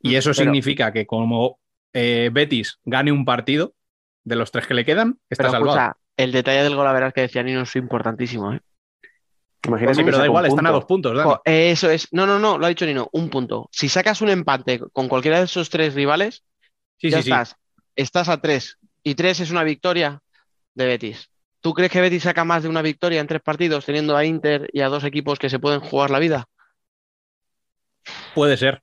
[0.00, 1.58] Y Mm, eso pero- significa que como
[1.92, 3.74] eh, Betis gane un partido
[4.24, 5.78] de los tres que le quedan, está Pero salvado.
[5.78, 8.52] escucha, el detalle del gol a verás que decía Nino es importantísimo.
[8.52, 8.60] ¿eh?
[9.66, 11.16] Imagínate sí, pero da igual, están a dos puntos.
[11.16, 11.30] Dani.
[11.30, 12.08] Jo, Eso es.
[12.12, 13.68] No, no, no, lo ha dicho Nino, un punto.
[13.72, 16.44] Si sacas un empate con cualquiera de esos tres rivales,
[16.98, 17.30] Sí, ya sí.
[17.30, 17.56] estás.
[17.96, 18.78] Estás a tres.
[19.02, 20.20] Y tres es una victoria
[20.74, 21.30] de Betis.
[21.60, 24.68] ¿Tú crees que Betis saca más de una victoria en tres partidos, teniendo a Inter
[24.72, 26.46] y a dos equipos que se pueden jugar la vida?
[28.34, 28.82] Puede ser.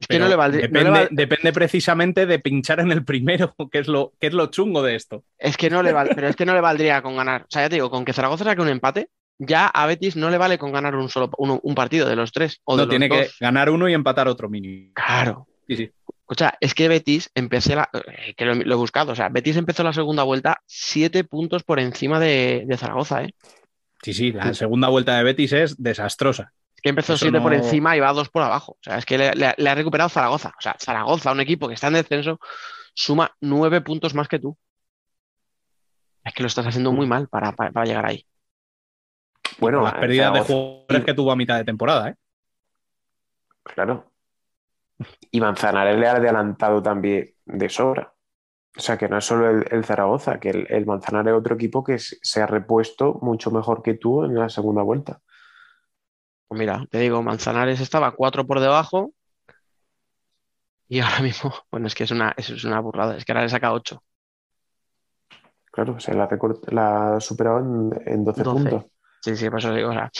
[0.00, 0.68] Es que pero no le valdría.
[0.68, 4.46] no le Depende, precisamente de pinchar en el primero, que es lo, que es lo
[4.46, 5.24] chungo de esto.
[5.38, 7.42] Es que no le val- pero es que no le valdría con ganar.
[7.42, 9.08] O sea, ya te digo, con que Zaragoza saque un empate,
[9.38, 12.32] ya a Betis no le vale con ganar un solo uno- un partido de los
[12.32, 12.60] tres.
[12.64, 14.90] O de No los tiene que ganar uno y empatar otro mínimo.
[14.94, 15.46] Claro.
[15.66, 15.90] Sí, sí.
[16.20, 19.56] Escucha, es que Betis empecé la, eh, que lo, lo he buscado, o sea, Betis
[19.56, 23.34] empezó la segunda vuelta siete puntos por encima de, de Zaragoza, ¿eh?
[24.02, 26.52] Sí, sí, la segunda vuelta de Betis es desastrosa.
[26.84, 28.72] Que empezó Eso siete por no- encima y va dos por abajo.
[28.72, 30.50] O sea, es que le, le- le ha recuperado Zaragoza.
[30.58, 32.38] O sea, Zaragoza, un equipo que está en descenso,
[32.92, 34.56] suma nueve puntos más que tú.
[36.22, 38.26] Es que lo estás haciendo muy mal para, para- para llegar ahí.
[39.58, 42.14] Bueno, las pérdidas de jugadores que tuvo a mitad de temporada, ¿eh?
[43.62, 44.10] Claro.
[45.30, 48.12] Y Manzanares le ha adelantado también de sobra.
[48.76, 51.54] O sea, que no es solo el, el Zaragoza, que el, el Manzanares es otro
[51.54, 55.20] equipo que se ha repuesto mucho mejor que tú en la segunda vuelta.
[56.48, 59.12] Pues mira, te digo, Manzanares estaba cuatro por debajo
[60.88, 63.16] y ahora mismo, bueno, es que es una, eso es una burrada.
[63.16, 64.02] Es que ahora le saca ocho.
[65.72, 68.58] Claro, se la, ha recort- la ha superado en, en 12, 12.
[68.70, 68.84] puntos.
[69.20, 70.10] Sí, sí, por eso digo, o sea,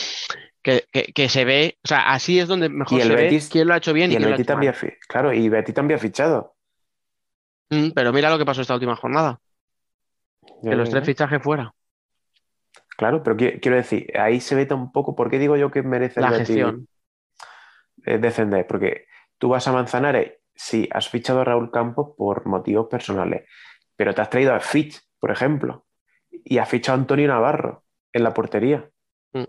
[0.61, 3.29] que, que- que se ve, o sea, así es donde mejor Y el se ve
[3.29, 4.93] Betis- quién lo ha hecho bien y, Y el Betis también, mal.
[5.07, 6.55] claro, y Betis también ha fichado.
[7.69, 9.39] Mm, pero mira lo que pasó esta última jornada,
[10.63, 11.73] Ya, que los tres fichajes fuera.
[12.97, 15.83] Claro, pero qui- quiero decir, ahí se ve un poco, ¿por qué digo yo que
[15.83, 16.87] merece La gestión.
[18.05, 18.65] eh, descender?
[18.67, 19.07] Porque
[19.37, 23.47] tú vas a Manzanares, sí, has fichado a Raúl Campos por motivos personales,
[23.95, 25.85] pero te has traído a Fitch, por ejemplo,
[26.29, 28.89] y has fichado a Antonio Navarro en la portería.
[29.33, 29.43] Mm.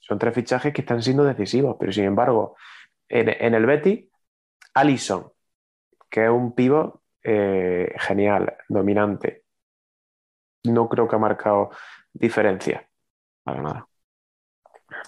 [0.00, 2.56] Son tres fichajes que están siendo decisivos, pero sin embargo,
[3.08, 4.08] en, en el Betis,
[4.74, 5.30] Allison,
[6.10, 9.41] que es un pivo eh, genial, dominante.
[10.64, 11.70] No creo que ha marcado
[12.12, 12.88] diferencia.
[13.42, 13.88] Para nada.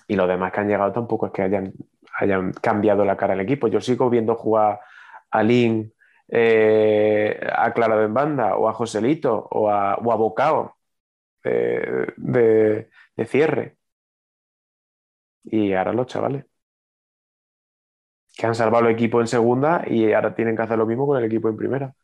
[0.09, 1.73] Y los demás que han llegado tampoco es que hayan,
[2.19, 3.69] hayan cambiado la cara del equipo.
[3.69, 4.81] Yo sigo viendo jugar
[5.31, 5.93] a Lin,
[6.29, 10.77] eh, a Clara en banda, o a Joselito, o a, o a Bocao
[11.45, 13.77] eh, de, de cierre.
[15.45, 16.47] Y ahora los chavales.
[18.37, 21.19] Que han salvado el equipo en segunda y ahora tienen que hacer lo mismo con
[21.19, 21.95] el equipo en primera.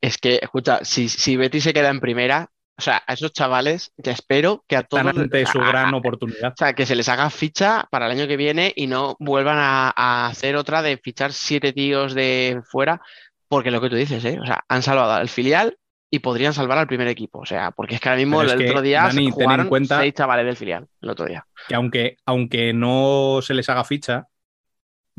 [0.00, 3.92] Es que, escucha, si, si Betis se queda en primera, o sea, a esos chavales,
[4.02, 6.52] te espero que a Están todos, ante su a- gran oportunidad.
[6.52, 9.58] o sea, que se les haga ficha para el año que viene y no vuelvan
[9.58, 13.00] a, a hacer otra de fichar siete tíos de fuera,
[13.48, 14.38] porque lo que tú dices, ¿eh?
[14.40, 15.76] O sea, han salvado al filial
[16.10, 17.38] y podrían salvar al primer equipo.
[17.40, 20.00] O sea, porque es que ahora mismo el otro día Dani, ten en jugaron cuenta-
[20.00, 21.46] seis chavales del filial, el otro día.
[21.68, 24.26] Que aunque, aunque no se les haga ficha,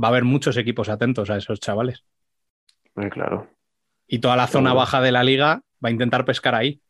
[0.02, 2.04] va a haber muchos equipos atentos a esos chavales.
[2.98, 3.50] Eh, claro.
[4.08, 6.82] Y toda la zona baja de la liga va a intentar pescar ahí.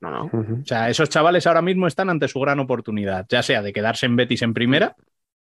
[0.00, 0.24] No, no.
[0.24, 4.06] O sea, esos chavales ahora mismo están ante su gran oportunidad, ya sea de quedarse
[4.06, 4.96] en Betis en primera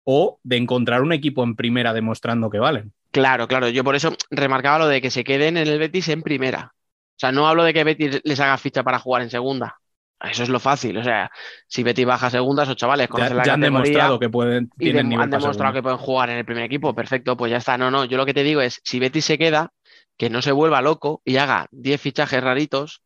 [0.03, 2.93] o de encontrar un equipo en primera demostrando que valen.
[3.11, 3.69] Claro, claro.
[3.69, 6.73] Yo por eso remarcaba lo de que se queden en el Betis en primera.
[6.76, 9.80] O sea, no hablo de que Betis les haga ficha para jugar en segunda.
[10.22, 10.97] Eso es lo fácil.
[10.97, 11.31] O sea,
[11.67, 14.30] si Betis baja a segunda, esos chavales Ya, conocen la ya han categoría demostrado que
[14.30, 16.93] pueden, tienen nivel han demostrado que pueden jugar en el primer equipo.
[16.93, 17.77] Perfecto, pues ya está.
[17.77, 18.05] No, no.
[18.05, 19.72] Yo lo que te digo es, si Betis se queda,
[20.17, 23.01] que no se vuelva loco y haga 10 fichajes raritos,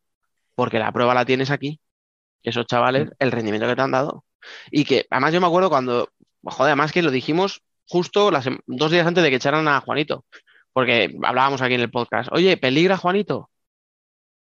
[0.54, 1.80] porque la prueba la tienes aquí.
[2.42, 4.24] esos chavales el rendimiento que te han dado.
[4.70, 6.08] Y que además yo me acuerdo cuando,
[6.42, 10.24] joder, además que lo dijimos justo las, dos días antes de que echaran a Juanito,
[10.72, 13.50] porque hablábamos aquí en el podcast, oye, ¿peligra Juanito?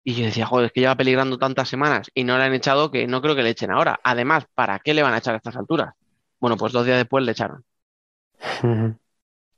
[0.02, 2.90] Y yo decía, joder, es que lleva peligrando tantas semanas y no le han echado
[2.90, 3.98] que no creo que le echen ahora.
[4.04, 5.94] Además, ¿para qué le van a echar a estas alturas?
[6.38, 7.64] Bueno, pues dos días después le echaron.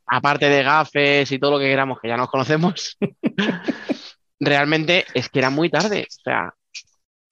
[0.06, 2.96] Aparte de gafes y todo lo que queramos, que ya nos conocemos,
[4.40, 6.06] realmente es que era muy tarde.
[6.10, 6.54] O sea,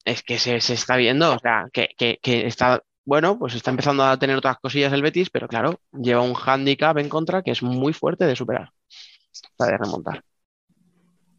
[0.05, 3.71] es que se, se está viendo, o sea, que, que- que está, bueno, pues está
[3.71, 7.53] empezando a tener otras cosillas el Betis, pero claro, lleva un hándicap en contra que
[7.53, 10.25] es muy fuerte de superar, o sea, de remontar.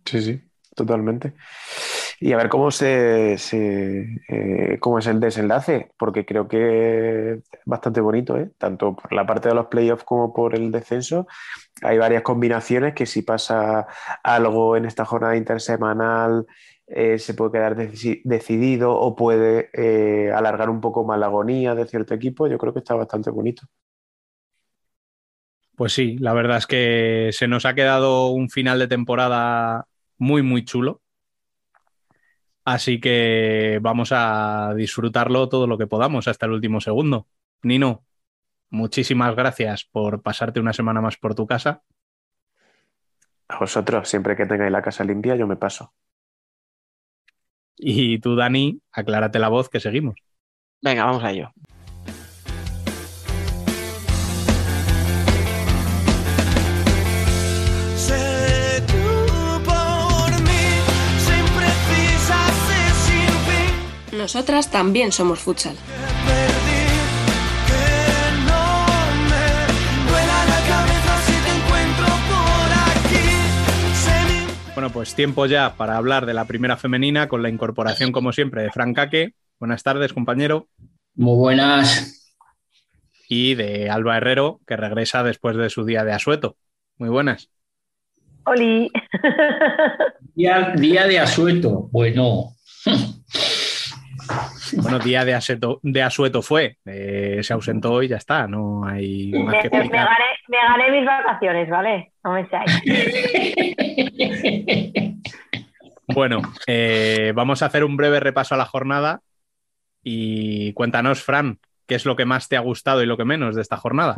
[0.06, 0.42] Sí, sí,
[0.76, 1.36] totalmente.
[2.20, 3.38] Y a ver cómo se,
[4.28, 8.52] eh, es el desenlace, porque creo que es bastante bonito, ¿eh?
[8.58, 11.28] Tanto por la parte de los playoffs como por el descenso.
[11.84, 13.88] Hay varias combinaciones que si pasa
[14.24, 16.46] algo en esta jornada intersemanal
[16.88, 19.70] eh, se puede quedar deci- decidido o puede
[20.34, 22.48] alargar un poco más la agonía de cierto equipo.
[22.48, 23.64] Yo creo que está bastante bonito.
[25.76, 29.88] Pues sí, la verdad es que se nos ha quedado un final de temporada
[30.18, 31.02] muy, muy chulo.
[32.66, 37.28] Así que vamos a disfrutarlo todo lo que podamos hasta el último segundo.
[37.62, 38.04] Nino,
[38.72, 41.84] muchísimas gracias por pasarte una semana más por tu casa.
[43.48, 45.94] A vosotros, siempre que tengáis la casa limpia, yo me paso.
[47.78, 50.16] Y tú, Dani, aclárate la voz que seguimos.
[50.82, 51.54] Venga, vamos a ello.
[64.26, 65.76] Nosotras también somos futsal.
[74.74, 78.64] Bueno, pues tiempo ya para hablar de la primera femenina con la incorporación, como siempre,
[78.64, 79.36] de Fran Caque.
[79.60, 80.70] Buenas tardes, compañero.
[81.14, 82.36] Muy buenas.
[83.30, 86.58] Y de Alba Herrero, que regresa después de su día de asueto.
[86.98, 87.52] Muy buenas.
[88.46, 88.92] Oli.
[90.34, 91.90] Día, día de asueto.
[91.92, 92.55] Bueno,
[94.82, 96.78] Bueno, día de, aseto- de asueto fue.
[96.86, 98.48] Eh, se ausentó y ya está.
[98.48, 100.08] No hay Me, más que me explicar.
[100.08, 102.12] gané, me gané mis vacaciones, ¿vale?
[102.24, 102.82] No me seáis.
[106.08, 109.22] Bueno, eh, vamos a hacer un breve repaso a la jornada
[110.04, 113.56] y cuéntanos, Fran, ¿qué es lo que más te ha gustado y lo que menos
[113.56, 114.16] de esta jornada?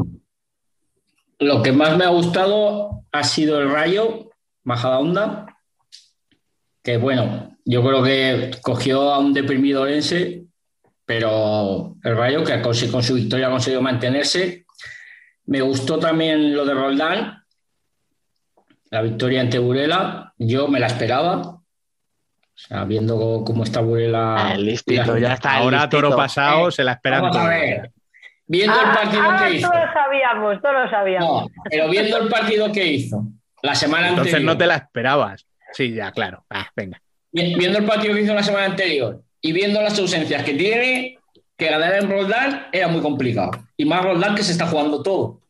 [1.40, 4.30] lo que más me ha gustado ha sido el Rayo,
[4.64, 5.57] Majada Onda,
[6.88, 10.44] que bueno, yo creo que cogió a un deprimido Orense,
[11.06, 14.66] pero el Rayo que con su, con su victoria ha conseguido mantenerse.
[15.48, 17.44] Me gustó también lo de Roldán,
[18.90, 21.42] la victoria ante Burela, yo me la esperaba.
[21.42, 21.62] O
[22.56, 24.52] sea, viendo cómo está Burela.
[24.52, 25.58] Ah, listito, ya está.
[25.58, 25.98] Ahora, listito.
[26.04, 27.92] toro pasado, Eh, se la esperan Vamos a ver.
[28.46, 29.70] Viendo el Ah, partido ah, que hizo.
[29.70, 31.44] todos lo sabíamos, todos lo sabíamos.
[31.44, 33.26] No, pero viendo el partido que hizo
[33.62, 34.54] la semana Entonces anterior.
[34.54, 35.46] no te la esperabas.
[35.74, 36.46] Sí, ya, claro.
[36.50, 37.02] Ah, venga.
[37.32, 41.20] vi- Viendo el partido que hizo la semana anterior y viendo las ausencias que tiene,
[41.58, 43.52] que ganar en Roldán era muy complicado.
[43.76, 45.42] Y más Roldán que se está jugando todo.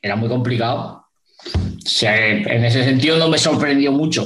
[0.00, 1.06] Era muy complicado.
[1.44, 4.24] O en ese sentido no me sorprendió mucho.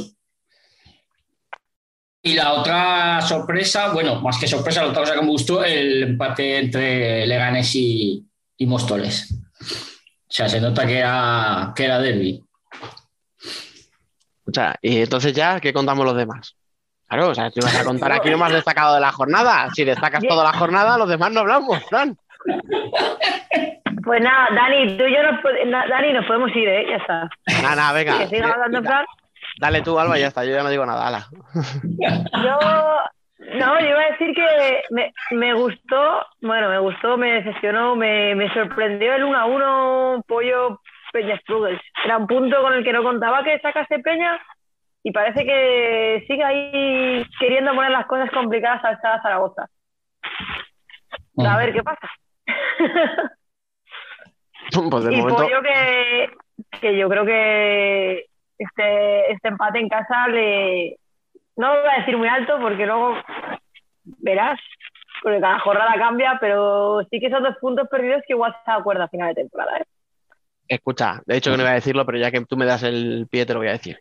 [2.23, 6.03] Y la otra sorpresa, bueno, más que sorpresa, la otra cosa que me gustó, el
[6.03, 8.27] empate entre Leganés y,
[8.57, 9.33] y Móstoles.
[9.33, 12.43] O sea, se nota que era, que era derbi.
[14.57, 16.57] O sea, y entonces ya, ¿qué contamos los demás?
[17.07, 19.69] Claro, o sea, tú vas a contar aquí lo más destacado de la jornada.
[19.75, 22.17] Si destacas toda la jornada, los demás no hablamos, Fran.
[24.03, 25.43] Pues nada, Dani, tú y yo nos,
[25.91, 26.87] Dani, nos podemos ir, ¿eh?
[26.89, 27.29] Ya está.
[27.61, 28.19] Nada, nada, venga.
[28.19, 29.05] Que siga hablando Fran.
[29.59, 30.43] Dale tú, Alba, y ya está.
[30.43, 31.07] Yo ya no digo nada.
[31.07, 31.27] Ala.
[31.53, 32.59] Yo,
[33.59, 38.35] no, yo iba a decir que me, me gustó, bueno, me gustó, me decepcionó, me,
[38.35, 40.81] me sorprendió el 1 a 1 Pollo
[41.17, 41.81] Peña Strudels.
[42.05, 44.39] Era un punto con el que no contaba que sacase Peña
[45.03, 49.67] y parece que sigue ahí queriendo poner las cosas complicadas al Estado Zaragoza.
[51.39, 52.09] A ver qué pasa.
[54.91, 55.45] Pues de y momento.
[55.45, 56.31] Pollo que,
[56.81, 58.27] que yo creo que
[58.59, 60.99] este, este empate en casa le...
[61.57, 63.15] No lo voy a decir muy alto porque luego
[64.05, 64.59] verás,
[65.23, 69.05] porque cada jornada cambia, pero sí que son dos puntos perdidos que igual se acuerda
[69.05, 69.79] a final de temporada.
[69.79, 69.85] ¿eh?
[70.69, 73.27] Escucha, de hecho que no iba a decirlo, pero ya que tú me das el
[73.31, 74.01] pie, te lo voy a decir.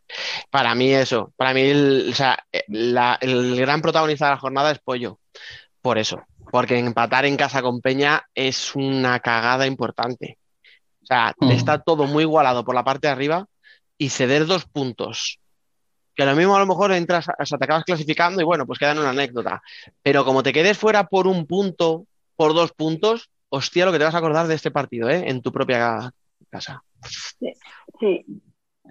[0.49, 4.37] Para mí eso, para mí el, o sea, eh, la- el gran protagonista de la
[4.39, 5.19] jornada es Pollo.
[5.81, 10.39] Por eso, porque empatar en casa con Peña es una cagada importante.
[11.03, 11.51] O sea, Mm.
[11.51, 13.45] está todo muy igualado por la parte de arriba
[13.97, 15.39] y ceder dos puntos
[16.15, 18.79] que lo mismo a lo mejor entras, o sea, te acabas clasificando y bueno, pues
[18.79, 19.61] queda en una anécdota.
[20.01, 22.05] Pero como te quedes fuera por un punto,
[22.37, 25.25] por dos puntos, hostia, lo que te vas a acordar de este partido, ¿eh?
[25.27, 26.11] En tu propia
[26.55, 26.81] casa.
[27.99, 28.25] Sí.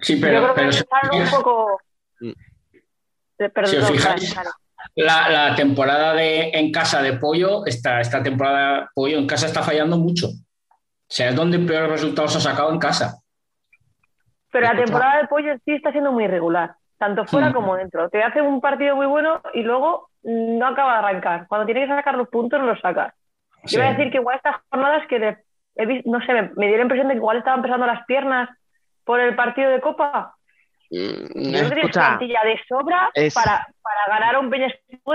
[0.01, 1.79] Sí, Yo pero, creo que pero si, empezaron un poco.
[2.21, 2.31] Mm.
[3.37, 4.49] Perdón, si os fijáis, Jare.
[4.95, 9.61] la, la temporada de, en casa de Pollo, esta, esta temporada Pollo en casa está
[9.61, 10.27] fallando mucho.
[10.27, 13.19] O sea, es donde peores resultados ha sacado en casa.
[14.51, 17.53] Pero la temporada de pollo sí está siendo muy irregular, tanto fuera Mm.
[17.53, 18.09] como dentro.
[18.09, 21.45] Te hace un partido muy bueno y luego mm, no acaba de arrancar.
[21.47, 23.13] Cuando tiene que sacar los puntos, no los saca.
[23.65, 23.75] Sí.
[23.75, 25.44] Yo voy a decir que igual estas jornadas que le-
[25.75, 28.05] he vis- no sé, me, me dio la impresión de que igual estaban pesando las
[28.05, 28.49] piernas
[29.03, 30.35] por el partido de Copa.
[30.91, 34.73] Mm, Yo creo que tienes plantilla de sobra es- para, para ganar a un Peñas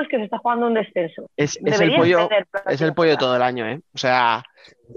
[0.08, 1.26] que se está jugando un descenso.
[1.36, 2.28] es, es el pollo,
[2.68, 3.80] es el pollo todo el año, ¿eh?
[3.94, 4.42] O sea,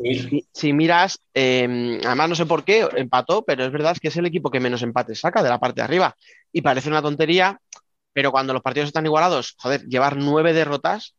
[0.03, 4.17] si, si miras, eh, además no sé por qué empató, pero es verdad que es
[4.17, 6.15] el equipo que menos empates saca de la parte de arriba.
[6.51, 7.59] Y parece una tontería,
[8.13, 11.15] pero cuando los partidos están igualados, joder, llevar nueve derrotas,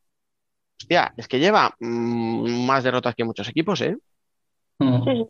[0.80, 3.96] hostia, es que lleva mm, más derrotas que muchos equipos, ¿eh?
[4.78, 5.05] Mm.
[5.05, 5.26] Sí,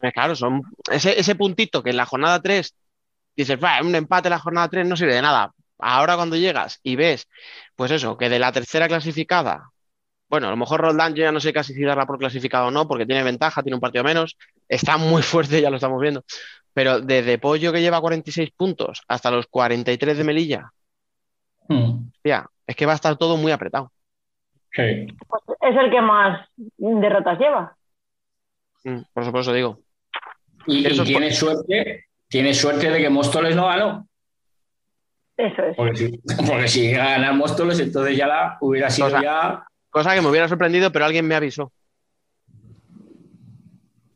[0.00, 0.10] sí.
[0.12, 2.74] Claro, son ese, ese puntito que en la jornada 3
[3.34, 5.52] dices, "Bah, un empate en la jornada 3 no sirve de nada.
[5.78, 7.28] Ahora cuando llegas y ves,
[7.74, 9.70] pues eso, que de la tercera clasificada,
[10.28, 12.70] bueno, a lo mejor Roldán yo ya no sé casi si darla por clasificado o
[12.70, 14.36] no, porque tiene ventaja, tiene un partido menos,
[14.68, 16.24] está muy fuerte, ya lo estamos viendo.
[16.72, 20.70] Pero desde Pollo que lleva 46 puntos hasta los 43 de Melilla,
[21.68, 22.08] Mm.
[22.14, 23.90] hostia, es que va a estar todo muy apretado.
[24.72, 25.06] Sí.
[25.28, 27.75] Pues es el que más derrotas lleva.
[28.86, 29.80] Mm, Por eso, por eso digo.
[30.68, 34.08] Y, y tiene suerte, tiene suerte de que Móstoles no ganó.
[35.36, 35.76] Eso es.
[35.76, 39.22] Porque si, porque si llega a ganar Móstoles, entonces ya la hubiera sido O sea,
[39.22, 39.66] ya.
[39.90, 41.72] Cosa que me hubiera sorprendido, pero alguien me avisó.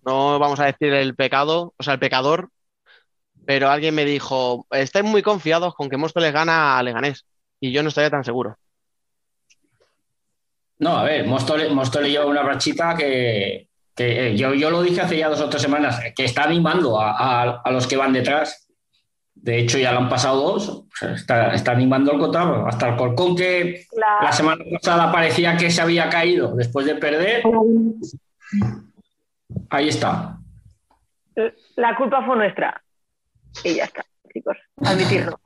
[0.06, 2.48] No vamos a decir el pecado, o sea, el pecador,
[3.44, 7.26] pero alguien me dijo, estáis muy confiados con que Móstoles gana a Leganés.
[7.58, 8.56] Y yo no estaría tan seguro.
[10.78, 13.69] No, a ver, Móstoles, Móstoles lleva una rachita que,
[14.00, 16.98] que, eh, yo, yo lo dije hace ya dos o tres semanas, que está animando
[16.98, 18.66] a, a- a los que van detrás.
[19.34, 20.84] De hecho, ya lo han pasado dos.
[21.02, 22.66] está, está animando el cotarro.
[22.66, 26.94] Hasta el Colcón, que La- la semana pasada parecía que se había caído después de
[26.94, 27.42] perder.
[29.68, 30.36] Ahí está.
[31.76, 32.82] La culpa fue nuestra.
[33.64, 34.02] Y ya está,
[34.32, 34.56] chicos.
[34.84, 35.38] Admitirlo.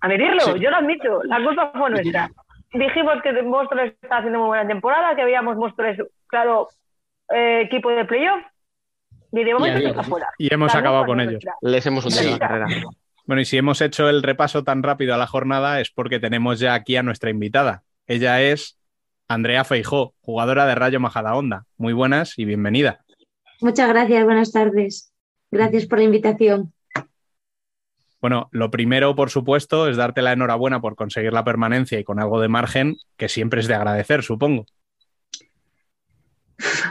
[0.00, 0.60] Admitirlo, Sí.
[0.60, 1.22] yo lo admito.
[1.24, 2.28] La culpa fue nuestra.
[2.72, 6.68] Dijimos que Móstoles está haciendo muy buena temporada, que habíamos Móstoles, claro,
[7.34, 8.42] eh, equipo de playoff.
[9.32, 9.90] Y de momento adiós.
[9.92, 10.28] está fuera.
[10.38, 11.42] Y hemos acabado con ellos.
[11.62, 12.30] Les hemos hundido Sí.
[12.30, 12.66] la carrera.
[13.26, 16.58] Bueno, y si hemos hecho el repaso tan rápido a la jornada es porque tenemos
[16.58, 17.84] ya aquí a nuestra invitada.
[18.08, 18.76] Ella es
[19.28, 21.64] Andrea Feijó, jugadora de Rayo Majadahonda.
[21.76, 23.04] Muy buenas y bienvenida.
[23.60, 25.12] Muchas gracias, buenas tardes.
[25.52, 26.72] Gracias por la invitación.
[28.20, 32.18] Bueno, lo primero, por supuesto, es darte la enhorabuena por conseguir la permanencia y con
[32.20, 34.66] algo de margen, que siempre es de agradecer, supongo.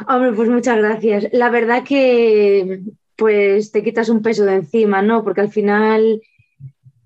[0.07, 1.27] Hombre, pues muchas gracias.
[1.31, 2.81] La verdad que
[3.15, 5.23] pues te quitas un peso de encima, ¿no?
[5.23, 6.21] Porque al final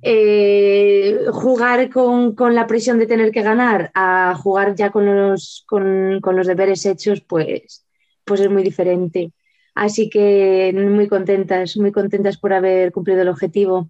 [0.02, 5.64] eh, jugar con, con la presión de tener que ganar a jugar ya con los,
[5.68, 7.86] con, con los deberes hechos, pues,
[8.24, 9.32] pues es muy diferente.
[9.76, 13.90] Así que muy contentas, muy contentas por haber cumplido el objetivo.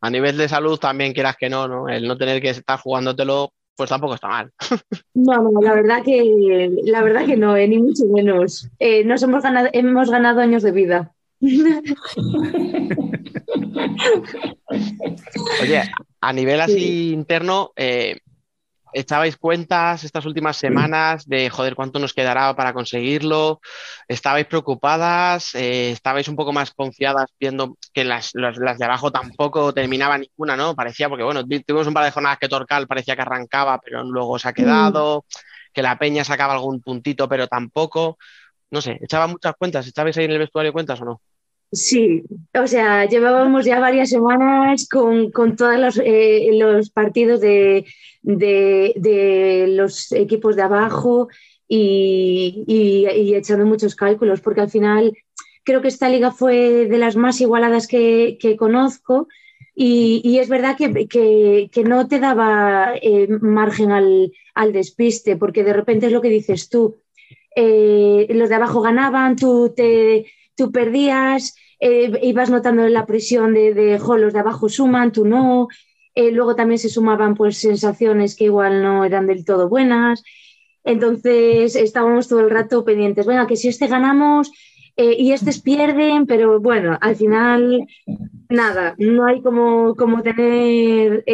[0.00, 1.88] A nivel de salud también quieras que no, ¿no?
[1.88, 4.52] El no tener que estar jugándotelo, pues tampoco está mal.
[5.14, 8.68] No, no, la verdad que, la verdad que no, eh, ni mucho menos.
[8.78, 11.14] Eh, nos hemos ganado, hemos ganado años de vida.
[15.62, 15.82] Oye,
[16.20, 18.18] a nivel así interno, eh,
[18.92, 23.60] ¿echabais cuentas estas últimas semanas de, joder, cuánto nos quedará para conseguirlo?
[24.08, 25.54] ¿Estabais preocupadas?
[25.54, 30.22] Eh, ¿Estabais un poco más confiadas viendo que las, las- las de abajo tampoco terminaban
[30.22, 30.74] ninguna, ¿no?
[30.74, 34.02] Parecía, porque bueno, vi- tuvimos un par de jornadas que Torcal parecía que arrancaba, pero
[34.04, 35.24] luego se ha quedado,
[35.72, 38.18] que la Peña sacaba algún puntito, pero tampoco.
[38.70, 39.86] No sé, ¿echaban muchas cuentas?
[39.86, 41.22] ¿Estabais ahí en el vestuario cuentas o no?
[41.72, 42.24] Sí,
[42.60, 47.86] o sea, llevábamos ya varias semanas con, con todos los, eh, los partidos de,
[48.96, 51.28] de- los equipos de abajo
[51.68, 55.12] y, y- y echando muchos cálculos, porque al final
[55.64, 59.28] creo que esta liga fue de las más igualadas que, que conozco
[59.74, 65.36] y, y es verdad que, que- que no te daba eh, margen al, al despiste,
[65.36, 66.96] porque de repente es lo que dices tú,
[67.56, 70.26] eh, los de abajo ganaban, tú te
[70.60, 75.24] tú perdías, eh, ibas notando la presión de, de "Jo, los de abajo suman, tú
[75.34, 75.68] no.
[76.14, 80.22] Eh, luego también se sumaban pues sensaciones que igual no eran del todo buenas.
[80.84, 84.50] Entonces estábamos todo el rato pendientes, venga, que si este ganamos
[84.96, 87.86] eh, y estos pierden, pero bueno, al final
[88.48, 91.24] nada, no hay como, como tener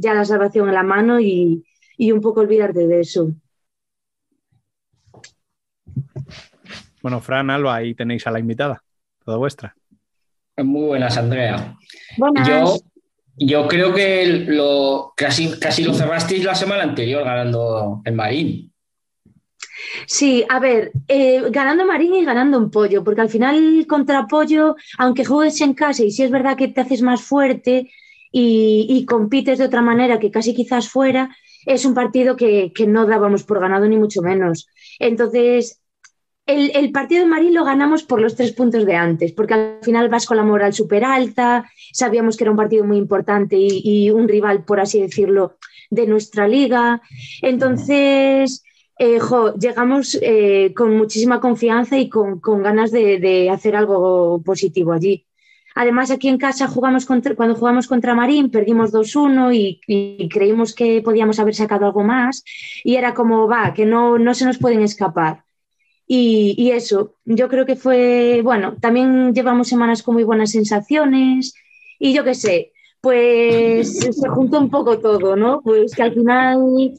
[0.00, 1.64] ya la salvación en la mano y,
[1.96, 3.32] y un poco olvidarte de eso.
[7.04, 8.82] Bueno, Fran, Alba, ahí tenéis a la invitada,
[9.22, 9.76] toda vuestra.
[10.56, 11.76] Muy buenas, Andrea.
[12.16, 12.48] Buenas.
[12.48, 12.76] Yo,
[13.36, 18.72] yo creo que lo, casi, casi lo cerrasteis la semana anterior ganando el Marín.
[20.06, 24.74] Sí, a ver, eh, ganando Marín y ganando un pollo, porque al final contra pollo,
[24.96, 27.90] aunque juegues en casa y si es verdad que te haces más fuerte
[28.32, 31.36] y, y compites de otra manera que casi quizás fuera,
[31.66, 34.68] es un partido que, que no dábamos por ganado ni mucho menos.
[34.98, 35.82] Entonces,
[36.46, 39.78] el, el partido de Marín lo ganamos por los tres puntos de antes, porque al
[39.82, 43.80] final vas con la moral súper alta, sabíamos que era un partido muy importante y,
[43.82, 45.56] y un rival, por así decirlo,
[45.90, 47.00] de nuestra liga.
[47.40, 48.62] Entonces,
[48.98, 54.42] eh, jo, llegamos eh, con muchísima confianza y con, con ganas de, de hacer algo
[54.44, 55.26] positivo allí.
[55.76, 60.72] Además, aquí en casa jugamos contra, cuando jugamos contra Marín, perdimos 2-1 y, y creímos
[60.72, 62.44] que podíamos haber sacado algo más.
[62.84, 65.43] Y era como, va, que no, no se nos pueden escapar.
[66.06, 71.54] Y, y eso, yo creo que fue, bueno, también llevamos semanas con muy buenas sensaciones
[71.98, 75.62] y yo qué sé, pues se juntó un poco todo, ¿no?
[75.62, 76.92] Pues que al final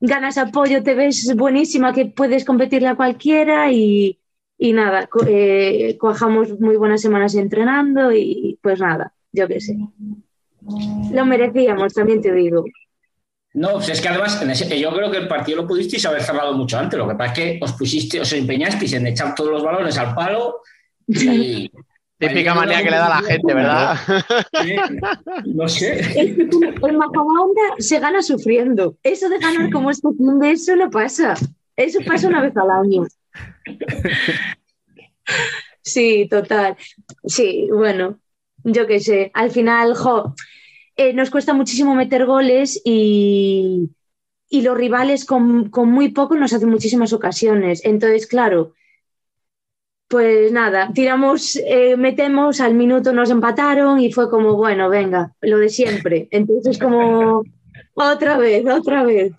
[0.00, 4.18] ganas apoyo, te ves buenísima, que puedes competirle a cualquiera y,
[4.58, 9.76] y nada, co- eh, cuajamos muy buenas semanas entrenando y pues nada, yo qué sé.
[11.10, 12.64] Lo merecíamos, también te digo.
[13.58, 16.22] No, pues es que además en ese- yo creo que el partido lo pudisteis haber
[16.22, 16.98] cerrado mucho antes.
[16.98, 20.14] Lo que pasa es que os pusiste, os empeñasteis en echar todos los balones al
[20.14, 20.60] palo
[21.06, 21.70] y.
[22.20, 23.96] Típica manía que le da a la gente, ¿verdad?
[24.60, 24.74] Sí,
[25.54, 26.00] No sé.
[26.00, 28.96] Es que tú- el Majadahonda se gana sufriendo.
[29.04, 31.34] Eso de ganar como este fin de eso no pasa.
[31.76, 33.06] Eso pasa una vez al año.
[35.82, 36.76] Sí, total.
[37.24, 38.18] Sí, bueno,
[38.64, 39.30] yo qué sé.
[39.34, 40.34] Al final, jo,
[40.98, 43.88] eh, nos cuesta muchísimo meter goles y,
[44.50, 47.84] y los rivales con, con muy poco nos hacen muchísimas ocasiones.
[47.84, 48.74] Entonces, claro,
[50.08, 55.58] pues nada, tiramos, eh, metemos, al minuto nos empataron y fue como, bueno, venga, lo
[55.58, 56.26] de siempre.
[56.32, 57.44] Entonces, como,
[57.94, 59.32] otra vez, otra vez.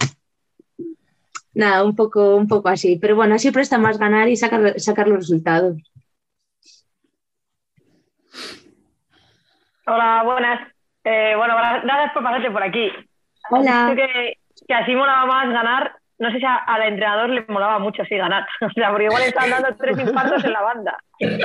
[1.54, 2.98] Nada, un poco, un poco así.
[3.02, 5.76] Pero bueno, siempre está más ganar y sacar, sacar los resultados.
[9.86, 10.79] Hola, buenas.
[11.04, 12.90] Eh, bueno, gra- gracias por pasarte por aquí.
[13.52, 13.94] Hola.
[13.96, 14.34] Que,
[14.68, 15.92] que así molaba más ganar.
[16.20, 18.46] No sé si a- al entrenador le molaba mucho así ganar.
[18.62, 20.98] O sea, porque igual están dando tres infartos en la banda.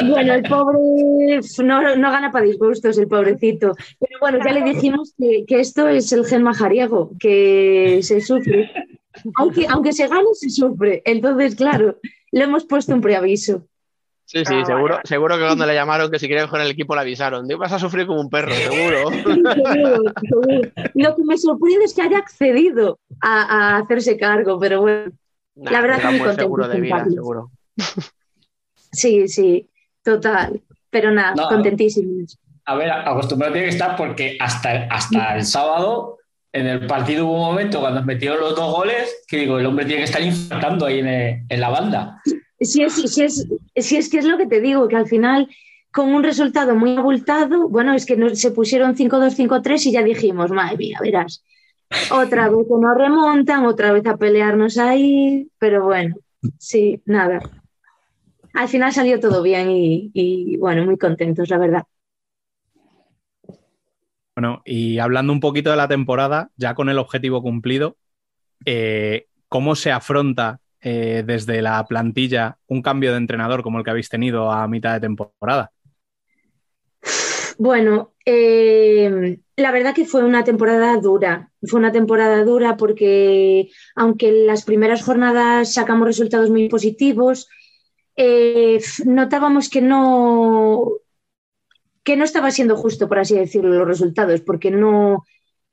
[0.09, 3.73] Bueno, el pobre no, no gana para disgustos, el pobrecito.
[4.01, 8.71] Pero bueno, ya le dijimos que, que esto es el gen majariego, que se sufre.
[9.37, 11.01] Aunque, aunque se gane, se sufre.
[11.05, 11.99] Entonces, claro,
[12.33, 13.63] le hemos puesto un preaviso.
[14.27, 15.07] Sí, sí, Ah, seguro, vale.
[15.07, 17.47] seguro que cuando le llamaron que si quería coger el equipo le avisaron.
[17.47, 19.11] Digo, vas a sufrir como un perro, seguro.
[19.11, 20.71] Seguro, seguro.
[20.95, 25.13] Lo que me sorprende es que haya accedido a, a hacerse cargo, pero bueno,
[25.57, 27.51] Nah, La verdad que muy seguro de con vida, seguro.
[28.93, 29.69] sí, sí,
[30.03, 30.61] total.
[30.91, 31.49] Pero nada, No.
[31.49, 32.39] contentísimos.
[32.67, 36.19] A ver, acostumbrado tiene que estar porque hasta, hasta el sábado,
[36.53, 39.67] en el partido hubo un momento cuando nos metieron los dos goles, que digo, el
[39.67, 42.21] hombre tiene que estar infartando ahí en, el- en la banda.
[42.65, 45.49] Si es, si, es, si es que es lo que te digo, que al final,
[45.93, 50.03] con un resultado muy abultado, bueno, es que nos, se pusieron 5-2, 5-3 y ya
[50.03, 51.45] dijimos, madre mía, verás.
[52.11, 56.17] Otra vez que nos remontan, otra vez a pelearnos ahí, pero bueno,
[56.59, 57.41] sí, nada.
[58.55, 61.83] Al final salió todo bien y, y, bueno, muy contentos, la verdad.
[64.37, 67.97] Bueno, y hablando un poquito de la temporada, ya con el objetivo cumplido,
[68.65, 73.91] eh, ¿cómo se afronta eh, desde la plantilla un cambio de entrenador como el que
[73.91, 75.73] habéis tenido a mitad de temporada?
[77.57, 81.51] Bueno, eh, la verdad que fue una temporada dura.
[81.63, 87.49] Fue una temporada dura porque aunque en las primeras jornadas sacamos resultados muy positivos,
[88.17, 90.87] eh, notábamos que no,
[92.03, 95.25] que no estaba siendo justo, por así decirlo, los resultados, porque no,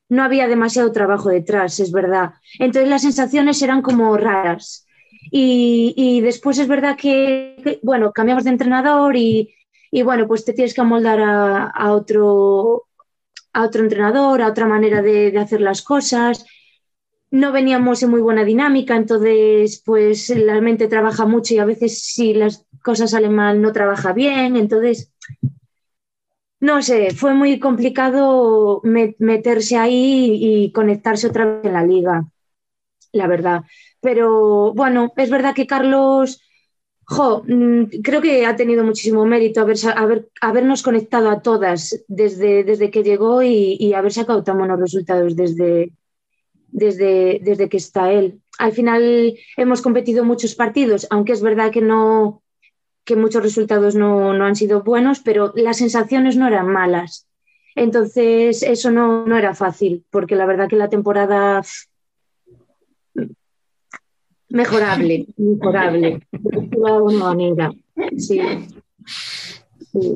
[0.08, 2.36] no había demasiado trabajo detrás, es verdad.
[2.60, 4.88] Entonces las sensaciones eran como raras.
[5.30, 9.54] Y, después es verdad que, bueno, cambiamos de entrenador y,
[9.92, 12.88] y bueno, pues te tienes que amoldar a, otro,
[13.54, 16.46] a otro entrenador, a otra manera de, de, hacer las cosas.
[17.30, 22.04] No veníamos en muy buena dinámica, entonces pues la mente trabaja mucho y a veces
[22.04, 25.14] si las cosas salen mal no trabaja bien, entonces
[26.62, 32.28] no sé, fue muy complicado met meterse ahí y conectarse otra vez en la liga,
[33.12, 33.64] la verdad.
[34.02, 36.42] Pero bueno, es verdad que Carlos
[37.06, 42.64] Jo, mm, creo que ha tenido muchísimo mérito haber, haber- habernos conectado a todas desde,
[42.64, 45.92] desde que llegó y, y haber sacado tan buenos resultados desde,
[46.68, 48.42] desde, desde que está él.
[48.60, 52.42] Al final hemos competido muchos partidos, aunque es verdad que no
[53.06, 57.28] que muchos resultados no, no han sido buenos, pero las sensaciones no eran malas.
[57.76, 61.64] Entonces, eso no, no era fácil, porque la verdad que la temporada
[64.52, 67.72] mejorable, mejorable, de alguna manera.
[68.18, 68.40] Sí.
[69.92, 70.16] Sí.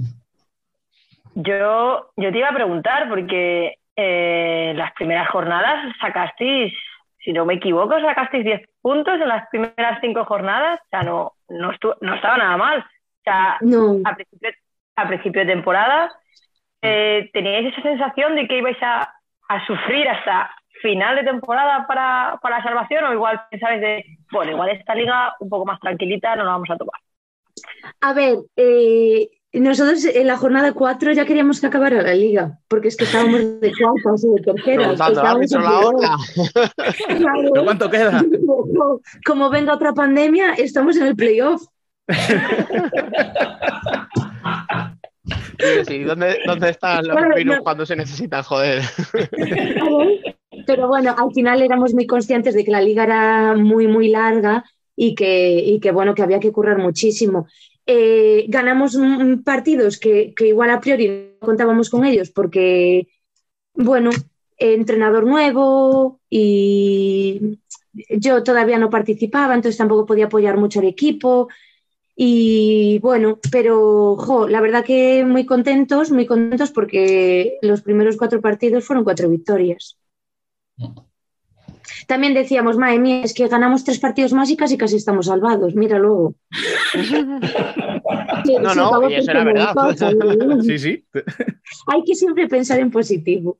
[1.35, 6.73] Yo, yo te iba a preguntar, porque eh, las primeras jornadas sacasteis,
[7.23, 10.79] si no me equivoco, sacasteis 10 puntos en las primeras 5 jornadas.
[10.85, 11.71] O sea, no, no,
[12.01, 12.79] no estaba nada mal.
[12.79, 14.49] O sea, No, a principio,
[14.95, 16.11] a principio de temporada,
[16.81, 19.13] eh, ¿teníais esa sensación de que ibais a,
[19.49, 20.51] a sufrir hasta
[20.81, 23.03] final de temporada para, para la salvación?
[23.05, 24.05] ¿O igual pensabais de,
[24.35, 26.99] bueno, igual esta liga un poco más tranquilita, no la vamos a tomar?
[28.01, 32.89] A ver, eh, nosotros en la jornada 4 ya queríamos que acabara la liga, porque
[32.89, 34.97] es que estábamos de cuartas o de terceras.
[34.97, 35.95] Preguntando al estábamos árbitro en la peor.
[35.95, 36.17] hora.
[37.17, 37.49] Claro.
[37.53, 38.23] ¿Pero cuánto queda?
[38.45, 41.63] Como- Como venga otra pandemia, estamos en el playoff.
[45.57, 47.63] Sí, sí, ¿Dónde, dónde están los virus no.
[47.63, 48.43] cuando se necesitan?
[48.43, 48.81] Joder.
[50.65, 54.63] Pero bueno, al final éramos muy conscientes de que la liga era muy, muy larga
[54.95, 57.47] y que, y que bueno, que había que currar muchísimo.
[57.85, 58.97] Eh, ganamos
[59.43, 63.07] partidos que, que igual a priori no contábamos con ellos porque,
[63.75, 64.09] bueno,
[64.57, 67.59] entrenador nuevo y
[68.09, 71.49] yo todavía no participaba, entonces tampoco podía apoyar mucho al equipo.
[72.17, 74.17] Y bueno, pero
[74.47, 79.97] la verdad que muy contentos, muy contentos porque los primeros cuatro partidos fueron cuatro victorias.
[82.07, 85.75] También decíamos, madre mía, es que ganamos tres partidos más y casi casi estamos salvados.
[85.75, 86.35] Mira luego.
[88.45, 89.73] Sí, No, sí, no, y eso era verdad.
[90.61, 91.03] Sí, sí.
[91.87, 93.57] Hay que siempre pensar en positivo.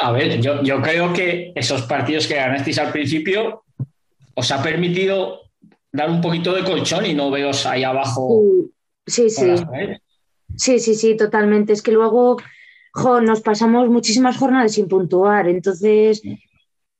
[0.00, 3.62] A ver, yo, yo creo que esos partidos que ganasteis al principio
[4.34, 5.42] os ha permitido
[5.92, 8.42] dar un poquito de colchón y no veos ahí abajo.
[9.06, 9.54] Sí, sí.
[10.56, 11.72] Sí, sí, sí, totalmente.
[11.72, 12.38] Es que luego
[12.92, 15.48] jo, nos pasamos muchísimas jornadas sin puntuar.
[15.48, 16.22] Entonces,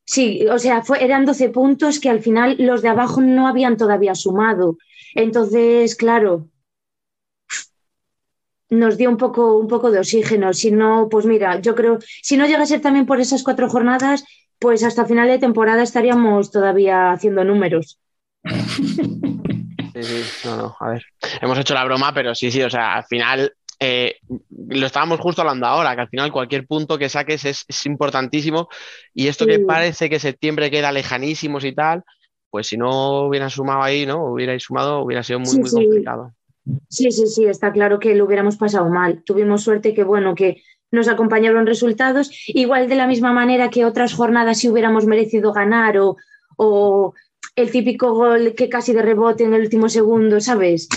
[0.05, 3.77] sí, o sea, fue, eran 12 puntos que al final los de abajo no habían
[3.77, 4.79] todavía sumado.
[5.15, 6.49] Entonces, claro,
[8.71, 10.53] nos dio un poco, un poco de oxígeno.
[10.55, 13.69] Si no, pues mira, yo creo, si no llega a ser también por esas cuatro
[13.69, 14.25] jornadas,
[14.59, 17.99] pues hasta final de temporada estaríamos todavía haciendo números.
[19.95, 21.05] Sí, sí, no, no, a ver.
[21.43, 24.17] Hemos hecho la broma, pero sí, sí, o sea, al final eh,
[24.51, 28.69] lo estábamos justo hablando ahora, que al final cualquier punto que saques es, es importantísimo.
[29.15, 29.65] Y esto que Sí.
[29.65, 32.05] parece que septiembre queda lejanísimos y tal,
[32.51, 34.25] pues si no hubieran sumado ahí, ¿no?
[34.33, 35.77] Hubierais sumado, hubiera sido muy, Sí, muy sí.
[35.77, 36.33] complicado.
[36.89, 39.23] Sí, sí, sí, está claro que lo hubiéramos pasado mal.
[39.25, 40.63] Tuvimos suerte que, bueno, que
[40.93, 45.99] nos acompañaron resultados, igual de la misma manera que otras jornadas si hubiéramos merecido ganar
[45.99, 46.17] o,
[46.57, 47.15] o
[47.57, 50.89] el típico gol que casi de rebote en el último segundo, ¿sabes?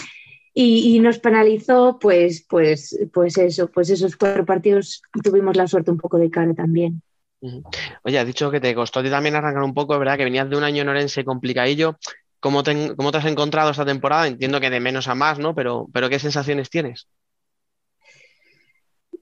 [0.57, 5.97] Y, nos penalizó, pues, pues, pues eso, pues esos cuatro partidos tuvimos la suerte un
[5.97, 7.01] poco de cara también.
[8.03, 10.63] Oye, has dicho que te costó también arrancar un poco, verdad que venías de un
[10.63, 11.97] año en Orense complicadillo.
[12.39, 14.27] ¿Cómo te, cómo te has encontrado esta temporada?
[14.27, 15.53] Entiendo que de menos a más, ¿no?
[15.53, 17.07] Pero, pero ¿qué sensaciones tienes?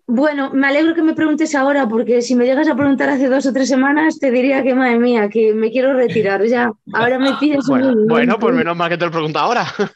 [0.05, 3.45] Bueno, me alegro que me preguntes ahora, porque si me llegas a preguntar hace dos
[3.45, 6.73] o tres semanas, te diría que, madre mía, que me quiero retirar ya.
[6.91, 8.13] Ahora me pides un Bueno, momento.
[8.13, 9.65] bueno, pues menos mal que te lo pregunto ahora.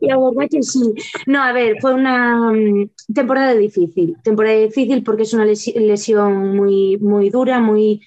[0.00, 0.94] La verdad que sí.
[1.26, 4.16] No, a ver, fue una mm, temporada difícil.
[4.22, 8.00] Temporada difícil porque es una lesi- lesión muy, muy dura, muy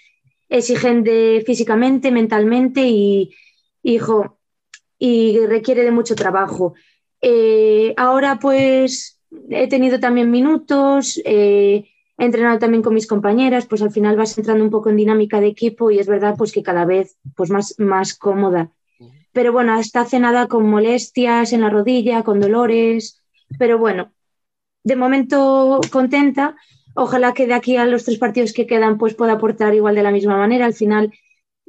[0.49, 3.31] exigente físicamente, mentalmente y,
[3.83, 4.39] hijo,
[4.97, 6.73] y requiere de mucho trabajo.
[7.21, 9.18] Eh, ahora, pues,
[9.49, 11.85] he tenido también minutos, eh,
[12.17, 15.39] he entrenado también con mis compañeras, pues al final vas entrando un poco en dinámica
[15.39, 18.71] de equipo y es verdad, pues que cada vez pues, más, más cómoda
[19.31, 23.21] pero bueno, hasta hace nada con molestias en la rodilla, con dolores,
[23.57, 24.11] pero bueno,
[24.83, 26.55] de momento contenta.
[26.95, 30.03] Ojalá que de aquí a los tres partidos que quedan pues pueda aportar igual de
[30.03, 30.65] la misma manera.
[30.65, 31.13] Al final,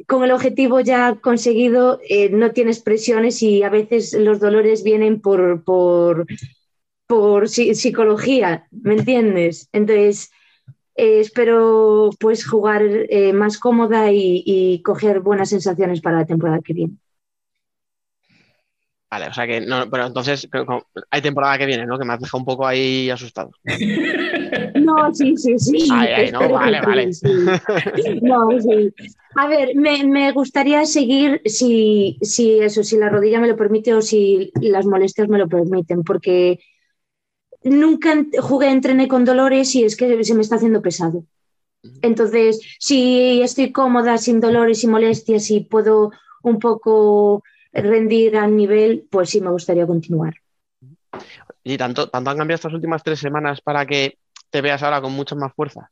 [0.07, 5.21] con el objetivo ya conseguido, eh, no tienes presiones y a veces los dolores vienen
[5.21, 6.27] por, por,
[7.11, 9.69] por si- psicología, ¿me entiendes?
[9.73, 10.31] Entonces,
[10.97, 16.61] eh, espero pues jugar eh, más cómoda y, y coger buenas sensaciones para la temporada
[16.65, 16.97] que viene.
[19.11, 20.49] Vale, o sea que no, pero entonces
[21.11, 21.99] hay temporada que viene, ¿no?
[21.99, 23.51] Que me has dejado un poco ahí asustado.
[24.75, 25.79] No, sí, sí, sí.
[25.91, 27.13] Ay, ay, no, vale, sí, vale.
[27.13, 27.55] sí.
[28.23, 28.93] No, sí.
[29.37, 33.95] A ver, me, me gustaría seguir si, si eso, si la rodilla me lo permite
[33.95, 36.59] o si las molestias me lo permiten, porque
[37.63, 41.25] nunca jugué, entrené con dolores y es que se me está haciendo pesado.
[42.03, 46.13] Entonces, si estoy cómoda, sin dolores y molestias y puedo
[46.43, 47.43] un poco
[47.73, 50.35] rendir al nivel, pues sí me gustaría continuar.
[51.63, 54.19] Y tanto, tanto han cambiado estas últimas tres semanas para que
[54.51, 55.91] te veas ahora con mucha más fuerza.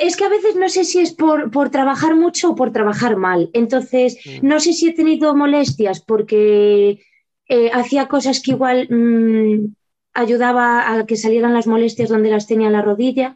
[0.00, 3.16] Es que a veces no sé si es por, por trabajar mucho o por trabajar
[3.16, 3.50] mal.
[3.52, 4.46] Entonces, Mm.
[4.48, 7.02] no sé si he tenido molestias porque
[7.48, 9.74] eh, hacía cosas que igual mm,
[10.14, 13.34] ayudaba a que salieran las molestias donde las tenía en la rodilla,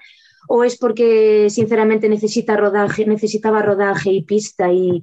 [0.49, 5.03] o es porque sinceramente necesita rodaje, necesitaba rodaje y pista y,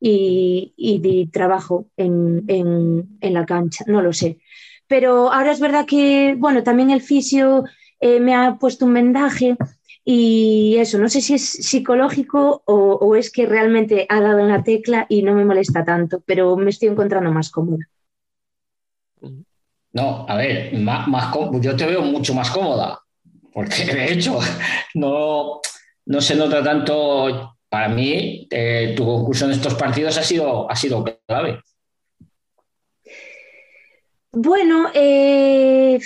[0.00, 4.38] y- y trabajo en, en- en la cancha, no lo sé.
[4.86, 7.64] Pero ahora es verdad que, bueno, también el fisio
[8.00, 9.56] eh, me ha puesto un vendaje
[10.04, 14.48] y eso, no sé si es psicológico o, o es que realmente ha dado en
[14.48, 17.86] la tecla y no me molesta tanto, pero me estoy encontrando más cómoda.
[19.94, 23.00] No, a ver, más, más yo te veo mucho más cómoda,
[23.52, 24.40] porque de hecho
[24.94, 25.60] no,
[26.06, 27.50] no se nota tanto.
[27.68, 31.60] Para mí, eh, tu conclusión de estos partidos ha sido, ha sido clave.
[34.30, 35.98] Bueno, eh,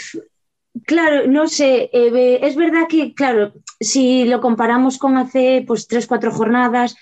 [0.86, 6.06] claro, no sé, eh, es verdad que, claro, si lo comparamos con hace pues tres,
[6.06, 6.96] cuatro jornadas,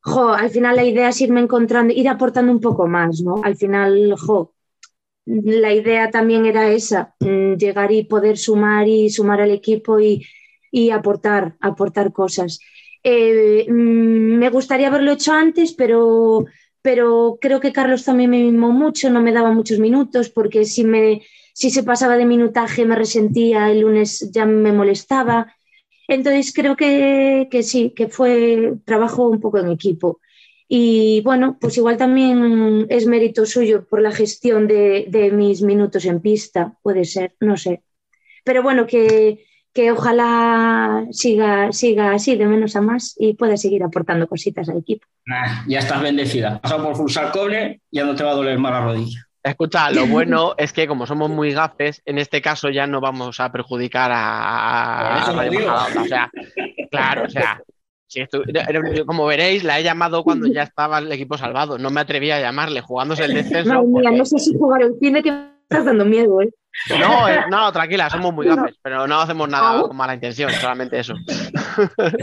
[0.00, 3.42] jo, al final la idea es irme encontrando, ir aportando un poco más, ¿no?
[3.44, 4.53] Al final, jo,
[5.26, 10.24] la idea también era esa, mm, llegar y poder sumar y sumar al equipo y,
[10.70, 12.58] y aportar, aportar cosas.
[13.02, 16.44] Eh, mm, me gustaría haberlo hecho antes, pero,
[16.82, 20.84] pero creo que Carlos también me mimó mucho, no me daba muchos minutos, porque si,
[20.84, 21.22] me,
[21.54, 25.54] si se pasaba de minutaje me resentía, el lunes ya me molestaba.
[26.08, 30.20] Entonces creo que, que sí, que fue trabajo un poco en equipo.
[30.68, 36.04] Y bueno, pues igual también es mérito suyo por la gestión de, de mis minutos
[36.06, 37.82] en pista, puede ser, no sé.
[38.44, 43.82] Pero bueno, que, que ojalá siga, siga así, de menos a más, y pueda seguir
[43.82, 45.06] aportando cositas al equipo.
[45.26, 46.60] Nah, ya estás bendecida.
[46.60, 49.26] Pasa por pulsar cobre, ya no te va a doler más la rodilla.
[49.42, 53.40] Escucha, lo bueno es que como somos muy gafes, en este caso ya no vamos
[53.40, 55.30] a perjudicar a, a.
[56.00, 56.30] O sea,
[56.90, 57.62] claro, o sea,
[58.14, 61.78] si como veréis, la he llamado cuando ya estaba el equipo salvado.
[61.78, 63.68] No me atreví a llamarle jugándose el descenso.
[63.74, 66.48] Madre mía, porque- no sé si jugar el fin de que estás dando miedo, ¿eh?
[66.98, 70.98] No, eh, no, tranquila, somos muy gafes, pero no hacemos nada con mala intención, solamente
[70.98, 71.14] eso.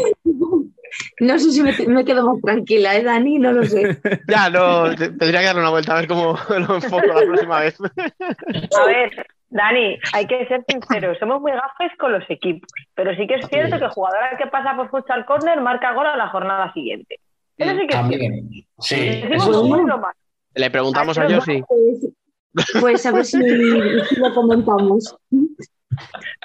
[1.22, 3.40] No sé si me, me quedo más tranquila, ¿eh, Dani?
[3.40, 3.98] No lo sé.
[4.28, 7.60] Ya, no, te- tendría que darle una vuelta a ver cómo lo enfoco la próxima
[7.62, 7.78] vez.
[7.80, 13.26] A ver, Dani, hay que ser sinceros, somos muy gafes con los equipos, pero sí
[13.26, 16.28] que es cierto que el jugador que pasa por Futsal Corner marca gol a la
[16.28, 17.20] jornada siguiente.
[17.58, 18.10] Eso sí que es cierto.
[18.10, 18.50] También.
[18.80, 19.70] Sí, Decimos eso sí.
[19.70, 20.14] muy normal.
[20.56, 21.64] Le preguntamos a Ay, pero Josi.
[22.80, 23.38] Pues, a ver si,
[24.10, 25.18] si lo comentamos.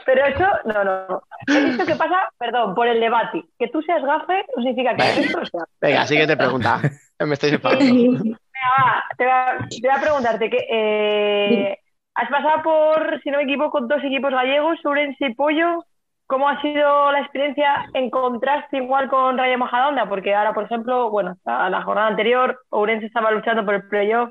[0.05, 1.23] Pero eso, no, no.
[1.49, 3.45] He visto que pasa, perdón, por el debate.
[3.59, 5.65] Que tú seas gafe no significa que resto lo sea.
[5.81, 6.81] Venga, siguiente pregunta.
[7.21, 7.85] Me estáis enfadando.
[7.85, 8.39] Venga,
[8.79, 11.79] va, te voy a, te voy a preguntarte que eh,
[12.15, 15.85] has pasado por, si no me equivoco, dos equipos gallegos, Ourense y Pollo.
[16.27, 20.09] ¿Cómo ha sido la experiencia en contraste igual con Rayo Majadahonda?
[20.09, 24.31] Porque ahora, por ejemplo, bueno, a la jornada anterior, Ourense estaba luchando por el playoff,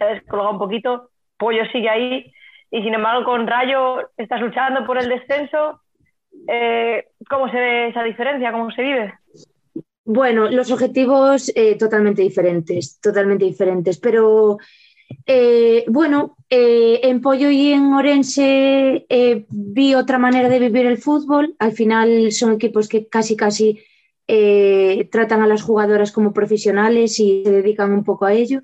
[0.00, 2.32] se ha un poquito, Pollo sigue ahí,
[2.70, 5.80] y sin embargo con Rayo estás luchando por el descenso.
[6.46, 8.52] Eh, ¿Cómo se ve esa diferencia?
[8.52, 9.14] ¿Cómo se vive?
[10.04, 14.58] Bueno, los objetivos eh, totalmente diferentes, totalmente diferentes, pero
[15.26, 19.06] eh, bueno, en Pollo y en Orense
[19.48, 21.54] vi otra manera de vivir el fútbol.
[21.58, 23.80] Al final son equipos que casi, casi
[25.10, 28.60] tratan a las jugadoras como profesionales y se dedican un poco a ello.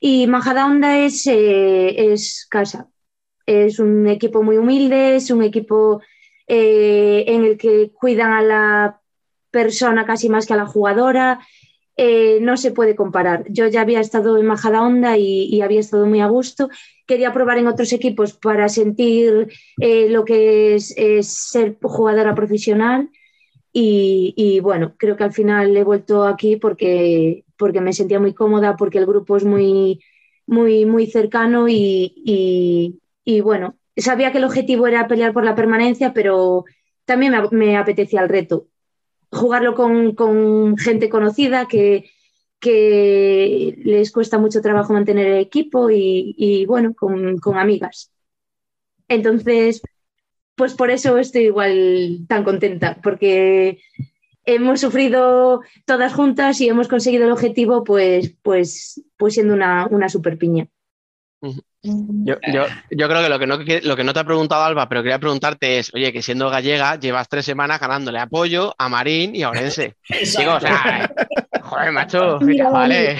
[0.00, 2.88] Y Majadahonda es, eh, es casa.
[3.46, 6.00] Es un equipo muy humilde, es un equipo
[6.46, 9.00] eh, en el que cuidan a la
[9.50, 11.40] persona casi más que a la jugadora.
[11.96, 13.44] Eh, no se puede comparar.
[13.48, 16.68] Yo ya había estado en Majadahonda y, y había estado muy a gusto.
[17.06, 19.48] Quería probar en otros equipos para sentir
[19.78, 23.10] lo que es, ser jugadora profesional.
[23.76, 28.76] Y, bueno, creo que al final he vuelto aquí porque, porque me sentía muy cómoda,
[28.76, 30.00] porque el grupo es muy,
[30.46, 35.54] muy, muy cercano y, y, y bueno, sabía que el objetivo era pelear por la
[35.54, 36.64] permanencia, pero
[37.04, 38.68] también me, me apetecía el reto
[39.30, 42.10] jugarlo con, con gente conocida que,
[42.60, 48.12] que les cuesta mucho trabajo mantener el equipo y, y, bueno, con, con amigas.
[49.08, 49.82] Entonces,
[50.54, 53.80] pues por eso estoy igual tan contenta, porque
[54.44, 60.08] hemos sufrido todas juntas y hemos conseguido el objetivo, pues, pues, pues siendo una, una
[60.08, 60.68] super piña.
[61.82, 64.88] Yo, yo, yo creo que lo que, no, lo que no te ha preguntado Alba,
[64.88, 69.36] pero quería preguntarte es, oye, que siendo gallega llevas tres semanas ganándole apoyo a Marín
[69.36, 69.96] y a Orense.
[70.38, 71.12] Digo, o sea,
[71.60, 73.18] joder, macho, Mira, vale.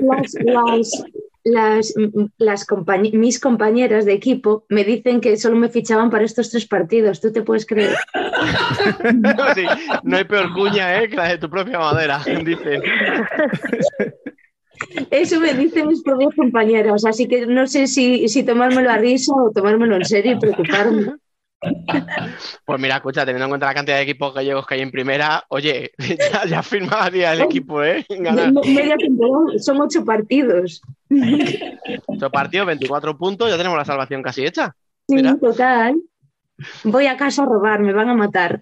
[0.00, 1.04] Las, las,
[1.44, 1.94] las,
[2.36, 6.66] las compañ- mis compañeras de equipo me dicen que solo me fichaban para estos tres
[6.66, 7.20] partidos.
[7.20, 7.96] ¿Tú te puedes creer?
[9.54, 9.64] Sí,
[10.02, 11.08] no hay peor cuña, ¿eh?
[11.08, 12.82] Que la de tu propia madera, dicen.
[15.10, 17.04] Eso me dicen mis propias compañeras.
[17.04, 21.14] Así que no sé si, si tomármelo a risa o tomármelo en serio y preocuparme.
[22.64, 25.44] Pues mira, escucha, teniendo en cuenta la cantidad de equipos gallegos que hay en primera,
[25.48, 25.90] oye,
[26.32, 28.04] ya, ya firmaría el equipo, ¿eh?
[28.08, 28.52] Ganar.
[28.52, 30.80] Media temporada, son ocho partidos.
[32.06, 34.74] Ocho partidos, 24 puntos, ya tenemos la salvación casi hecha.
[35.08, 35.36] Sí, Mira.
[35.36, 35.96] total.
[36.84, 38.60] Voy a casa a robar, me van a matar.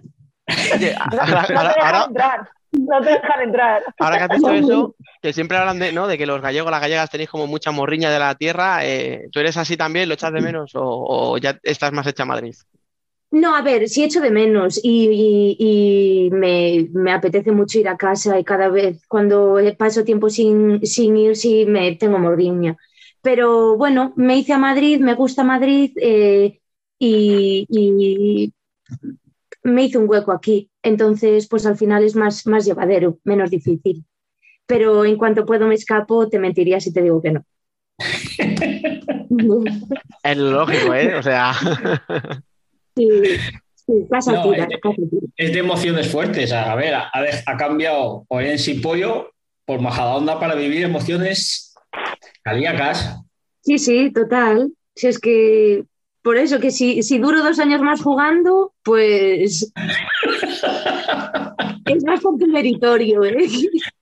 [0.74, 2.48] Oye, No, ahora, no te ahora- entrar.
[2.72, 3.82] No te dejan entrar.
[4.00, 6.06] ahora que has dicho eso, que siempre hablan de, ¿no?
[6.06, 9.40] de que los gallegos, las gallegas tenéis como mucha morriña de la tierra, eh, ¿tú
[9.40, 10.08] eres así también?
[10.08, 12.54] ¿Lo echas de menos o, o ya estás más hecha a Madrid?
[13.30, 15.08] No, a ver, sí echo de menos y,
[15.58, 20.30] y- y me, me apetece mucho ir a casa y cada vez cuando paso tiempo
[20.30, 22.76] sin, sin ir, sí me tengo morriña.
[23.22, 26.60] Pero bueno, me hice a Madrid, me gusta Madrid eh,
[26.98, 28.52] y, y
[29.64, 30.70] me hice un hueco aquí.
[30.82, 34.04] Entonces, pues al final es más, más llevadero, menos difícil.
[34.66, 37.44] Pero en cuanto puedo me escapo, te mentiría si te digo que no.
[40.22, 41.14] Es lógico, ¿eh?
[41.16, 41.52] O sea,
[42.96, 43.08] Sí,
[43.74, 45.26] sí, casa No, tira, casa tira.
[45.36, 46.50] Es de emociones fuertes.
[46.52, 49.30] A ver, ha, ha cambiado Orense y Pollo
[49.64, 51.74] por Majadahonda para vivir emociones
[52.42, 53.20] cardíacas.
[53.62, 54.72] Sí, sí, total.
[54.94, 55.84] Si es que
[56.22, 59.70] por eso que si, si duro dos años más jugando, pues
[61.86, 63.48] es bastante meritorio, ¿eh?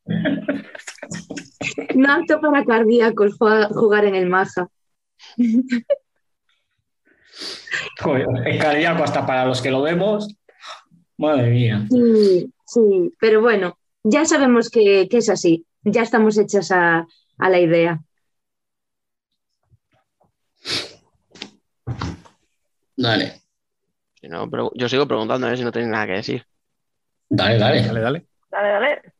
[1.95, 4.69] No apto para cardíacos jugar en el Maja.
[8.45, 10.35] Es cardíaco hasta para los que lo vemos.
[11.17, 11.87] Madre mía.
[11.91, 15.65] Sí, sí, pero bueno, ya sabemos que, que es así.
[15.83, 17.07] Ya estamos hechas a,
[17.39, 18.01] a la idea.
[22.97, 23.43] Dale,
[24.21, 25.57] si no, pero yo sigo preguntando, ¿eh?
[25.57, 26.47] Si no tenéis nada que decir.
[27.29, 27.83] dale, dale.
[27.83, 28.27] Dale, dale.
[28.51, 29.14] Dale, dale.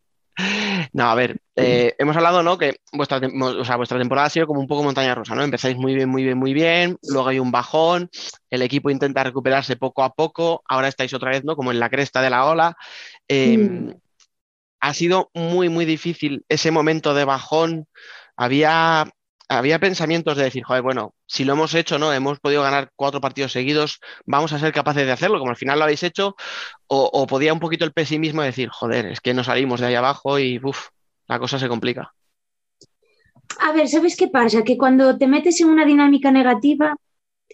[0.93, 2.59] No, a ver, eh, hemos hablado, ¿no?
[2.59, 5.35] Que vuestra, tem- mo- o sea, vuestra temporada ha sido como un poco montaña rusa,
[5.35, 5.43] ¿no?
[5.43, 8.11] Empezáis muy bien, muy bien, muy bien, luego hay un bajón,
[8.51, 11.57] el equipo intenta recuperarse poco a poco, ahora estáis otra vez, ¿no?
[11.57, 12.77] Como en la cresta de la ola.
[13.29, 13.91] Eh, Mm.
[14.81, 17.87] Ha sido muy, muy difícil ese momento de bajón.
[18.37, 19.07] Había,
[19.49, 22.13] había pensamientos de decir, joder, bueno, si lo hemos hecho, ¿no?
[22.13, 25.79] Hemos podido ganar cuatro partidos seguidos, vamos a ser capaces de hacerlo, como al final
[25.79, 26.37] lo habéis hecho,
[26.89, 29.97] o, podía un poquito el pesimismo de decir, joder, es que no salimos de ahí
[29.97, 30.89] abajo y uf,
[31.29, 32.15] la cosa se complica.
[33.61, 34.63] A ver, ¿sabes qué pasa?
[34.65, 36.97] Que cuando te metes en una dinámica negativa,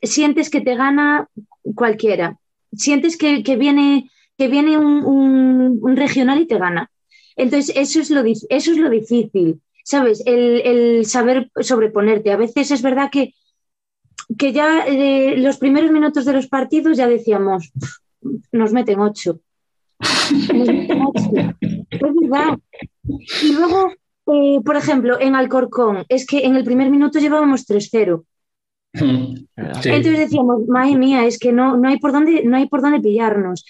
[0.02, 1.28] sientes que te gana
[1.74, 2.38] cualquiera.
[2.72, 6.90] Sientes que, que viene, que viene un, un- regional y te gana.
[7.36, 9.60] Entonces, eso es lo, eso es lo difícil,
[9.90, 10.22] ¿sabes?
[10.24, 12.30] El, el saber sobreponerte.
[12.30, 13.34] A veces es verdad que,
[14.38, 17.72] que ya eh, los primeros minutos de los partidos ya decíamos,
[18.52, 19.40] nos meten ocho.
[20.54, 21.30] Nos meten ocho.
[21.90, 22.58] Es verdad.
[23.42, 23.92] Y luego,
[24.32, 28.24] eh, por ejemplo, en Alcorcón, es que en el primer minuto llevábamos 3-0.
[28.94, 29.48] Sí.
[29.56, 33.00] Entonces decíamos, madre mía, es que no, no, hay por dónde, no hay por dónde
[33.00, 33.64] pillarnos.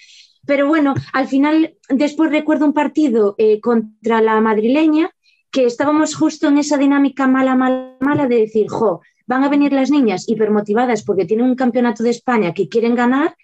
[0.45, 5.11] Pero bueno, al final, después recuerdo un partido eh, contra la madrileña
[5.51, 9.73] que estábamos justo en esa dinámica mala, mala, mala de decir, jo, van a venir
[9.73, 13.35] las niñas hipermotivadas porque tienen un campeonato de España que quieren ganar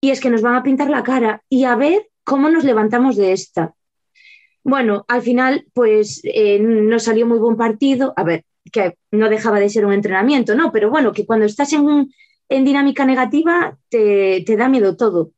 [0.00, 3.16] y es que nos van a pintar la cara y a ver cómo nos levantamos
[3.16, 3.74] de esta.
[4.62, 8.14] Bueno, al final, pues eh, nos salió muy buen partido.
[8.16, 10.72] A ver, que no dejaba de ser un entrenamiento, ¿no?
[10.72, 12.12] Pero bueno, que cuando estás en,
[12.48, 15.32] en dinámica negativa te, te da miedo todo.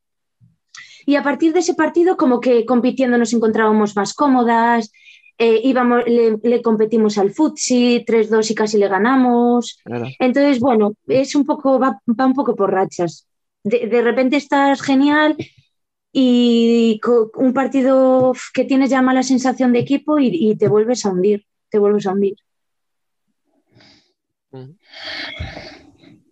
[1.07, 4.91] Y a partir de ese partido, como que compitiendo nos encontrábamos más cómodas,
[5.39, 9.79] eh, íbamos, le, le competimos al futsi, 3-2 y casi le ganamos.
[10.19, 13.27] Entonces, bueno, es un poco, va, va un poco por rachas.
[13.65, 15.37] De, de repente estás genial
[16.13, 17.01] y
[17.37, 21.45] un partido que tienes ya mala sensación de equipo y, y te vuelves a hundir,
[21.69, 22.37] te vuelves a hundir.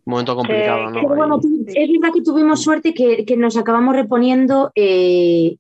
[0.07, 1.01] Momento complicado, Eh, ¿no?
[1.01, 5.57] Pero bueno, es verdad que tuvimos suerte que, que nos acabamos reponiendo eh,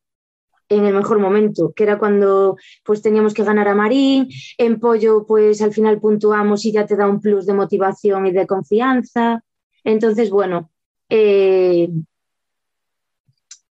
[0.68, 4.28] en el mejor momento, que era cuando pues teníamos que ganar a Marín,
[4.58, 8.32] en Pollo pues al final puntuamos y ya te da un plus de motivación y
[8.32, 9.42] de confianza.
[9.84, 10.70] Entonces, bueno,
[11.10, 11.88] eh,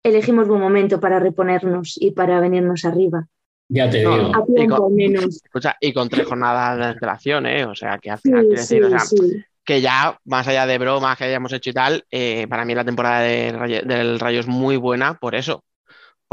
[0.02, 3.26] elegimos buen momento para reponernos y para venirnos arriba.
[3.68, 4.32] Ya te No, digo.
[4.36, 5.40] A Y tiempo con- menos.
[5.44, 7.64] Escucha, y con tres jornadas de antelación, ¿eh?
[7.64, 9.44] O sea, que al Sí, final, quiero sí, decir, o sea, sí.
[9.64, 12.84] que ya, más allá de bromas que hayamos hecho y tal, eh, para mí la
[12.84, 15.64] temporada del Rayo es muy buena por eso.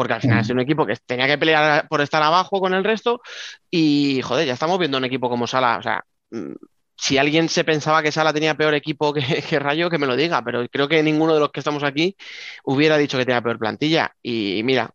[0.02, 0.42] Porque al final Mm.
[0.42, 3.22] es un equipo que tenía que pelear por estar abajo con el resto
[3.70, 5.78] y, joder, ya estamos viendo un equipo como Sala.
[5.78, 6.54] O sea, mm,
[6.98, 10.16] si alguien se pensaba que Sala tenía peor equipo que, que Rayo, que me lo
[10.16, 12.16] diga, pero creo que ninguno de los que estamos aquí
[12.64, 14.12] hubiera dicho que tenía peor plantilla.
[14.24, 14.90] Y mira,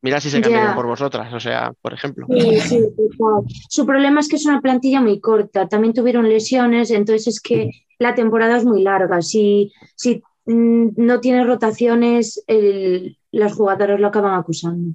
[0.00, 0.74] mira si se cambiaron Ya.
[0.74, 2.26] por vosotras, o sea, por ejemplo.
[2.28, 3.44] Sí, sí, total.
[3.68, 5.68] Su problema es que es una plantilla muy corta.
[5.68, 9.20] También tuvieron lesiones, entonces es que la temporada es muy larga.
[9.20, 14.94] Si, si mm, no tiene rotaciones, el- las jugadoras lo acaban acusando.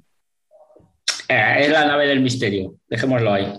[1.28, 2.74] Eh, es la nave del misterio.
[2.88, 3.52] Dejémoslo ahí.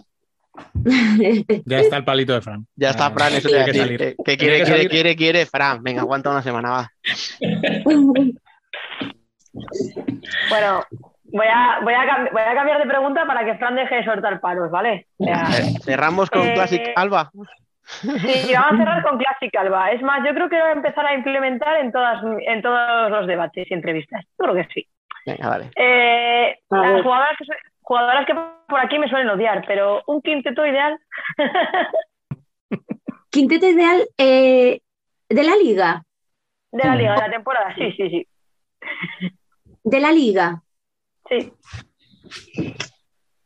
[1.65, 2.67] Ya está el palito de Fran.
[2.75, 3.97] Ya está, Fran, eso tiene que salir.
[4.23, 5.81] Que, quiere, que quiere, quiere, quiere, Fran.
[5.81, 6.91] Venga, aguanta una semana, va.
[10.49, 10.83] Bueno,
[11.25, 14.05] voy a, voy, a cam- voy a cambiar de pregunta para que Fran deje de
[14.05, 15.07] soltar palos, ¿vale?
[15.17, 17.31] O sea, Eh, Cerramos con Eh, Classic Alba.
[17.85, 19.91] Sí, vamos a cerrar con Classic Alba.
[19.91, 23.11] Es más, yo creo que lo voy a empezar a implementar en, todas, en todos
[23.11, 24.25] los debates y entrevistas.
[24.39, 24.87] Yo creo que sí.
[25.25, 25.71] Venga, dale.
[25.75, 27.45] Eh, las jugadoras que,
[27.81, 28.35] jugadoras que
[28.67, 30.99] por aquí me suelen odiar, pero un quinteto ideal.
[33.29, 34.81] Quinteto ideal eh,
[35.27, 36.03] de la liga.
[36.71, 38.27] De la liga, de la temporada, sí, sí, sí.
[39.83, 40.61] De la liga.
[41.27, 41.51] Sí.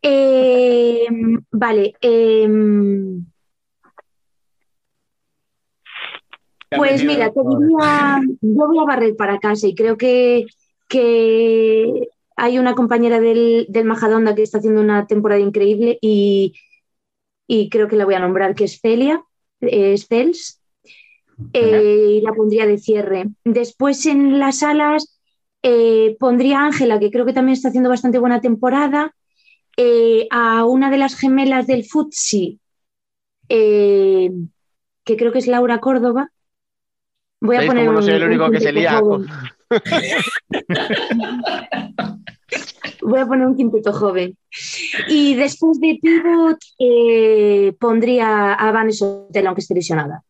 [0.02, 1.08] Eh,
[1.52, 1.94] vale.
[2.02, 2.48] eh,
[6.70, 10.46] Pues mira, te diría, yo voy a barrer para casa y creo que,
[10.90, 16.54] que hay una compañera del, del Majadonda que está haciendo una temporada increíble y,
[17.48, 19.24] y creo que la voy a nombrar, que es Celia,
[19.62, 20.62] es Cels,
[21.54, 23.28] eh, y la pondría de cierre.
[23.44, 25.20] Después en las alas
[25.64, 29.16] eh, pondría a Ángela, que creo que también está haciendo bastante buena temporada,
[29.78, 32.60] eh, a una de las gemelas del Futsi,
[33.48, 34.32] que
[35.18, 36.32] creo que es Laura Córdoba.
[37.40, 39.00] Voy a ¿Veis poner cómo no un- soy el único que se quinteto lía?
[39.00, 39.28] joven.
[43.02, 44.38] Voy a poner un quinteto joven.
[45.08, 50.24] Y después de pivot eh, pondría a Vanessa Sotelo, aunque esté lesionada.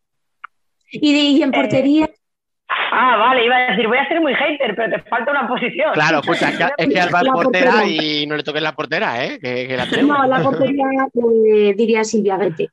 [0.92, 2.10] Y, de- y en portería,
[2.92, 5.94] Ah, vale, iba a decir, voy a ser muy hater, pero te falta una posición.
[5.94, 7.88] Claro, escucha, es que, es que Alba es portera portera.
[7.88, 9.40] y no le toques la portera, ¿eh?
[9.40, 12.70] Que, que la no, la portería eh, diría Silvia Guete.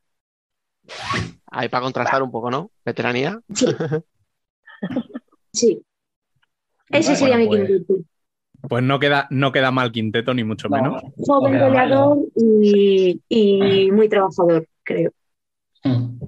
[1.51, 2.71] Ahí para contrastar un poco, ¿no?
[2.85, 3.39] Veteranía.
[3.55, 3.67] Sí.
[5.53, 5.83] Sí.
[6.91, 7.95] Ese Bueno, sería mi pues- quinteto.
[8.67, 10.77] Pues no queda, no queda mal quinteto, ni mucho No.
[10.77, 11.03] menos.
[11.19, 15.13] Joven goleador y, y muy trabajador, creo.
[15.85, 16.19] Mm.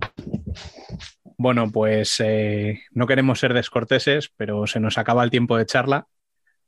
[1.39, 6.07] Bueno, pues eh, no queremos ser descorteses, pero se nos acaba el tiempo de charla.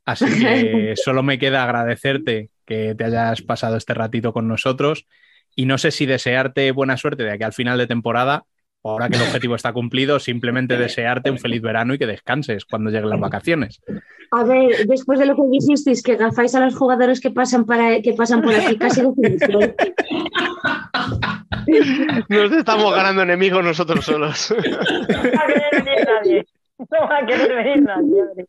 [0.05, 5.05] Así que solo me queda agradecerte que te hayas pasado este ratito con nosotros.
[5.55, 8.43] Y no sé si desearte buena suerte de aquí al final de temporada,
[8.83, 12.89] ahora que el objetivo está cumplido, simplemente desearte un feliz verano y que descanses cuando
[12.89, 13.81] lleguen las vacaciones.
[14.31, 18.01] A ver, después de lo que dijisteis, que gafáis a los jugadores que pasan, para,
[18.01, 19.75] que pasan por aquí, casi definición.
[22.29, 24.51] Nos estamos ganando enemigos nosotros solos.
[24.51, 26.45] No va a querer venir nadie.
[26.79, 28.45] No va a querer venir nadie.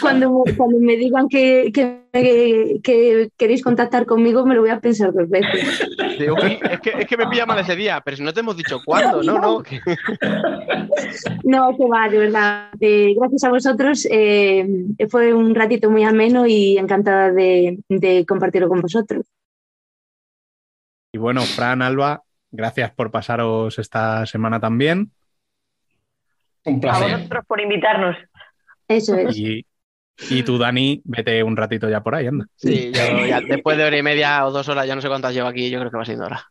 [0.00, 5.10] Cuando, cuando me digan que, que- que queréis contactar conmigo, me lo voy a pensar
[5.12, 5.86] dos veces.
[6.18, 8.40] Digo, "Uy, es, que, es que me pilla mal ese día, pero si no te
[8.40, 9.62] hemos dicho cuándo, no, no.
[9.62, 9.80] que-
[11.44, 12.68] No, que va, de verdad.
[12.78, 14.06] Eh, gracias a vosotros.
[14.10, 14.66] eh,
[15.08, 19.24] fue un ratito muy ameno y encantada de, de compartirlo con vosotros.
[21.12, 25.10] Y bueno, Fran, Alba, gracias por pasaros esta semana también.
[26.66, 27.12] Un A placer.
[27.16, 28.16] vosotros por invitarnos.
[28.88, 29.36] Eso es.
[29.36, 29.66] Y,
[30.30, 32.46] y tú, Dani, vete un ratito ya por ahí, anda.
[32.56, 35.34] Sí, yo ya después de hora y media o dos horas, ya no sé cuántas
[35.34, 36.50] llevo aquí, yo creo que va siendo hora.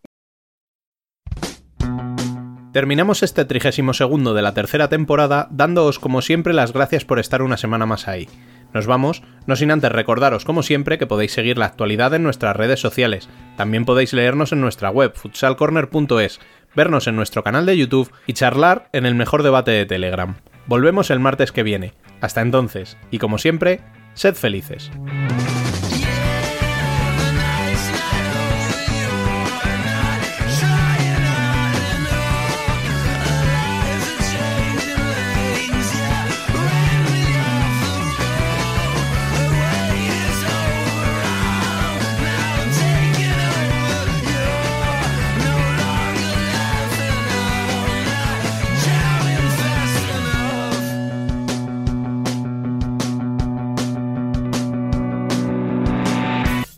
[2.74, 7.56] Terminamos este 32 de la tercera temporada dándoos como siempre las gracias por estar una
[7.56, 8.28] semana más ahí.
[8.74, 12.56] Nos vamos, no sin antes recordaros como siempre que podéis seguir la actualidad en nuestras
[12.56, 13.30] redes sociales.
[13.58, 16.40] También podéis leernos en nuestra web futsalcorner.es,
[16.76, 20.38] vernos en nuestro canal de YouTube y charlar en el mejor debate de Telegram.
[20.66, 21.94] Volvemos el martes que viene.
[22.22, 23.82] Hasta entonces, y como siempre,
[24.14, 24.92] sed felices.